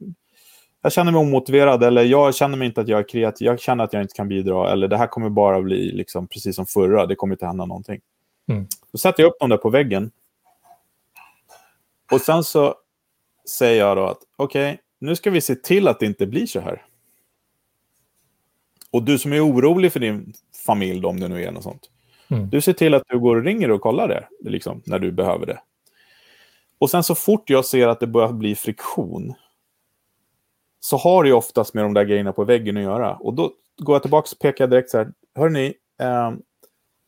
jag 0.86 0.92
känner 0.92 1.12
mig 1.12 1.20
omotiverad 1.20 1.82
eller 1.82 2.02
jag 2.02 2.34
känner 2.34 2.56
mig 2.56 2.66
inte 2.66 2.80
att 2.80 2.88
jag 2.88 2.98
är 2.98 3.08
kreativ, 3.08 3.46
jag 3.46 3.60
känner 3.60 3.84
att 3.84 3.92
jag 3.92 4.02
inte 4.02 4.14
kan 4.14 4.28
bidra 4.28 4.72
eller 4.72 4.88
det 4.88 4.96
här 4.96 5.06
kommer 5.06 5.28
bara 5.28 5.62
bli 5.62 5.92
liksom 5.92 6.28
precis 6.28 6.56
som 6.56 6.66
förra, 6.66 7.06
det 7.06 7.14
kommer 7.14 7.34
inte 7.34 7.46
hända 7.46 7.64
någonting. 7.64 8.00
Mm. 8.48 8.66
Då 8.92 8.98
sätter 8.98 9.22
jag 9.22 9.30
upp 9.30 9.38
dem 9.40 9.50
där 9.50 9.56
på 9.56 9.70
väggen. 9.70 10.10
Och 12.12 12.20
sen 12.20 12.44
så 12.44 12.74
säger 13.48 13.80
jag 13.80 13.96
då 13.96 14.06
att 14.06 14.18
okej, 14.36 14.72
okay, 14.72 14.78
nu 14.98 15.16
ska 15.16 15.30
vi 15.30 15.40
se 15.40 15.54
till 15.54 15.88
att 15.88 16.00
det 16.00 16.06
inte 16.06 16.26
blir 16.26 16.46
så 16.46 16.60
här. 16.60 16.82
Och 18.90 19.02
du 19.02 19.18
som 19.18 19.32
är 19.32 19.46
orolig 19.46 19.92
för 19.92 20.00
din 20.00 20.34
familj, 20.66 21.06
om 21.06 21.20
det 21.20 21.28
nu 21.28 21.44
är 21.44 21.52
något 21.52 21.62
sånt. 21.62 21.90
Mm. 22.28 22.50
Du 22.50 22.60
ser 22.60 22.72
till 22.72 22.94
att 22.94 23.02
du 23.08 23.18
går 23.18 23.36
och 23.36 23.44
ringer 23.44 23.70
och 23.70 23.80
kollar 23.80 24.08
det, 24.08 24.50
liksom, 24.50 24.82
när 24.84 24.98
du 24.98 25.12
behöver 25.12 25.46
det. 25.46 25.58
Och 26.78 26.90
sen 26.90 27.02
så 27.02 27.14
fort 27.14 27.50
jag 27.50 27.64
ser 27.64 27.88
att 27.88 28.00
det 28.00 28.06
börjar 28.06 28.32
bli 28.32 28.54
friktion, 28.54 29.34
så 30.86 30.96
har 30.96 31.24
det 31.24 31.32
oftast 31.32 31.74
med 31.74 31.84
de 31.84 31.94
där 31.94 32.04
grejerna 32.04 32.32
på 32.32 32.44
väggen 32.44 32.76
att 32.76 32.82
göra. 32.82 33.14
Och 33.14 33.34
då 33.34 33.50
går 33.78 33.94
jag 33.94 34.02
tillbaka 34.02 34.28
och 34.32 34.38
pekar 34.38 34.66
direkt 34.66 34.90
så 34.90 34.98
här, 34.98 35.12
hörni, 35.34 35.74
eh, 36.00 36.32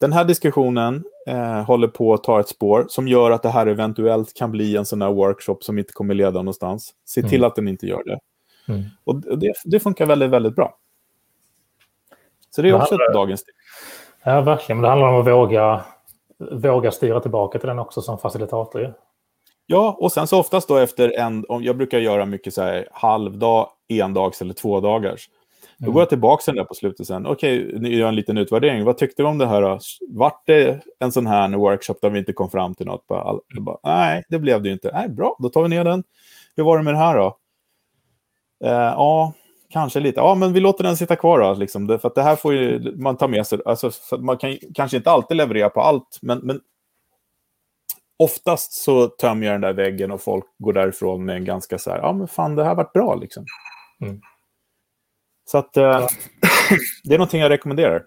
den 0.01 0.13
här 0.13 0.25
diskussionen 0.25 1.05
eh, 1.27 1.63
håller 1.63 1.89
på 1.89 2.15
att 2.15 2.25
ta 2.25 2.41
ett 2.41 2.49
spår 2.49 2.87
som 2.89 3.09
gör 3.09 3.31
att 3.31 3.43
det 3.43 3.49
här 3.49 3.67
eventuellt 3.67 4.35
kan 4.35 4.51
bli 4.51 4.77
en 4.77 4.85
sån 4.85 5.03
här 5.03 5.13
workshop 5.13 5.59
som 5.61 5.79
inte 5.79 5.93
kommer 5.93 6.15
leda 6.15 6.39
någonstans. 6.39 6.95
Se 7.05 7.23
till 7.23 7.39
mm. 7.39 7.47
att 7.47 7.57
den 7.57 7.69
inte 7.69 7.87
gör 7.87 8.03
det. 8.05 8.19
Mm. 8.73 8.85
Och 9.05 9.39
det, 9.39 9.53
det, 9.65 9.81
funkar 9.81 10.07
väldigt, 10.07 10.31
väldigt 10.31 10.57
bra. 10.57 10.77
Så 12.51 12.63
det 12.63 12.69
är 12.69 12.73
det 12.73 12.79
också 12.79 12.95
handlar, 12.95 13.07
ett 13.07 13.15
dagens 13.15 13.45
tips. 13.45 13.59
Ja, 14.25 14.41
verkligen. 14.41 14.77
Men 14.77 14.83
det 14.83 14.89
handlar 14.89 15.09
om 15.09 15.21
att 15.21 15.27
våga, 15.27 15.85
våga 16.53 16.91
styra 16.91 17.21
tillbaka 17.21 17.59
till 17.59 17.69
den 17.69 17.79
också 17.79 18.03
som 18.03 18.19
facilitator. 18.19 18.95
Ja, 19.71 19.97
och 20.01 20.13
sen 20.13 20.27
så 20.27 20.41
oftast 20.41 20.69
då 20.69 20.77
efter 20.77 21.19
en, 21.19 21.45
jag 21.49 21.77
brukar 21.77 21.99
göra 21.99 22.27
mycket 22.27 22.55
så 22.55 22.63
här 22.63 22.89
halvdag, 22.93 23.69
endags 23.89 24.43
eller 24.43 24.55
tvådagars. 24.55 25.29
Då 25.79 25.85
mm. 25.85 25.95
går 25.95 26.03
jag 26.03 26.09
tillbaka 26.09 26.43
sen 26.43 26.55
där 26.55 26.65
på 26.65 26.75
slutet 26.75 27.07
sen. 27.07 27.27
Okej, 27.27 27.77
okay, 27.77 27.97
gör 27.97 28.09
en 28.09 28.17
liten 28.17 28.39
utvärdering. 28.39 28.85
Vad 28.85 28.99
tyckte 28.99 29.23
du 29.23 29.27
om 29.27 29.39
det 29.39 29.47
här 29.47 29.63
då? 29.63 29.79
Vart 30.09 30.43
det 30.47 30.81
en 30.99 31.13
sån 31.13 31.27
här 31.27 31.57
workshop 31.57 31.95
där 32.03 32.11
vi 32.11 32.19
inte 32.19 32.33
kom 32.33 32.51
fram 32.51 32.75
till 32.75 32.87
något? 32.87 33.07
Bara, 33.07 33.39
bara, 33.61 33.79
nej, 33.83 34.25
det 34.29 34.39
blev 34.39 34.63
det 34.63 34.69
ju 34.69 34.73
inte. 34.73 34.91
Nej, 34.95 35.09
bra, 35.09 35.37
då 35.39 35.49
tar 35.49 35.63
vi 35.63 35.69
ner 35.69 35.85
den. 35.85 36.05
Hur 36.57 36.65
var 36.65 36.79
det 36.79 36.85
med 36.85 36.95
det 36.95 36.99
här 36.99 37.17
då? 37.17 37.37
Uh, 38.65 38.71
ja, 38.71 39.33
kanske 39.71 40.01
lite. 40.01 40.21
Ja, 40.21 40.35
men 40.35 40.53
vi 40.53 40.61
låter 40.61 40.85
den 40.85 40.97
sitta 40.97 41.17
kvar 41.17 41.41
då. 41.41 41.55
Liksom. 41.55 41.99
För 41.99 42.09
att 42.09 42.15
det 42.15 42.23
här 42.23 42.37
får 42.37 42.55
ju 42.55 42.97
man 42.97 43.17
ta 43.17 43.29
med 43.29 43.47
sig. 43.47 43.59
Alltså, 43.65 43.91
man 44.19 44.37
kan 44.37 44.57
kanske 44.75 44.97
inte 44.97 45.11
alltid 45.11 45.37
leverera 45.37 45.71
på 45.71 45.81
allt, 45.81 46.19
men, 46.23 46.39
men 46.39 46.61
oftast 48.19 48.73
så 48.73 49.07
tömmer 49.07 49.47
jag 49.47 49.55
den 49.55 49.61
där 49.61 49.73
väggen 49.73 50.11
och 50.11 50.21
folk 50.21 50.45
går 50.59 50.73
därifrån 50.73 51.25
med 51.25 51.37
en 51.37 51.45
ganska 51.45 51.79
så 51.79 51.91
här, 51.91 51.99
ja 51.99 52.13
men 52.13 52.29
fan 52.29 52.55
det 52.55 52.65
här 52.65 52.75
varit 52.75 52.93
bra 52.93 53.15
liksom. 53.15 53.45
Mm. 54.01 54.21
Så 55.45 55.59
att 55.59 55.77
eh, 55.77 56.07
det 57.05 57.15
är 57.15 57.19
någonting 57.19 57.41
jag 57.41 57.51
rekommenderar. 57.51 58.05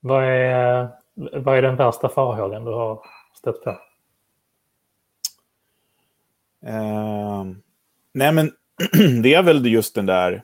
Vad 0.00 0.24
är, 0.24 0.88
vad 1.14 1.58
är 1.58 1.62
den 1.62 1.76
värsta 1.76 2.08
farhågan 2.08 2.64
du 2.64 2.70
har 2.70 3.00
stött 3.34 3.64
på? 3.64 3.70
Eh, 6.66 7.44
nej 8.14 8.32
men 8.32 8.50
det 9.22 9.34
är 9.34 9.42
väl 9.42 9.66
just 9.66 9.94
den 9.94 10.06
där, 10.06 10.42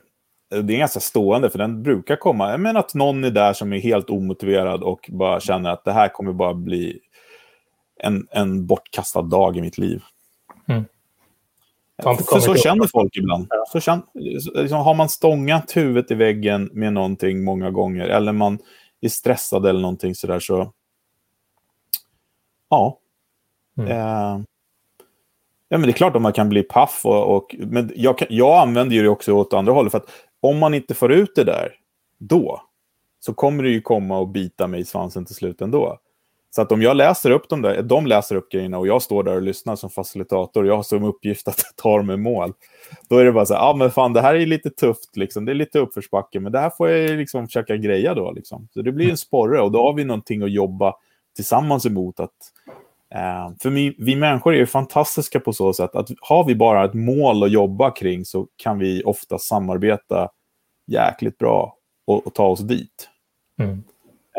det 0.49 0.73
är 0.73 0.77
ganska 0.77 0.99
stående 0.99 1.49
för 1.49 1.57
den 1.57 1.83
brukar 1.83 2.15
komma, 2.15 2.57
men 2.57 2.77
att 2.77 2.93
någon 2.93 3.23
är 3.23 3.31
där 3.31 3.53
som 3.53 3.73
är 3.73 3.79
helt 3.79 4.09
omotiverad 4.09 4.83
och 4.83 5.09
bara 5.11 5.39
känner 5.39 5.69
att 5.69 5.83
det 5.83 5.91
här 5.91 6.07
kommer 6.07 6.33
bara 6.33 6.53
bli 6.53 6.99
en, 8.03 8.27
en 8.31 8.65
bortkastad 8.65 9.21
dag 9.21 9.57
i 9.57 9.61
mitt 9.61 9.77
liv. 9.77 10.03
Mm. 10.67 10.85
För 12.03 12.39
så 12.39 12.55
känner 12.55 12.87
folk 12.87 13.17
ibland. 13.17 13.47
Ja. 13.49 13.65
Så 13.67 13.79
känner, 13.79 14.03
liksom, 14.61 14.79
har 14.79 14.93
man 14.93 15.09
stångat 15.09 15.77
huvudet 15.77 16.11
i 16.11 16.15
väggen 16.15 16.69
med 16.73 16.93
någonting 16.93 17.43
många 17.43 17.71
gånger 17.71 18.07
eller 18.07 18.31
man 18.31 18.59
är 19.01 19.09
stressad 19.09 19.65
eller 19.65 19.81
någonting 19.81 20.15
sådär 20.15 20.39
så... 20.39 20.73
Ja. 22.69 22.99
Mm. 23.77 23.91
Eh, 23.91 24.43
ja 25.69 25.77
men 25.77 25.81
det 25.81 25.89
är 25.89 25.91
klart 25.91 26.15
att 26.15 26.21
man 26.21 26.33
kan 26.33 26.49
bli 26.49 26.63
paff. 26.63 27.01
Och, 27.03 27.35
och 27.35 27.55
men 27.59 27.91
jag, 27.95 28.23
jag 28.29 28.61
använder 28.61 28.95
ju 28.95 29.01
det 29.01 29.09
också 29.09 29.33
åt 29.33 29.53
andra 29.53 29.73
hållet. 29.73 29.91
För 29.91 29.97
att 29.97 30.09
om 30.39 30.57
man 30.57 30.73
inte 30.73 30.93
får 30.93 31.11
ut 31.11 31.35
det 31.35 31.43
där 31.43 31.75
då 32.17 32.61
så 33.19 33.33
kommer 33.33 33.63
det 33.63 33.69
ju 33.69 33.81
komma 33.81 34.17
och 34.17 34.27
bita 34.27 34.67
mig 34.67 34.81
i 34.81 34.85
svansen 34.85 35.25
till 35.25 35.35
slut 35.35 35.61
ändå. 35.61 35.99
Så 36.55 36.61
att 36.61 36.71
om 36.71 36.81
jag 36.81 36.97
läser 36.97 37.31
upp 37.31 37.49
de 37.49 37.61
där, 37.61 37.81
de 37.81 38.07
läser 38.07 38.35
upp 38.35 38.51
grejerna 38.51 38.77
och 38.77 38.87
jag 38.87 39.01
står 39.01 39.23
där 39.23 39.35
och 39.35 39.41
lyssnar 39.41 39.75
som 39.75 39.89
facilitator 39.89 40.63
och 40.63 40.69
jag 40.69 40.75
har 40.75 40.83
som 40.83 41.03
uppgift 41.03 41.47
att 41.47 41.63
ta 41.75 41.97
dem 41.97 42.11
i 42.11 42.17
mål. 42.17 42.53
Då 43.09 43.17
är 43.17 43.25
det 43.25 43.31
bara 43.31 43.45
så 43.45 43.53
här, 43.53 43.61
ja 43.61 43.69
ah, 43.69 43.75
men 43.75 43.91
fan 43.91 44.13
det 44.13 44.21
här 44.21 44.35
är 44.35 44.45
lite 44.45 44.69
tufft, 44.69 45.17
liksom. 45.17 45.45
det 45.45 45.51
är 45.51 45.55
lite 45.55 45.79
uppförsbacke, 45.79 46.39
men 46.39 46.51
det 46.51 46.59
här 46.59 46.69
får 46.77 46.89
jag 46.89 47.17
liksom 47.17 47.47
försöka 47.47 47.77
greja 47.77 48.13
då. 48.13 48.31
Liksom. 48.31 48.67
Så 48.73 48.81
det 48.81 48.91
blir 48.91 49.09
en 49.09 49.17
sporre 49.17 49.61
och 49.61 49.71
då 49.71 49.83
har 49.83 49.93
vi 49.93 50.03
någonting 50.03 50.43
att 50.43 50.51
jobba 50.51 50.93
tillsammans 51.35 51.85
emot. 51.85 52.19
Att, 52.19 52.29
eh, 53.15 53.55
för 53.61 53.69
vi, 53.69 53.95
vi 53.99 54.15
människor 54.15 54.53
är 54.53 54.57
ju 54.57 54.65
fantastiska 54.65 55.39
på 55.39 55.53
så 55.53 55.73
sätt 55.73 55.95
att 55.95 56.09
har 56.21 56.43
vi 56.43 56.55
bara 56.55 56.85
ett 56.85 56.93
mål 56.93 57.43
att 57.43 57.51
jobba 57.51 57.91
kring 57.91 58.25
så 58.25 58.47
kan 58.55 58.79
vi 58.79 59.03
ofta 59.03 59.37
samarbeta 59.37 60.29
jäkligt 60.87 61.37
bra 61.37 61.77
och, 62.07 62.27
och 62.27 62.33
ta 62.33 62.45
oss 62.45 62.59
dit. 62.59 63.09
Mm. 63.59 63.83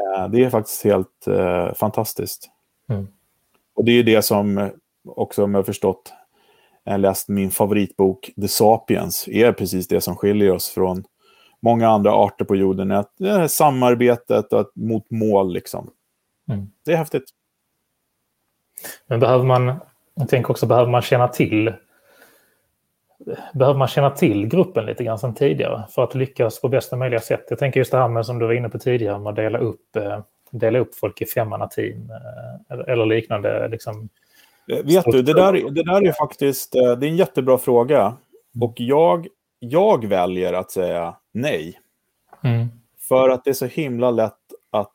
Eh, 0.02 0.28
det 0.28 0.44
är 0.44 0.50
faktiskt 0.50 0.84
helt 0.84 1.26
eh, 1.26 1.74
fantastiskt. 1.74 2.50
Mm. 2.88 3.08
Och 3.74 3.84
det 3.84 3.92
är 3.92 4.04
det 4.04 4.22
som 4.22 4.70
också, 5.04 5.44
om 5.44 5.54
jag 5.54 5.58
har 5.58 5.64
förstått, 5.64 6.12
jag 6.84 7.00
läst 7.00 7.28
min 7.28 7.50
favoritbok 7.50 8.30
The 8.40 8.48
Sapiens, 8.48 9.28
är 9.28 9.52
precis 9.52 9.88
det 9.88 10.00
som 10.00 10.16
skiljer 10.16 10.50
oss 10.50 10.68
från 10.68 11.04
många 11.60 11.88
andra 11.88 12.12
arter 12.12 12.44
på 12.44 12.56
jorden. 12.56 12.90
Att 12.90 13.12
det 13.18 13.30
är 13.30 13.48
samarbetet 13.48 14.52
att, 14.52 14.76
mot 14.76 15.10
mål. 15.10 15.52
Liksom. 15.52 15.90
Mm. 16.48 16.70
Det 16.84 16.92
är 16.92 16.96
häftigt. 16.96 17.24
Men 19.06 19.20
behöver 19.20 19.44
man, 19.44 19.74
jag 20.14 20.28
tänker 20.28 20.50
också, 20.50 20.66
behöver 20.66 20.90
man 20.90 21.02
känna 21.02 21.28
till 21.28 21.72
behöver 23.54 23.78
man 23.78 23.88
känna 23.88 24.10
till 24.10 24.46
gruppen 24.46 24.86
lite 24.86 25.04
grann 25.04 25.18
sedan 25.18 25.34
tidigare 25.34 25.84
för 25.90 26.04
att 26.04 26.14
lyckas 26.14 26.60
på 26.60 26.68
bästa 26.68 26.96
möjliga 26.96 27.20
sätt. 27.20 27.44
Jag 27.48 27.58
tänker 27.58 27.80
just 27.80 27.90
det 27.90 27.98
här 27.98 28.08
med 28.08 28.26
som 28.26 28.38
du 28.38 28.46
var 28.46 28.52
inne 28.52 28.68
på 28.68 28.78
tidigare 28.78 29.18
med 29.18 29.30
att 29.30 29.36
dela 29.36 29.58
upp, 29.58 29.96
eh, 29.96 30.20
dela 30.50 30.78
upp 30.78 30.94
folk 30.94 31.20
i 31.20 31.26
femmanna-team 31.26 32.10
eh, 32.70 32.92
eller 32.92 33.06
liknande. 33.06 33.68
Liksom, 33.68 34.08
eh, 34.72 34.84
Vet 34.84 35.04
du, 35.04 35.22
det 35.22 35.34
där, 35.34 35.52
det 35.52 35.82
där 35.82 36.06
är 36.08 36.12
faktiskt 36.12 36.72
det 36.72 36.78
är 36.78 37.04
en 37.04 37.16
jättebra 37.16 37.58
fråga. 37.58 38.00
Mm. 38.00 38.62
Och 38.62 38.74
jag, 38.76 39.26
jag 39.58 40.04
väljer 40.04 40.52
att 40.52 40.70
säga 40.70 41.16
nej. 41.32 41.78
Mm. 42.44 42.68
För 43.08 43.28
att 43.28 43.44
det 43.44 43.50
är 43.50 43.54
så 43.54 43.66
himla 43.66 44.10
lätt 44.10 44.32
att, 44.70 44.92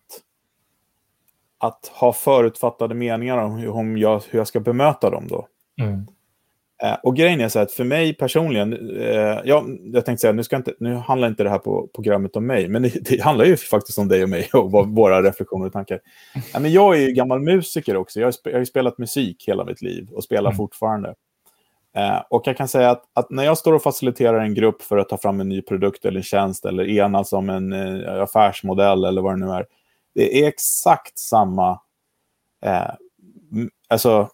att 1.57 1.87
ha 1.87 2.13
förutfattade 2.13 2.95
meningar 2.95 3.37
om 3.37 3.57
hur, 3.57 3.97
jag, 3.97 4.21
hur 4.29 4.39
jag 4.39 4.47
ska 4.47 4.59
bemöta 4.59 5.09
dem 5.09 5.27
då. 5.27 5.47
Mm. 5.81 6.07
Eh, 6.83 6.93
och 7.03 7.15
grejen 7.15 7.41
är 7.41 7.49
så 7.49 7.59
att 7.59 7.71
för 7.71 7.83
mig 7.83 8.13
personligen, 8.13 8.97
eh, 8.99 9.39
ja, 9.45 9.65
jag 9.93 10.05
tänkte 10.05 10.21
säga, 10.21 10.33
nu, 10.33 10.43
ska 10.43 10.55
inte, 10.55 10.73
nu 10.79 10.93
handlar 10.95 11.27
inte 11.27 11.43
det 11.43 11.49
här 11.49 11.57
på 11.57 11.89
programmet 11.95 12.35
om 12.35 12.47
mig, 12.47 12.67
men 12.67 12.81
det, 12.81 12.89
det 13.09 13.21
handlar 13.21 13.45
ju 13.45 13.57
faktiskt 13.57 13.97
om 13.97 14.07
dig 14.07 14.23
och 14.23 14.29
mig 14.29 14.49
och 14.53 14.71
våra 14.71 15.23
reflektioner 15.23 15.65
och 15.65 15.73
tankar. 15.73 15.99
Ja, 16.53 16.59
men 16.59 16.71
jag 16.71 16.95
är 16.95 16.99
ju 16.99 17.11
gammal 17.11 17.39
musiker 17.39 17.95
också, 17.95 18.19
jag 18.19 18.27
har, 18.27 18.33
jag 18.43 18.57
har 18.57 18.65
spelat 18.65 18.97
musik 18.97 19.43
hela 19.47 19.65
mitt 19.65 19.81
liv 19.81 20.09
och 20.11 20.23
spelar 20.23 20.49
mm. 20.49 20.57
fortfarande. 20.57 21.15
Eh, 21.95 22.21
och 22.29 22.41
jag 22.45 22.57
kan 22.57 22.67
säga 22.67 22.89
att, 22.89 23.03
att, 23.13 23.29
när 23.29 23.43
jag 23.43 23.57
står 23.57 23.73
och 23.73 23.83
faciliterar 23.83 24.39
en 24.39 24.53
grupp 24.53 24.81
för 24.81 24.97
att 24.97 25.09
ta 25.09 25.17
fram 25.17 25.39
en 25.39 25.49
ny 25.49 25.61
produkt 25.61 26.05
eller 26.05 26.17
en 26.17 26.23
tjänst 26.23 26.65
eller 26.65 26.89
enas 26.89 27.33
om 27.33 27.49
en 27.49 27.73
eh, 27.73 28.21
affärsmodell 28.21 29.05
eller 29.05 29.21
vad 29.21 29.33
det 29.33 29.45
nu 29.45 29.51
är, 29.51 29.65
det 30.15 30.43
är 30.43 30.47
exakt 30.47 31.19
samma 31.19 31.79
eh, 32.65 32.91
alltså, 33.87 34.29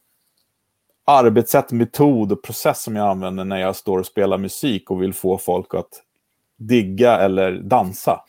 arbetssätt, 1.06 1.72
metod 1.72 2.32
och 2.32 2.43
process 2.43 2.82
som 2.82 2.95
jag 2.95 3.10
använder 3.10 3.45
när 3.45 3.58
jag 3.58 3.76
står 3.76 3.99
och 3.99 4.06
spelar 4.06 4.38
musik 4.38 4.91
och 4.91 5.01
vill 5.01 5.14
få 5.14 5.38
folk 5.38 5.74
att 5.74 6.01
digga 6.58 7.18
eller 7.18 7.51
dansa. 7.51 8.20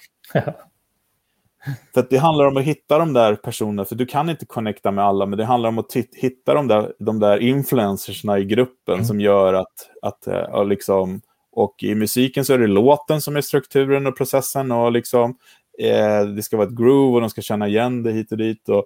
För 1.95 2.07
det 2.11 2.17
handlar 2.17 2.45
om 2.45 2.57
att 2.57 2.63
hitta 2.63 2.99
de 2.99 3.13
där 3.13 3.35
personerna, 3.35 3.85
för 3.85 3.95
du 3.95 4.07
kan 4.07 4.31
inte 4.31 4.47
connecta 4.47 4.91
med 4.91 5.05
alla, 5.05 5.27
men 5.27 5.39
det 5.39 5.45
handlar 5.45 5.69
om 5.69 5.79
att 5.79 5.97
hitta 6.13 6.55
de 6.55 6.69
där, 6.69 6.93
de 6.99 7.21
där 7.21 7.39
influencersna 7.39 8.39
i 8.39 8.45
gruppen 8.45 8.95
mm. 8.95 9.05
som 9.05 9.21
gör 9.21 9.55
att, 9.55 9.91
att 10.03 10.29
uh, 10.29 10.65
liksom, 10.67 11.21
och 11.53 11.75
i 11.83 11.95
musiken 11.95 12.45
så 12.45 12.53
är 12.53 12.59
det 12.59 12.67
låten 12.67 13.21
som 13.21 13.37
är 13.37 13.41
strukturen 13.41 14.07
och 14.07 14.17
processen 14.17 14.73
och 14.73 14.93
liksom, 14.93 15.37
eh, 15.79 16.25
det 16.25 16.43
ska 16.43 16.57
vara 16.57 16.67
ett 16.67 16.77
groove 16.77 17.15
och 17.15 17.21
de 17.21 17.31
ska 17.31 17.43
känna 17.43 17.69
igen 17.69 18.03
det 18.03 18.13
hit 18.13 18.33
och 18.33 18.39
dit. 18.39 18.69
Och, 18.69 18.85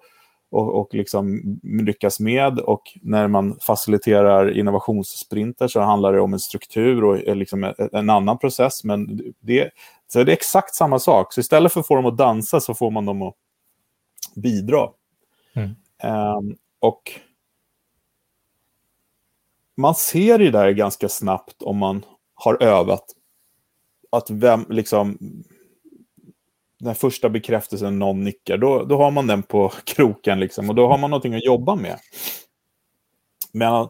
och, 0.50 0.80
och 0.80 0.94
liksom 0.94 1.40
lyckas 1.62 2.20
med. 2.20 2.58
Och 2.58 2.82
när 3.02 3.28
man 3.28 3.58
faciliterar 3.60 4.58
innovationssprinter 4.58 5.68
så 5.68 5.80
handlar 5.80 6.12
det 6.12 6.20
om 6.20 6.32
en 6.32 6.40
struktur 6.40 7.04
och 7.04 7.36
liksom 7.36 7.74
en 7.92 8.10
annan 8.10 8.38
process. 8.38 8.84
Men 8.84 9.20
det, 9.40 9.70
så 10.08 10.24
det 10.24 10.32
är 10.32 10.36
exakt 10.36 10.74
samma 10.74 10.98
sak. 10.98 11.32
Så 11.32 11.40
istället 11.40 11.72
för 11.72 11.80
att 11.80 11.86
få 11.86 11.96
dem 11.96 12.06
att 12.06 12.16
dansa 12.16 12.60
så 12.60 12.74
får 12.74 12.90
man 12.90 13.06
dem 13.06 13.22
att 13.22 13.34
bidra. 14.34 14.88
Mm. 15.54 15.70
Um, 16.38 16.56
och 16.80 17.02
man 19.76 19.94
ser 19.94 20.38
ju 20.38 20.50
där 20.50 20.70
ganska 20.70 21.08
snabbt 21.08 21.62
om 21.62 21.76
man 21.76 22.04
har 22.34 22.62
övat 22.62 23.04
att 24.10 24.30
vem, 24.30 24.66
liksom, 24.68 25.18
den 26.80 26.94
första 26.94 27.28
bekräftelsen 27.28 27.98
någon 27.98 28.24
nickar, 28.24 28.58
då, 28.58 28.84
då 28.84 28.96
har 28.96 29.10
man 29.10 29.26
den 29.26 29.42
på 29.42 29.72
kroken 29.84 30.40
liksom, 30.40 30.68
och 30.68 30.74
då 30.74 30.88
har 30.88 30.98
man 30.98 31.10
någonting 31.10 31.34
att 31.34 31.44
jobba 31.44 31.74
med. 31.74 31.96
Men, 33.52 33.82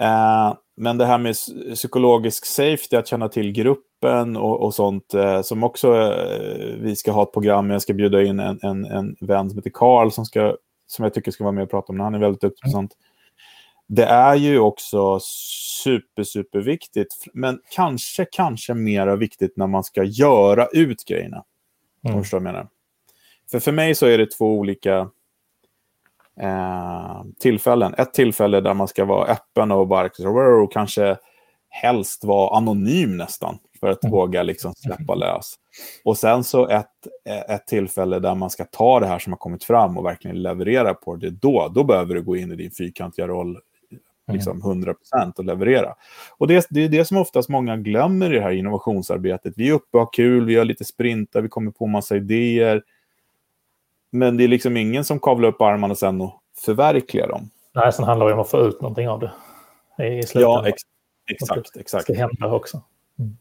eh, 0.00 0.54
men 0.76 0.98
det 0.98 1.06
här 1.06 1.18
med 1.18 1.34
psykologisk 1.74 2.46
safety, 2.46 2.96
att 2.96 3.06
känna 3.06 3.28
till 3.28 3.52
gruppen 3.52 4.36
och, 4.36 4.62
och 4.62 4.74
sånt, 4.74 5.14
eh, 5.14 5.42
som 5.42 5.64
också 5.64 5.94
eh, 5.96 6.76
vi 6.78 6.96
ska 6.96 7.12
ha 7.12 7.22
ett 7.22 7.32
program 7.32 7.70
Jag 7.70 7.82
ska 7.82 7.94
bjuda 7.94 8.22
in 8.22 8.40
en, 8.40 8.58
en, 8.62 8.84
en 8.84 9.16
vän 9.20 9.50
som 9.50 9.58
heter 9.58 9.70
Karl 9.74 10.10
som, 10.10 10.24
ska, 10.24 10.56
som 10.86 11.02
jag 11.02 11.14
tycker 11.14 11.30
ska 11.30 11.44
vara 11.44 11.52
med 11.52 11.64
och 11.64 11.70
prata 11.70 11.92
om 11.92 11.98
det. 11.98 12.04
Han 12.04 12.14
är 12.14 12.18
väldigt 12.18 12.40
duktig 12.40 12.62
på 12.62 12.68
mm. 12.68 12.72
sånt. 12.72 12.92
Det 13.86 14.04
är 14.04 14.34
ju 14.34 14.58
också 14.58 15.20
super, 15.84 16.22
super 16.22 16.58
viktigt, 16.60 17.24
men 17.32 17.60
kanske, 17.70 18.24
kanske 18.24 18.74
mer 18.74 19.16
viktigt 19.16 19.56
när 19.56 19.66
man 19.66 19.84
ska 19.84 20.04
göra 20.04 20.66
ut 20.66 21.04
grejerna. 21.04 21.44
Mm. 22.04 22.18
Förstår 22.18 22.36
jag 22.38 22.42
menar. 22.42 22.68
För 23.50 23.60
för 23.60 23.72
mig 23.72 23.94
så 23.94 24.06
är 24.06 24.18
det 24.18 24.30
två 24.30 24.58
olika 24.58 25.10
eh, 26.40 27.22
tillfällen. 27.40 27.94
Ett 27.98 28.14
tillfälle 28.14 28.60
där 28.60 28.74
man 28.74 28.88
ska 28.88 29.04
vara 29.04 29.26
öppen 29.26 29.72
och 29.72 29.88
bara 29.88 30.10
och 30.62 30.72
kanske 30.72 31.16
helst 31.68 32.24
vara 32.24 32.56
anonym 32.56 33.16
nästan 33.16 33.58
för 33.80 33.90
att 33.90 34.04
mm. 34.04 34.12
våga 34.12 34.42
liksom 34.42 34.74
släppa 34.74 35.14
lös. 35.14 35.54
Och 36.04 36.18
sen 36.18 36.44
så 36.44 36.68
ett, 36.68 36.86
ett 37.48 37.66
tillfälle 37.66 38.18
där 38.18 38.34
man 38.34 38.50
ska 38.50 38.64
ta 38.64 39.00
det 39.00 39.06
här 39.06 39.18
som 39.18 39.32
har 39.32 39.38
kommit 39.38 39.64
fram 39.64 39.98
och 39.98 40.04
verkligen 40.04 40.42
leverera 40.42 40.94
på 40.94 41.16
det. 41.16 41.30
Då, 41.30 41.72
då 41.74 41.84
behöver 41.84 42.14
du 42.14 42.22
gå 42.22 42.36
in 42.36 42.52
i 42.52 42.56
din 42.56 42.70
fyrkantiga 42.70 43.28
roll 43.28 43.58
liksom 44.32 44.62
100% 44.62 44.94
och 45.36 45.44
leverera. 45.44 45.94
Och 46.38 46.46
det, 46.48 46.66
det 46.70 46.84
är 46.84 46.88
det 46.88 47.04
som 47.04 47.16
oftast 47.16 47.48
många 47.48 47.76
glömmer 47.76 48.32
i 48.32 48.36
det 48.36 48.42
här 48.42 48.50
innovationsarbetet. 48.50 49.54
Vi 49.56 49.68
är 49.68 49.72
uppe 49.72 49.96
och 49.96 50.00
har 50.00 50.12
kul, 50.12 50.44
vi 50.44 50.52
gör 50.52 50.64
lite 50.64 50.84
sprintar, 50.84 51.42
vi 51.42 51.48
kommer 51.48 51.70
på 51.70 51.86
massa 51.86 52.16
idéer. 52.16 52.82
Men 54.10 54.36
det 54.36 54.44
är 54.44 54.48
liksom 54.48 54.76
ingen 54.76 55.04
som 55.04 55.20
kavlar 55.20 55.48
upp 55.48 55.60
armarna 55.60 55.94
sen 55.94 56.20
och 56.20 56.40
förverkligar 56.64 57.28
dem. 57.28 57.50
Nej, 57.74 57.92
sen 57.92 58.04
handlar 58.04 58.26
det 58.26 58.32
om 58.34 58.40
att 58.40 58.50
få 58.50 58.60
ut 58.60 58.80
någonting 58.80 59.08
av 59.08 59.20
det. 59.20 59.32
I 60.04 60.22
ja, 60.34 60.68
ex 60.68 60.82
exakt. 61.30 61.76
exakt. 61.76 62.06
Det 62.06 62.12
ska 62.12 62.22
hända 62.22 62.52
också. 62.52 62.82
Mm. 63.18 63.36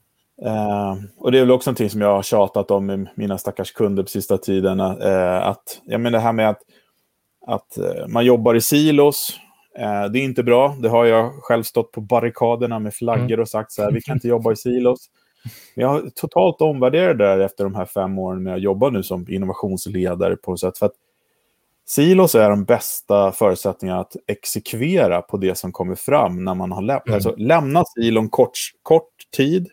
Uh, 0.46 1.04
och 1.18 1.32
det 1.32 1.38
är 1.38 1.42
väl 1.42 1.52
också 1.52 1.70
någonting 1.70 1.90
som 1.90 2.02
jag 2.02 2.16
har 2.16 2.24
tjatat 2.24 2.72
om 2.72 2.86
med 2.86 3.10
mina 3.16 3.38
stackars 3.38 3.72
kunder 3.72 4.04
på 4.04 4.10
sista 4.10 4.38
tiden. 4.38 4.80
Uh, 4.80 5.48
att, 5.48 5.82
jag 5.84 6.02
menar 6.02 6.18
det 6.18 6.24
här 6.24 6.34
med 6.34 6.50
att, 6.50 6.62
att 7.48 7.78
uh, 7.80 8.08
man 8.08 8.26
jobbar 8.26 8.56
i 8.56 8.62
silos. 8.62 9.40
Eh, 9.78 10.06
det 10.06 10.20
är 10.20 10.24
inte 10.24 10.44
bra. 10.44 10.76
Det 10.80 10.90
har 10.90 11.06
jag 11.06 11.34
själv 11.34 11.64
stått 11.64 11.92
på 11.92 12.02
barrikaderna 12.02 12.80
med 12.80 12.94
flaggor 12.94 13.26
mm. 13.26 13.40
och 13.40 13.50
sagt 13.50 13.72
så 13.72 13.84
här, 13.84 13.92
vi 13.92 14.02
kan 14.02 14.16
inte 14.16 14.28
jobba 14.28 14.52
i 14.52 14.56
silos. 14.56 15.10
Men 15.76 15.84
jag 15.84 15.90
har 15.90 16.10
totalt 16.16 16.62
omvärderat 16.62 17.18
det 17.18 17.24
där 17.24 17.40
efter 17.40 17.64
de 17.64 17.76
här 17.76 17.86
fem 17.86 18.20
åren 18.20 18.44
med 18.44 18.54
att 18.54 18.62
jobba 18.62 18.90
nu 18.90 19.04
som 19.04 19.26
innovationsledare 19.30 20.36
på 20.36 20.58
sätt. 20.58 20.78
För 20.78 20.86
att 20.86 20.96
silos 21.86 22.36
är 22.36 22.50
de 22.50 22.64
bästa 22.64 23.32
förutsättningarna 23.32 24.00
att 24.00 24.16
exekvera 24.28 25.22
på 25.22 25.38
det 25.38 25.58
som 25.58 25.72
kommer 25.72 25.96
fram 25.96 26.44
när 26.44 26.56
man 26.56 26.72
har 26.72 26.82
läm 26.82 27.02
mm. 27.06 27.16
alltså, 27.16 27.36
lämnat 27.38 27.88
silon 27.90 28.30
kort, 28.30 28.58
kort 28.84 29.32
tid 29.36 29.68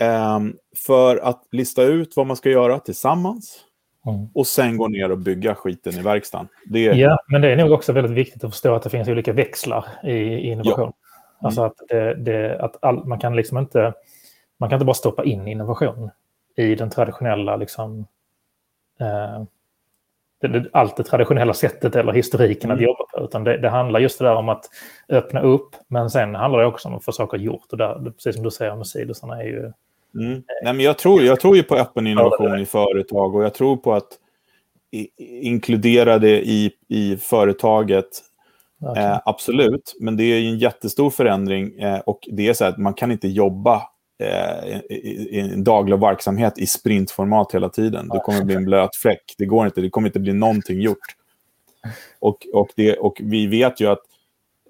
eh, 0.00 0.40
för 0.76 1.16
att 1.16 1.42
lista 1.52 1.82
ut 1.82 2.16
vad 2.16 2.26
man 2.26 2.36
ska 2.36 2.50
göra 2.50 2.78
tillsammans 2.78 3.64
Mm. 4.08 4.28
Och 4.34 4.46
sen 4.46 4.76
gå 4.76 4.88
ner 4.88 5.10
och 5.10 5.18
bygga 5.18 5.54
skiten 5.54 5.92
i 5.92 6.02
verkstaden. 6.02 6.48
Det. 6.66 6.84
Ja, 6.84 7.18
men 7.28 7.40
det 7.40 7.52
är 7.52 7.56
nog 7.56 7.72
också 7.72 7.92
väldigt 7.92 8.12
viktigt 8.12 8.44
att 8.44 8.50
förstå 8.50 8.74
att 8.74 8.82
det 8.82 8.90
finns 8.90 9.08
olika 9.08 9.32
växlar 9.32 9.84
i, 10.04 10.12
i 10.12 10.50
innovation. 10.50 10.92
Ja. 11.40 11.46
Alltså 11.46 11.60
mm. 11.60 11.70
att, 11.70 11.88
det, 11.88 12.14
det, 12.14 12.60
att 12.60 12.84
all, 12.84 13.06
man 13.06 13.18
kan 13.18 13.36
liksom 13.36 13.58
inte 13.58 13.94
man 14.58 14.68
kan 14.68 14.76
inte 14.76 14.86
bara 14.86 14.94
stoppa 14.94 15.24
in 15.24 15.48
innovation 15.48 16.10
i 16.56 16.74
den 16.74 16.90
traditionella 16.90 17.56
liksom, 17.56 18.06
eh, 19.00 19.44
det, 20.40 20.68
allt 20.72 20.96
det 20.96 21.04
traditionella 21.04 21.54
sättet 21.54 21.96
eller 21.96 22.12
historiken 22.12 22.70
mm. 22.70 22.76
att 22.76 22.82
jobba 22.82 23.04
på. 23.04 23.24
Utan 23.24 23.44
det, 23.44 23.58
det, 23.58 23.68
handlar 23.68 24.00
just 24.00 24.18
det 24.18 24.24
där 24.24 24.34
om 24.34 24.48
att 24.48 24.64
öppna 25.08 25.40
upp, 25.40 25.68
men 25.88 26.10
sen 26.10 26.34
handlar 26.34 26.60
det 26.60 26.66
också 26.66 26.88
om 26.88 26.94
att 26.94 27.04
få 27.04 27.12
saker 27.12 27.38
gjort. 27.38 27.72
Och 27.72 27.78
där, 27.78 28.10
precis 28.10 28.34
som 28.34 28.44
du 28.44 28.50
säger 28.50 28.76
med 28.76 28.86
sidosarna 28.86 29.42
är 29.42 29.46
ju 29.46 29.72
Mm. 30.14 30.42
Nej, 30.64 30.74
men 30.74 30.80
jag, 30.80 30.98
tror, 30.98 31.22
jag 31.22 31.40
tror 31.40 31.56
ju 31.56 31.62
på 31.62 31.76
öppen 31.76 32.06
innovation 32.06 32.60
i 32.60 32.66
företag 32.66 33.34
och 33.34 33.44
jag 33.44 33.54
tror 33.54 33.76
på 33.76 33.94
att 33.94 34.08
i, 34.90 35.08
inkludera 35.46 36.18
det 36.18 36.48
i, 36.48 36.72
i 36.88 37.16
företaget. 37.16 38.08
Okay. 38.80 39.04
Eh, 39.04 39.20
absolut, 39.24 39.96
men 40.00 40.16
det 40.16 40.24
är 40.24 40.38
en 40.38 40.58
jättestor 40.58 41.10
förändring 41.10 41.78
eh, 41.78 41.98
och 41.98 42.28
det 42.32 42.48
är 42.48 42.54
så 42.54 42.64
att 42.64 42.78
man 42.78 42.94
kan 42.94 43.12
inte 43.12 43.28
jobba 43.28 43.82
eh, 44.22 44.76
i, 44.90 45.28
i, 45.30 45.40
en 45.40 45.64
daglig 45.64 46.00
verksamhet 46.00 46.58
i 46.58 46.66
sprintformat 46.66 47.54
hela 47.54 47.68
tiden. 47.68 48.08
Det 48.08 48.18
kommer 48.18 48.44
bli 48.44 48.54
en 48.54 48.64
blöt 48.64 48.96
fläck. 48.96 49.34
Det 49.38 49.46
går 49.46 49.66
inte. 49.66 49.80
Det 49.80 49.90
kommer 49.90 50.08
inte 50.08 50.20
bli 50.20 50.32
någonting 50.32 50.80
gjort. 50.80 51.16
Och, 52.18 52.46
och, 52.52 52.68
det, 52.76 52.96
och 52.96 53.20
vi 53.24 53.46
vet 53.46 53.80
ju 53.80 53.86
att 53.86 54.02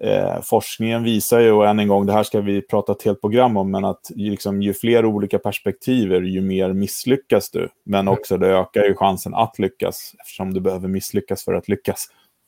Eh, 0.01 0.41
forskningen 0.41 1.03
visar 1.03 1.39
ju, 1.39 1.51
och 1.51 1.67
än 1.67 1.79
en 1.79 1.87
gång, 1.87 2.05
det 2.05 2.13
här 2.13 2.23
ska 2.23 2.41
vi 2.41 2.61
prata 2.61 2.91
ett 2.91 3.03
helt 3.03 3.21
program 3.21 3.57
om, 3.57 3.71
men 3.71 3.85
att 3.85 4.11
liksom, 4.15 4.61
ju 4.61 4.73
fler 4.73 5.05
olika 5.05 5.39
perspektiver, 5.39 6.21
ju 6.21 6.41
mer 6.41 6.73
misslyckas 6.73 7.51
du. 7.51 7.69
Men 7.85 7.99
mm. 7.99 8.13
också 8.13 8.37
det 8.37 8.47
ökar 8.47 8.83
ju 8.83 8.95
chansen 8.95 9.33
att 9.35 9.59
lyckas, 9.59 10.13
eftersom 10.19 10.53
du 10.53 10.59
behöver 10.59 10.87
misslyckas 10.87 11.45
för 11.45 11.53
att 11.53 11.67
lyckas. 11.67 12.07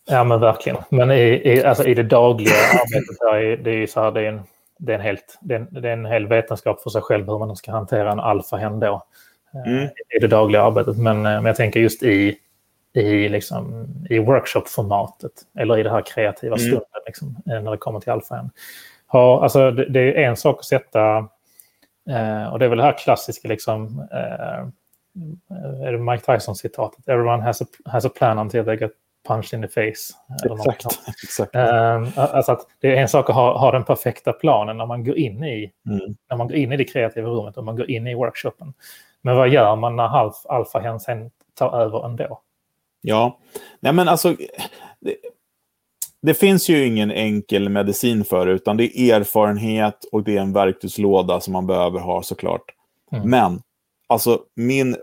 Ja, 0.10 0.24
men 0.24 0.40
verkligen. 0.40 0.78
Men 0.90 1.12
i, 1.12 1.42
i, 1.54 1.64
alltså, 1.64 1.88
i 1.88 1.94
det 1.94 2.04
dagliga 2.04 2.54
arbetet, 2.74 3.20
där 3.20 3.64
det 3.64 3.84
är 3.84 3.88
så 3.88 4.02
här, 4.02 4.12
det 4.12 4.22
är, 4.22 4.26
en, 4.26 4.42
det, 4.80 4.94
är 4.94 4.96
en 4.96 5.02
helt, 5.02 5.38
det, 5.42 5.56
är 5.56 5.60
en, 5.60 5.68
det 5.82 5.90
är 5.90 5.94
en 5.94 6.06
hel 6.06 6.28
vetenskap 6.28 6.82
för 6.82 6.90
sig 6.90 7.02
själv 7.02 7.26
hur 7.26 7.40
man 7.40 7.56
ska 7.56 7.72
hantera 7.72 8.12
en 8.12 8.20
alfahen 8.20 8.80
då. 8.80 9.02
Eh, 9.54 9.74
mm. 9.74 9.90
I 10.16 10.20
det 10.22 10.28
dagliga 10.28 10.64
arbetet. 10.64 10.98
Men, 10.98 11.18
eh, 11.18 11.24
men 11.24 11.46
jag 11.46 11.56
tänker 11.56 11.80
just 11.80 12.04
i 12.04 12.38
i, 12.94 13.30
liksom, 13.30 13.88
i 14.10 14.20
workshop-formatet 14.20 15.32
eller 15.60 15.78
i 15.78 15.84
det 15.84 15.90
här 15.90 16.02
kreativa 16.02 16.56
mm. 16.56 16.68
stunden 16.68 17.02
liksom, 17.06 17.36
eh, 17.46 17.62
när 17.62 17.72
det 17.72 17.78
kommer 17.78 18.00
till 18.00 18.12
alfa. 18.12 18.50
Ha, 19.08 19.44
alltså, 19.44 19.72
det, 19.72 19.90
det, 19.90 20.24
är 20.24 20.30
en 20.30 20.38
sak 20.38 20.60
att 20.60 20.66
sätta, 20.66 21.18
eh, 22.10 22.54
och 22.54 22.60
det 22.60 22.66
är 22.66 22.70
väl 22.70 22.78
det 22.78 22.84
här 22.84 22.98
klassiska, 22.98 23.48
liksom, 23.48 24.08
eh, 24.12 24.68
är 25.88 25.92
det 25.92 25.98
Mike 25.98 26.34
Tyson-citatet? 26.34 27.08
Everyone 27.08 27.44
has 27.44 27.62
a, 27.62 27.66
has 27.86 28.06
a 28.06 28.10
plan 28.16 28.40
until 28.40 28.66
they 28.66 28.76
get 28.76 28.92
punched 29.28 29.54
in 29.54 29.62
the 29.62 29.68
face. 29.68 30.14
Exakt. 30.46 30.86
exakt. 31.24 31.56
Eh, 31.56 32.20
alltså 32.36 32.52
att 32.52 32.62
det 32.80 32.98
är 32.98 33.02
en 33.02 33.08
sak 33.08 33.30
att 33.30 33.36
ha, 33.36 33.58
ha 33.58 33.72
den 33.72 33.84
perfekta 33.84 34.34
planen 34.34 34.78
när 34.78 34.86
man 34.86 35.04
går 35.04 35.18
in 35.18 35.44
i, 35.44 35.72
mm. 35.88 36.16
när 36.30 36.38
man 36.38 36.48
går 36.48 36.58
in 36.58 36.72
i 36.72 36.78
det 36.78 36.86
kreativa 36.86 37.30
rummet 37.30 37.58
och 37.58 37.64
man 37.64 37.76
går 37.76 37.90
in 37.90 38.08
i 38.08 38.16
workshopen. 38.16 38.74
Men 39.22 39.36
vad 39.36 39.50
gör 39.50 39.76
man 39.76 39.96
när 39.96 40.32
alfa 40.52 41.00
sen 41.00 41.32
tar 41.56 41.82
över 41.82 42.06
ändå? 42.06 42.42
Ja, 43.02 43.40
nej 43.80 43.94
men 43.94 44.08
alltså... 44.08 44.36
Det, 45.00 45.16
det, 46.22 46.34
finns 46.34 46.70
ju 46.70 46.86
ingen 46.86 47.12
enkel 47.12 47.70
medicin 47.70 48.24
för 48.24 48.46
det, 48.46 48.52
utan 48.52 48.78
det 48.78 49.00
är 49.00 49.20
erfarenhet 49.20 50.06
och 50.12 50.24
det 50.24 50.38
är 50.38 50.42
en 50.42 50.54
verktygslåda 50.54 51.40
som 51.40 51.54
man 51.54 51.68
behöver 51.68 52.00
ha 52.00 52.24
såklart. 52.24 52.66
Mm. 53.12 53.30
Men, 53.30 53.62
alltså 54.08 54.44
min 54.56 54.98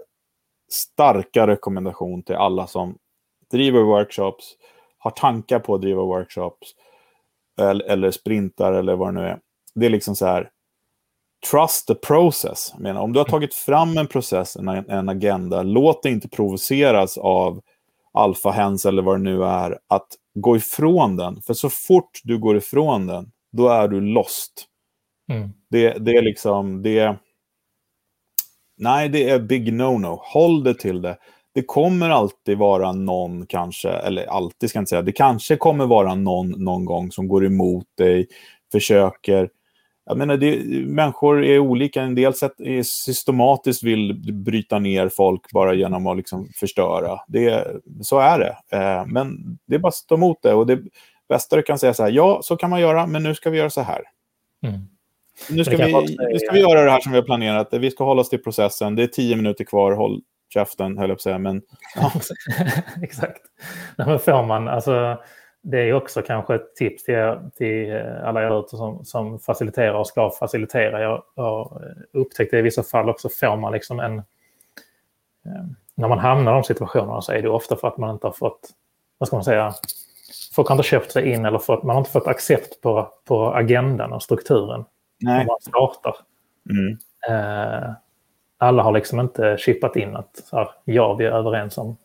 starka 0.71 1.47
rekommendation 1.47 2.23
till 2.23 2.35
alla 2.35 2.67
som 2.67 2.99
driver 3.51 3.81
workshops, 3.81 4.57
har 4.99 5.11
tankar 5.11 5.59
på 5.59 5.75
att 5.75 5.81
driva 5.81 6.03
workshops, 6.03 6.75
eller, 7.61 7.85
eller 7.85 8.11
sprintar 8.11 8.73
eller 8.73 8.97
vad 8.97 9.09
det 9.09 9.21
nu 9.21 9.27
är. 9.27 9.39
Det 9.75 9.87
är 9.87 9.91
liksom 9.91 10.17
så 10.17 10.27
här, 10.27 10.51
trust 11.51 11.87
the 11.87 11.95
process. 11.95 12.71
Jag 12.73 12.83
menar, 12.83 13.01
om 13.01 13.13
du 13.13 13.19
har 13.19 13.25
tagit 13.25 13.55
fram 13.55 13.99
en 13.99 14.07
process, 14.07 14.57
en, 14.57 14.69
en 14.69 15.09
agenda, 15.09 15.63
låt 15.63 16.03
dig 16.03 16.13
inte 16.13 16.29
provoceras 16.29 17.19
av 17.19 17.61
alfahens 18.19 18.87
eller 18.87 19.03
vad 19.03 19.19
det 19.19 19.23
nu 19.23 19.45
är, 19.45 19.79
att 19.89 20.09
gå 20.35 20.57
ifrån 20.57 21.17
den. 21.17 21.43
För 21.43 21.55
så 21.55 21.71
fort 21.71 22.21
du 22.25 22.39
går 22.39 22.57
ifrån 22.57 23.07
den, 23.07 23.31
då 23.53 23.69
är 23.69 23.89
du 23.89 24.01
lost. 24.01 24.67
Mm. 25.33 25.51
Det, 25.71 25.93
det 25.99 26.17
är 26.17 26.23
liksom, 26.23 26.83
det 26.83 27.19
Nej, 28.79 29.09
det 29.09 29.31
är 29.31 29.41
big 29.41 29.73
no-no. 29.73 30.19
Håll 30.23 30.65
det 30.65 30.75
till 30.75 31.03
det. 31.03 31.17
det 31.55 31.63
kommer 31.63 32.11
alltid 32.11 32.59
vara 32.59 32.93
någon 32.93 33.47
kanske, 33.47 33.89
eller 33.89 34.27
alltid 34.27 34.71
ska 34.71 34.77
jag 34.77 34.83
inte 34.83 34.91
säga, 34.91 35.03
det 35.03 35.13
kanske 35.13 35.57
kommer 35.57 35.87
vara 35.87 36.15
någon 36.15 36.51
någon 36.51 36.85
gång 36.85 37.13
som 37.13 37.29
går 37.29 37.47
emot 37.47 37.87
dig, 37.97 38.27
försöker. 38.73 39.51
Jag 40.09 40.19
menar, 40.19 40.37
det, 40.37 40.57
människor 40.87 41.45
är 41.45 41.59
olika. 41.59 42.03
En 42.03 42.15
del 42.15 42.35
sätt 42.35 42.61
är 42.61 42.83
systematiskt 42.83 43.83
vill 43.83 44.15
bryta 44.33 44.79
ner 44.79 45.09
folk 45.09 45.53
bara 45.53 45.75
genom 45.75 46.07
att 46.07 46.17
liksom 46.17 46.49
förstöra. 46.55 47.21
Det, 47.27 47.67
så 48.01 48.19
är 48.19 48.39
det. 48.39 48.77
Eh, 48.77 49.07
men 49.07 49.59
det 49.67 49.75
är 49.75 49.79
bara 49.79 49.89
att 49.89 49.95
stå 49.95 50.15
emot 50.15 50.39
det. 50.43 50.55
Och 50.55 50.67
det 50.67 50.81
bästa 51.29 51.57
du 51.57 51.63
kan 51.63 51.79
säga 51.79 51.95
så 51.95 52.03
här, 52.03 52.11
ja, 52.11 52.41
så 52.43 52.57
kan 52.57 52.71
man 52.71 52.81
göra, 52.81 53.07
men 53.07 53.23
nu 53.23 53.35
ska 53.35 53.51
vi 53.51 53.59
göra 53.59 53.71
så 53.71 53.81
här. 53.81 54.03
Mm. 54.67 54.81
Nu 55.51 55.65
ska, 55.65 55.77
vi, 55.77 55.93
nu 56.33 56.39
ska 56.39 56.53
vi 56.53 56.61
göra 56.61 56.85
det 56.85 56.91
här 56.91 57.01
som 57.01 57.13
vi 57.13 57.19
har 57.19 57.25
planerat. 57.25 57.69
Vi 57.73 57.91
ska 57.91 58.05
hålla 58.05 58.21
oss 58.21 58.29
till 58.29 58.43
processen. 58.43 58.95
Det 58.95 59.03
är 59.03 59.07
tio 59.07 59.37
minuter 59.37 59.65
kvar. 59.65 59.93
Håll 59.93 60.21
käften, 60.55 60.99
höll 60.99 61.09
jag 61.09 61.17
på 61.17 61.21
att 61.21 61.23
säga. 61.23 61.39
Men, 61.39 61.63
ja. 61.95 62.13
Exakt. 63.03 63.41
men 63.97 64.19
får 64.19 64.47
man, 64.47 64.69
alltså, 64.69 65.19
det 65.63 65.79
är 65.79 65.93
också 65.93 66.23
kanske 66.23 66.55
ett 66.55 66.77
tips 66.77 67.05
till, 67.05 67.37
till 67.57 68.03
alla 68.23 68.43
er 68.43 68.61
ute 68.61 68.77
som, 68.77 69.05
som 69.05 69.39
faciliterar 69.39 69.95
och 69.95 70.07
ska 70.07 70.31
facilitera. 70.31 71.03
Jag 71.03 71.23
har 71.37 71.95
upptäckt 72.13 72.51
det 72.51 72.59
i 72.59 72.63
vissa 72.63 72.83
fall 72.83 73.11
också, 73.11 73.29
får 73.29 73.57
man 73.57 73.73
liksom 73.73 74.01
en... 74.01 74.19
Eh, 74.19 75.65
när 75.95 76.09
man 76.09 76.19
hamnar 76.19 76.53
i 76.53 76.55
de 76.55 76.65
situationerna 76.65 77.21
så 77.21 77.33
är 77.33 77.43
det 77.43 77.49
ofta 77.49 77.77
för 77.77 77.89
att 77.89 77.99
man 77.99 78.11
inte 78.11 78.27
har 78.27 78.33
fått, 78.33 78.69
vad 79.19 79.27
ska 79.27 79.37
man 79.37 79.45
säga, 79.45 79.75
folk 80.55 80.69
har 80.69 80.77
inte 80.77 80.89
köpt 80.89 81.13
sig 81.13 81.33
in 81.33 81.45
eller 81.45 81.59
fått, 81.59 81.83
man 81.83 81.97
har 81.97 82.01
inte 82.01 82.11
fått 82.11 82.27
accept 82.27 82.81
på, 82.81 83.09
på 83.25 83.55
agendan 83.55 84.13
och 84.13 84.23
strukturen 84.23 84.85
Nej. 85.21 85.39
när 85.39 85.47
man 85.47 85.61
startar. 85.61 86.17
Mm. 86.71 86.99
Eh, 87.29 87.91
alla 88.59 88.83
har 88.83 88.93
liksom 88.93 89.21
inte 89.21 89.57
chippat 89.59 89.97
in 89.97 90.17
att 90.17 90.49
här, 90.53 90.69
ja, 90.85 91.15
vi 91.15 91.25
är 91.25 91.33
överens 91.33 91.79
om, 91.79 91.97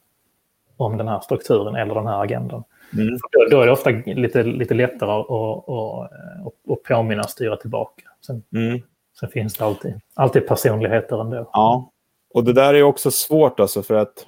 om 0.78 0.98
den 0.98 1.08
här 1.08 1.20
strukturen 1.20 1.76
eller 1.76 1.96
den 1.96 2.08
här 2.08 2.24
agendan. 2.24 2.64
Mm. 2.94 3.20
Då, 3.32 3.46
då, 3.52 3.62
är 3.62 3.66
det 3.66 3.72
ofta 3.72 3.90
lite, 3.90 4.44
lite 4.44 4.74
lättare 4.74 5.12
att, 5.12 5.30
att, 5.30 5.70
att, 5.70 6.72
att 6.72 6.84
påminna 6.84 7.24
och 7.24 7.30
styra 7.30 7.58
tillbaka. 7.58 8.04
Sen, 8.26 8.44
mm. 8.54 8.82
sen 9.20 9.30
finns 9.30 9.54
det 9.54 9.66
alltid, 9.66 10.02
alltid 10.14 10.48
personligheter 10.48 11.22
ändå. 11.22 11.50
Ja, 11.54 11.92
och 12.34 12.44
det 12.44 12.54
där 12.54 12.74
är 12.74 12.84
också 12.84 13.12
svårt 13.12 13.60
alltså 13.60 13.84
för 13.84 13.94
att 13.94 14.28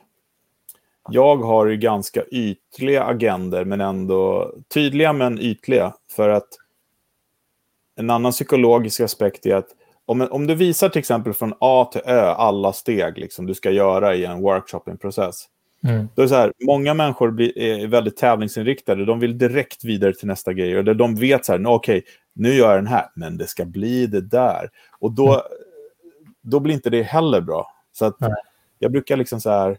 jag 1.10 1.38
har 1.38 1.66
ju 1.66 1.78
ganska 1.78 2.24
ytliga 2.32 3.03
agender 3.03 3.66
men 3.66 3.82
ändå 3.82 4.53
tydliga 4.74 5.14
men 5.14 5.39
ytliga. 5.39 5.93
För 6.12 6.30
att 6.30 6.47
en 7.95 8.10
annan 8.10 8.32
psykologisk 8.32 8.99
aspekt 8.99 9.45
är 9.45 9.56
att 9.56 9.70
om, 10.06 10.28
om 10.32 10.47
du 10.47 10.56
visar 10.56 10.89
till 10.89 10.99
exempel 10.99 11.34
från 11.34 11.53
A 11.60 11.89
till 11.91 12.01
Ö 12.06 12.22
alla 12.22 12.74
steg 12.74 13.18
liksom, 13.18 13.45
du 13.45 13.53
ska 13.53 13.72
göra 13.72 14.16
i 14.16 14.26
en 14.26 14.41
workshop, 14.41 14.82
en 14.86 14.97
process. 14.97 15.45
Mm. 15.86 16.07
Då 16.15 16.21
är 16.21 16.27
så 16.27 16.36
här, 16.36 16.53
många 16.65 16.93
människor 16.93 17.31
blir, 17.31 17.57
är 17.57 17.88
väldigt 17.88 18.17
tävlingsinriktade. 18.17 19.05
De 19.05 19.19
vill 19.19 19.38
direkt 19.38 19.83
vidare 19.83 20.13
till 20.13 20.27
nästa 20.27 20.53
grej. 20.53 20.77
Och 20.77 20.95
de 20.95 21.15
vet 21.15 21.45
så 21.45 21.51
här, 21.51 21.67
okej, 21.67 21.97
okay, 21.97 22.01
nu 22.36 22.53
gör 22.53 22.69
jag 22.69 22.77
den 22.77 22.88
här, 22.88 23.05
men 23.15 23.38
det 23.38 23.47
ska 23.47 23.65
bli 23.65 24.07
det 24.07 24.21
där. 24.21 24.69
Och 24.99 25.11
då, 25.11 25.27
mm. 25.27 25.41
då 26.41 26.59
blir 26.59 26.73
inte 26.73 26.89
det 26.89 27.03
heller 27.03 27.41
bra. 27.41 27.67
Så 27.91 28.05
att 28.05 28.17
jag 28.79 28.91
brukar 28.91 29.17
liksom 29.17 29.41
så 29.41 29.49
här, 29.49 29.77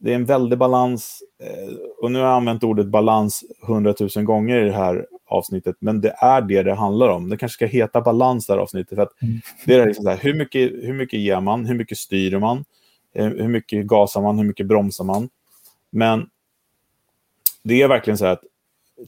det 0.00 0.10
är 0.10 0.14
en 0.14 0.24
väldig 0.24 0.58
balans. 0.58 1.22
Eh, 1.42 1.74
och 2.02 2.12
nu 2.12 2.18
har 2.18 2.26
jag 2.26 2.36
använt 2.36 2.64
ordet 2.64 2.86
balans 2.86 3.44
hundratusen 3.62 4.24
gånger 4.24 4.58
i 4.58 4.64
det 4.64 4.76
här 4.76 5.06
avsnittet, 5.26 5.76
men 5.78 6.00
det 6.00 6.14
är 6.18 6.42
det 6.42 6.62
det 6.62 6.74
handlar 6.74 7.08
om. 7.08 7.28
Det 7.28 7.36
kanske 7.36 7.54
ska 7.54 7.66
heta 7.66 8.00
balans, 8.00 8.46
det 8.46 8.52
här 8.52 8.60
avsnittet. 8.60 8.96
För 8.96 9.02
att 9.02 9.22
mm. 9.22 9.40
det 9.66 9.74
är 9.74 9.86
liksom 9.86 10.04
så 10.04 10.10
här, 10.10 10.18
hur, 10.18 10.34
mycket, 10.34 10.72
hur 10.72 10.94
mycket 10.94 11.20
ger 11.20 11.40
man? 11.40 11.64
Hur 11.64 11.74
mycket 11.74 11.98
styr 11.98 12.38
man? 12.38 12.64
Eh, 13.14 13.26
hur 13.26 13.48
mycket 13.48 13.86
gasar 13.86 14.22
man? 14.22 14.38
Hur 14.38 14.44
mycket 14.44 14.66
bromsar 14.66 15.04
man? 15.04 15.28
Men 15.94 16.30
det 17.62 17.82
är 17.82 17.88
verkligen 17.88 18.18
så 18.18 18.24
här 18.24 18.32
att 18.32 18.44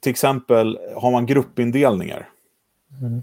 till 0.01 0.11
exempel 0.11 0.79
har 0.97 1.11
man 1.11 1.27
gruppindelningar 1.27 2.29
mm. 3.03 3.23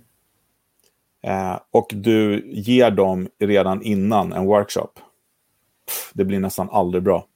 eh, 1.22 1.60
och 1.72 1.92
du 1.96 2.52
ger 2.52 2.92
dem 2.92 3.30
redan 3.40 3.82
innan 3.82 4.34
en 4.34 4.46
workshop. 4.46 4.90
Pff, 5.88 6.12
det 6.14 6.26
blir 6.26 6.40
nästan 6.40 6.70
aldrig 6.70 7.04
bra 7.04 7.28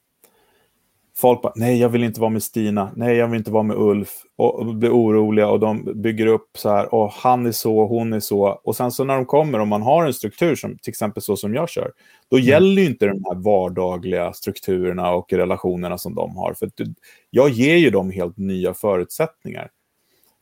folk 1.20 1.42
bara, 1.42 1.54
nej 1.56 1.80
jag 1.80 1.90
vill 1.90 2.04
inte 2.04 2.22
vara 2.22 2.30
med 2.30 2.44
Stina, 2.44 2.92
nej 2.96 3.16
jag 3.16 3.28
vill 3.28 3.38
inte 3.38 3.52
vara 3.52 3.64
med 3.64 3.78
Ulf 3.78 4.10
och, 4.36 4.56
och 4.56 4.76
blir 4.76 4.90
oroliga 4.90 5.48
och 5.48 5.60
de 5.60 6.02
bygger 6.02 6.28
upp 6.28 6.50
så 6.58 6.70
här, 6.70 6.94
och 6.94 7.12
han 7.12 7.46
är 7.46 7.52
så, 7.52 7.86
hon 7.86 8.14
är 8.14 8.20
så. 8.20 8.44
Och 8.64 8.76
sen 8.76 8.92
så 8.92 9.04
när 9.04 9.16
de 9.16 9.26
kommer, 9.26 9.60
om 9.60 9.70
man 9.70 9.82
har 9.82 10.06
en 10.06 10.14
struktur 10.14 10.56
som 10.56 10.78
till 10.78 10.92
exempel 10.92 11.24
så 11.24 11.38
som 11.38 11.54
jag 11.54 11.70
kör, 11.70 11.92
då 12.30 12.38
mm. 12.38 12.48
gäller 12.48 12.82
ju 12.82 12.88
inte 12.88 13.06
de 13.06 13.24
här 13.26 13.36
vardagliga 13.36 14.34
strukturerna 14.34 15.12
och 15.14 15.34
relationerna 15.34 15.98
som 15.98 16.16
de 16.16 16.38
har. 16.38 16.54
För 16.54 16.70
jag 17.30 17.50
ger 17.50 17.76
ju 17.76 17.90
dem 17.90 18.12
helt 18.12 18.38
nya 18.38 18.74
förutsättningar. 18.74 19.70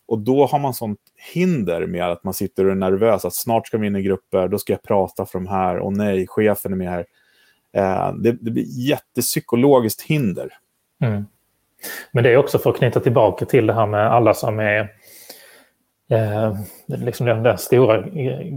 Och 0.07 0.19
då 0.19 0.45
har 0.45 0.59
man 0.59 0.73
sånt 0.73 0.99
hinder 1.33 1.85
med 1.85 2.11
att 2.11 2.23
man 2.23 2.33
sitter 2.33 2.65
och 2.65 2.71
är 2.71 2.75
nervös, 2.75 3.25
att 3.25 3.33
snart 3.35 3.67
ska 3.67 3.77
vi 3.77 3.87
in 3.87 3.95
i 3.95 4.01
grupper, 4.01 4.47
då 4.47 4.57
ska 4.57 4.73
jag 4.73 4.83
prata 4.83 5.25
för 5.25 5.39
de 5.39 5.47
här, 5.47 5.77
och 5.77 5.93
nej, 5.93 6.27
chefen 6.27 6.73
är 6.73 6.77
med 6.77 6.89
här. 6.89 7.05
Eh, 7.73 8.13
det, 8.13 8.31
det 8.31 8.51
blir 8.51 8.65
jättepsykologiskt 8.89 10.01
hinder. 10.01 10.53
Mm. 11.01 11.25
Men 12.11 12.23
det 12.23 12.33
är 12.33 12.37
också 12.37 12.59
för 12.59 12.69
att 12.69 12.77
knyta 12.77 12.99
tillbaka 12.99 13.45
till 13.45 13.67
det 13.67 13.73
här 13.73 13.85
med 13.85 14.11
alla 14.11 14.33
som 14.33 14.59
är 14.59 14.93
eh, 16.09 16.55
liksom 16.87 17.25
den 17.25 17.43
där 17.43 17.55
stora 17.55 17.97
eh, 17.97 18.47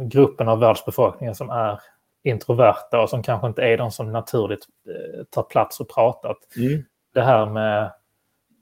gruppen 0.00 0.48
av 0.48 0.60
världsbefolkningen 0.60 1.34
som 1.34 1.50
är 1.50 1.80
introverta 2.24 3.00
och 3.00 3.10
som 3.10 3.22
kanske 3.22 3.46
inte 3.46 3.62
är 3.62 3.78
de 3.78 3.90
som 3.90 4.12
naturligt 4.12 4.66
eh, 4.88 5.24
tar 5.30 5.42
plats 5.42 5.80
och 5.80 5.88
pratat. 5.94 6.36
Mm. 6.56 6.84
Det 7.14 7.22
här 7.22 7.46
med, 7.46 7.82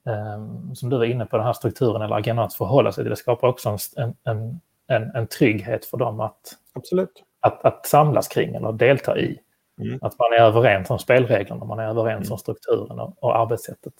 eh, 0.08 0.72
som 0.74 0.90
du 0.90 0.98
var 0.98 1.04
inne 1.04 1.26
på, 1.26 1.36
den 1.36 1.46
här 1.46 1.52
strukturen 1.52 2.02
eller 2.02 2.16
agendan 2.16 2.44
att 2.44 2.54
förhålla 2.54 2.92
sig 2.92 3.04
till, 3.04 3.10
det 3.10 3.16
skapar 3.16 3.48
också 3.48 3.76
en, 3.96 4.14
en, 4.24 4.60
en, 4.86 5.16
en 5.16 5.26
trygghet 5.26 5.84
för 5.84 5.96
dem 5.96 6.20
att, 6.20 6.40
Absolut. 6.74 7.22
Att, 7.40 7.64
att 7.64 7.86
samlas 7.86 8.28
kring 8.28 8.54
eller 8.54 8.72
delta 8.72 9.18
i. 9.18 9.40
Mm. 9.80 9.98
Att 10.02 10.18
man 10.18 10.32
är 10.32 10.40
överens 10.40 10.90
om 10.90 10.98
spelreglerna, 10.98 11.64
man 11.64 11.78
är 11.78 11.88
överens 11.88 12.26
mm. 12.26 12.32
om 12.32 12.38
strukturen 12.38 12.98
och, 12.98 13.16
och 13.20 13.36
arbetssättet. 13.36 13.94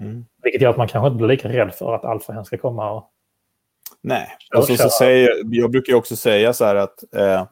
Mm. 0.00 0.24
Vilket 0.42 0.62
gör 0.62 0.70
att 0.70 0.76
man 0.76 0.88
kanske 0.88 1.06
inte 1.06 1.16
blir 1.16 1.28
lika 1.28 1.48
rädd 1.48 1.74
för 1.74 1.94
att 1.94 2.04
alfahen 2.04 2.44
ska 2.44 2.58
komma 2.58 2.90
och... 2.90 3.08
Nej, 4.00 4.28
och 4.56 4.64
så, 4.64 4.76
så 4.76 4.88
säger, 4.88 5.30
jag 5.44 5.70
brukar 5.70 5.94
också 5.94 6.16
säga 6.16 6.52
så 6.52 6.64
här 6.64 6.76
att 6.76 7.14
eh, 7.16 7.46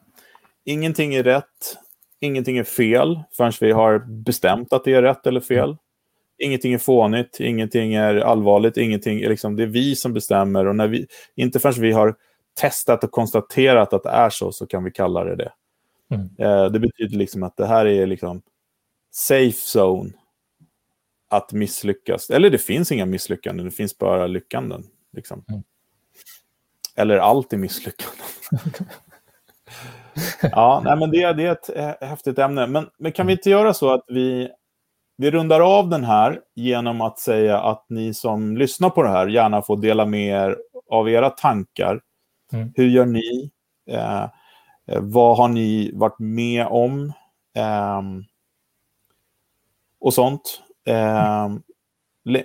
ingenting 0.64 1.14
är 1.14 1.22
rätt, 1.22 1.76
ingenting 2.20 2.58
är 2.58 2.64
fel 2.64 3.20
förrän 3.36 3.52
vi 3.61 3.72
har 3.72 3.98
bestämt 3.98 4.72
att 4.72 4.84
det 4.84 4.94
är 4.94 5.02
rätt 5.02 5.26
eller 5.26 5.40
fel. 5.40 5.76
Ingenting 6.38 6.72
är 6.74 6.78
fånigt, 6.78 7.40
ingenting 7.40 7.94
är 7.94 8.14
allvarligt, 8.14 8.76
ingenting, 8.76 9.18
liksom, 9.18 9.56
det 9.56 9.62
är 9.62 9.66
vi 9.66 9.96
som 9.96 10.12
bestämmer. 10.12 10.66
Och 10.66 10.76
när 10.76 10.88
vi, 10.88 11.06
inte 11.36 11.61
förrän 11.61 11.82
vi 11.82 11.92
har 11.92 12.14
testat 12.61 13.04
och 13.04 13.11
konstaterat 13.11 13.92
att 13.92 14.02
det 14.02 14.11
är 14.11 14.30
så, 14.30 14.52
så 14.52 14.66
kan 14.66 14.84
vi 14.84 14.90
kalla 14.90 15.24
det 15.24 15.36
det. 15.36 15.52
Mm. 16.11 16.28
Eh, 16.38 16.72
det 16.72 16.78
betyder 16.80 17.16
liksom 17.18 17.42
att 17.42 17.56
det 17.56 17.66
här 17.66 17.86
är 17.86 18.06
liksom 18.06 18.42
safe 19.11 19.78
zone 19.78 20.12
att 21.30 21.52
misslyckas. 21.52 22.30
Eller 22.30 22.50
det 22.50 22.58
finns 22.58 22.92
inga 22.92 23.06
misslyckanden, 23.06 23.66
det 23.66 23.72
finns 23.72 23.98
bara 23.98 24.26
lyckanden. 24.26 24.84
Liksom. 25.12 25.44
Mm. 25.48 25.62
Eller 26.96 27.18
allt 27.18 27.52
är 27.52 27.56
misslyckanden. 27.56 28.26
ja, 30.42 30.82
nej, 30.84 30.96
men 30.96 31.11
det, 31.11 31.32
det 31.32 31.46
är 31.46 31.52
ett 31.52 31.76
eh, 31.76 32.08
häftigt 32.08 32.38
ämne. 32.38 32.66
Men, 32.66 32.88
men 32.98 33.12
kan 33.12 33.26
vi 33.26 33.32
inte 33.32 33.50
göra 33.50 33.74
så 33.74 33.94
att 33.94 34.04
vi, 34.06 34.50
vi 35.16 35.30
rundar 35.30 35.61
av 35.61 35.88
den 35.88 36.04
här 36.04 36.40
genom 36.54 37.00
att 37.00 37.18
säga 37.18 37.61
att 37.61 37.86
ni 37.88 38.14
som 38.14 38.56
lyssnar 38.56 38.90
på 38.90 39.02
det 39.02 39.08
här 39.08 39.26
gärna 39.26 39.62
får 39.62 39.76
dela 39.76 40.06
med 40.06 40.48
er 40.48 40.56
av 40.90 41.11
era 41.11 41.30
tankar. 41.30 42.00
Mm. 42.52 42.72
Hur 42.76 42.86
gör 42.86 43.06
ni? 43.06 43.50
Eh, 43.90 44.24
Eh, 44.24 44.28
vad 44.87 45.37
har 45.37 45.49
ni 45.49 45.91
varit 45.95 46.18
med 46.18 46.66
om? 46.66 47.12
Eh, 47.57 48.03
och 50.01 50.14
sånt. 50.14 50.62
Eh, 50.87 51.49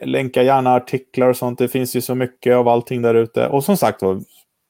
länka 0.04 0.44
gärna 0.44 0.74
artiklar 0.74 1.30
och 1.30 1.38
sånt. 1.38 1.60
Det 1.60 1.68
finns 1.68 1.96
ju 1.96 2.02
så 2.02 2.16
mycket 2.16 2.56
av 2.56 2.68
allting 2.68 3.02
där 3.02 3.16
ute. 3.16 3.48
Och 3.48 3.64
som 3.64 3.78
sagt, 3.78 4.02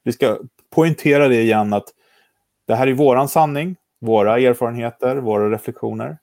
vi 0.04 0.12
ska 0.12 0.38
poängtera 0.74 1.28
det 1.28 1.42
igen 1.42 1.72
att 1.72 1.84
det 2.66 2.74
här 2.74 2.86
är 2.86 2.92
våran 2.92 3.28
sanning, 3.28 3.76
våra 4.00 4.38
erfarenheter, 4.38 5.16
våra 5.16 5.50
reflektioner. 5.50 6.18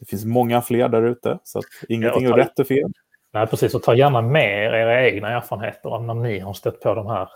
Det 0.00 0.06
finns 0.06 0.24
många 0.24 0.62
fler 0.62 0.88
där 0.88 1.02
ute, 1.02 1.38
så 1.44 1.58
att 1.58 1.64
ingenting 1.88 2.24
ja, 2.24 2.32
är 2.32 2.36
rätt 2.36 2.58
och 2.58 2.66
fel. 2.66 2.92
Nej, 3.32 3.46
precis. 3.46 3.74
Och 3.74 3.82
ta 3.82 3.94
gärna 3.94 4.22
med 4.22 4.64
er 4.64 4.72
era 4.72 5.06
egna 5.06 5.28
erfarenheter 5.28 5.92
om 5.92 6.06
när 6.06 6.14
ni 6.14 6.38
har 6.38 6.52
stött 6.52 6.80
på 6.80 6.94
de 6.94 7.06
här. 7.06 7.28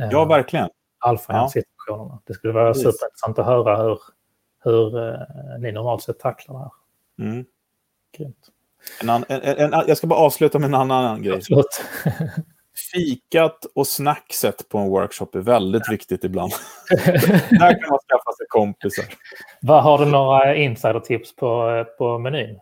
Eh, 0.00 0.08
ja, 0.10 0.24
verkligen. 0.24 0.68
Alfa-situationerna. 1.00 2.20
Det 2.24 2.34
skulle 2.34 2.52
vara 2.52 2.72
Precis. 2.72 2.82
superintressant 2.82 3.38
att 3.38 3.46
höra 3.46 3.82
hur, 3.82 3.98
hur 4.64 5.08
eh, 5.08 5.18
ni 5.60 5.72
normalt 5.72 6.02
sett 6.02 6.18
tacklar 6.18 6.54
det 6.54 6.60
här. 6.60 6.70
Mm. 7.32 7.44
En, 9.00 9.10
an, 9.10 9.24
en, 9.28 9.42
en, 9.42 9.84
jag 9.86 9.96
ska 9.96 10.06
bara 10.06 10.20
avsluta 10.20 10.58
med 10.58 10.68
en 10.68 10.74
annan 10.74 11.22
grej. 11.22 11.36
Absolut. 11.36 11.84
Fikat 12.92 13.66
och 13.74 13.86
snackset 13.86 14.68
på 14.68 14.78
en 14.78 14.88
workshop 14.88 15.34
är 15.34 15.40
väldigt 15.40 15.82
ja. 15.86 15.92
viktigt 15.92 16.24
ibland. 16.24 16.52
Där 16.90 17.80
kan 17.80 17.88
man 17.90 17.98
skaffa 18.08 18.32
sig 18.36 18.46
kompisar. 18.48 19.04
Vad 19.60 19.82
Har 19.82 19.98
du 19.98 20.04
några 20.04 20.56
insidertips 20.56 21.36
på, 21.36 21.84
på 21.98 22.18
menyn? 22.18 22.58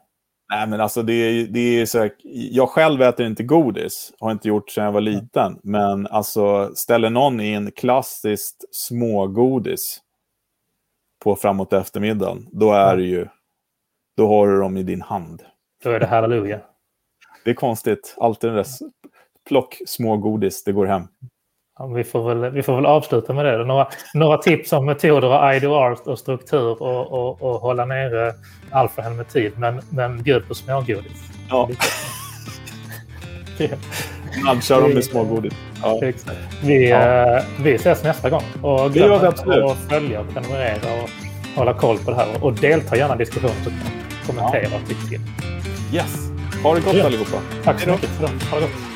Nej, 0.51 0.67
men 0.69 0.81
alltså 0.81 1.03
det 1.03 1.13
är, 1.13 1.47
det 1.47 1.61
är 1.61 1.87
så 1.87 1.99
här, 1.99 2.13
jag 2.51 2.69
själv 2.69 3.03
äter 3.03 3.27
inte 3.27 3.43
godis, 3.43 4.13
har 4.21 4.33
inte 4.33 4.49
gjort 4.49 4.71
sedan 4.71 4.85
jag 4.85 4.93
var 4.93 5.01
liten. 5.01 5.61
Men 5.63 6.07
alltså, 6.07 6.75
ställer 6.75 7.11
någon 7.11 7.41
in 7.41 7.71
klassiskt 7.71 8.65
smågodis 8.71 10.01
på 11.25 11.37
framåt 11.37 11.73
eftermiddagen, 11.73 12.49
då 12.53 12.73
är 12.73 12.97
det 12.97 13.03
ju, 13.05 13.27
då 14.17 14.29
har 14.29 14.49
du 14.49 14.61
dem 14.61 14.77
i 14.77 14.83
din 14.83 15.03
hand. 15.03 15.43
Då 15.85 15.91
är 15.91 16.01
det 16.01 16.07
halleluja. 16.07 16.61
Det 17.45 17.51
är 17.51 17.55
konstigt, 17.55 18.15
alltid 18.19 18.51
den 18.51 18.57
där 18.57 18.67
plock 19.49 19.79
smågodis, 19.87 20.65
det 20.65 20.73
går 20.73 20.87
hem. 20.87 21.03
Ja, 21.79 21.87
vi, 21.87 22.05
får 22.05 22.35
väl, 22.35 22.51
vi 22.53 22.63
får 22.63 22.77
väl 22.77 22.87
avsluta 22.87 23.33
med 23.33 23.45
det. 23.45 23.65
Några, 23.65 23.89
några 24.15 24.39
tips 24.39 24.73
om 24.73 24.87
metoder 24.87 25.29
och 25.29 25.55
IDR 25.55 26.09
och 26.11 26.19
struktur 26.19 26.83
och, 26.83 27.13
och, 27.13 27.43
och 27.43 27.61
hålla 27.61 27.85
nere 27.85 28.33
alfahen 28.71 29.17
med 29.17 29.29
tid. 29.29 29.53
Men, 29.57 29.81
men 29.91 30.23
bjud 30.23 30.49
på 30.49 30.55
smågodis. 30.55 31.13
Ja, 31.51 31.69
nudgar 33.59 34.81
dem 34.81 34.91
med 34.91 35.05
smågodis. 35.05 35.53
Ja. 35.83 36.01
Vi, 36.63 36.91
Ja. 36.91 36.97
eh, 37.37 37.43
vi 37.63 37.75
ses 37.75 38.05
nästa 38.05 38.31
gång. 38.31 38.43
Och 38.63 38.93
glöm 38.93 39.13
inte 39.13 39.29
att 39.29 39.41
följa, 39.89 40.25
prenumerera 40.33 41.03
och 41.03 41.09
hålla 41.57 41.75
koll 41.75 41.99
på 41.99 42.11
det 42.11 42.17
här. 42.17 42.45
Och 42.45 42.53
delta 42.53 42.97
gärna 42.97 43.15
i 43.15 43.19
diskussionen. 43.19 43.55
Kommentera 44.27 44.77
och 44.83 44.89
tyck 44.89 45.09
till. 45.09 45.21
Yes. 45.93 46.31
Ha 46.63 46.75
det 46.75 46.81
gott 46.81 46.95
Ja. 46.95 47.07
allihopa. 47.07 47.37
Tack 47.65 47.81
så 47.81 47.91
mycket 47.91 48.09
för 48.09 48.23
det. 48.27 48.33
Ha 48.51 48.57
det 48.61 48.63
gott. 48.67 48.88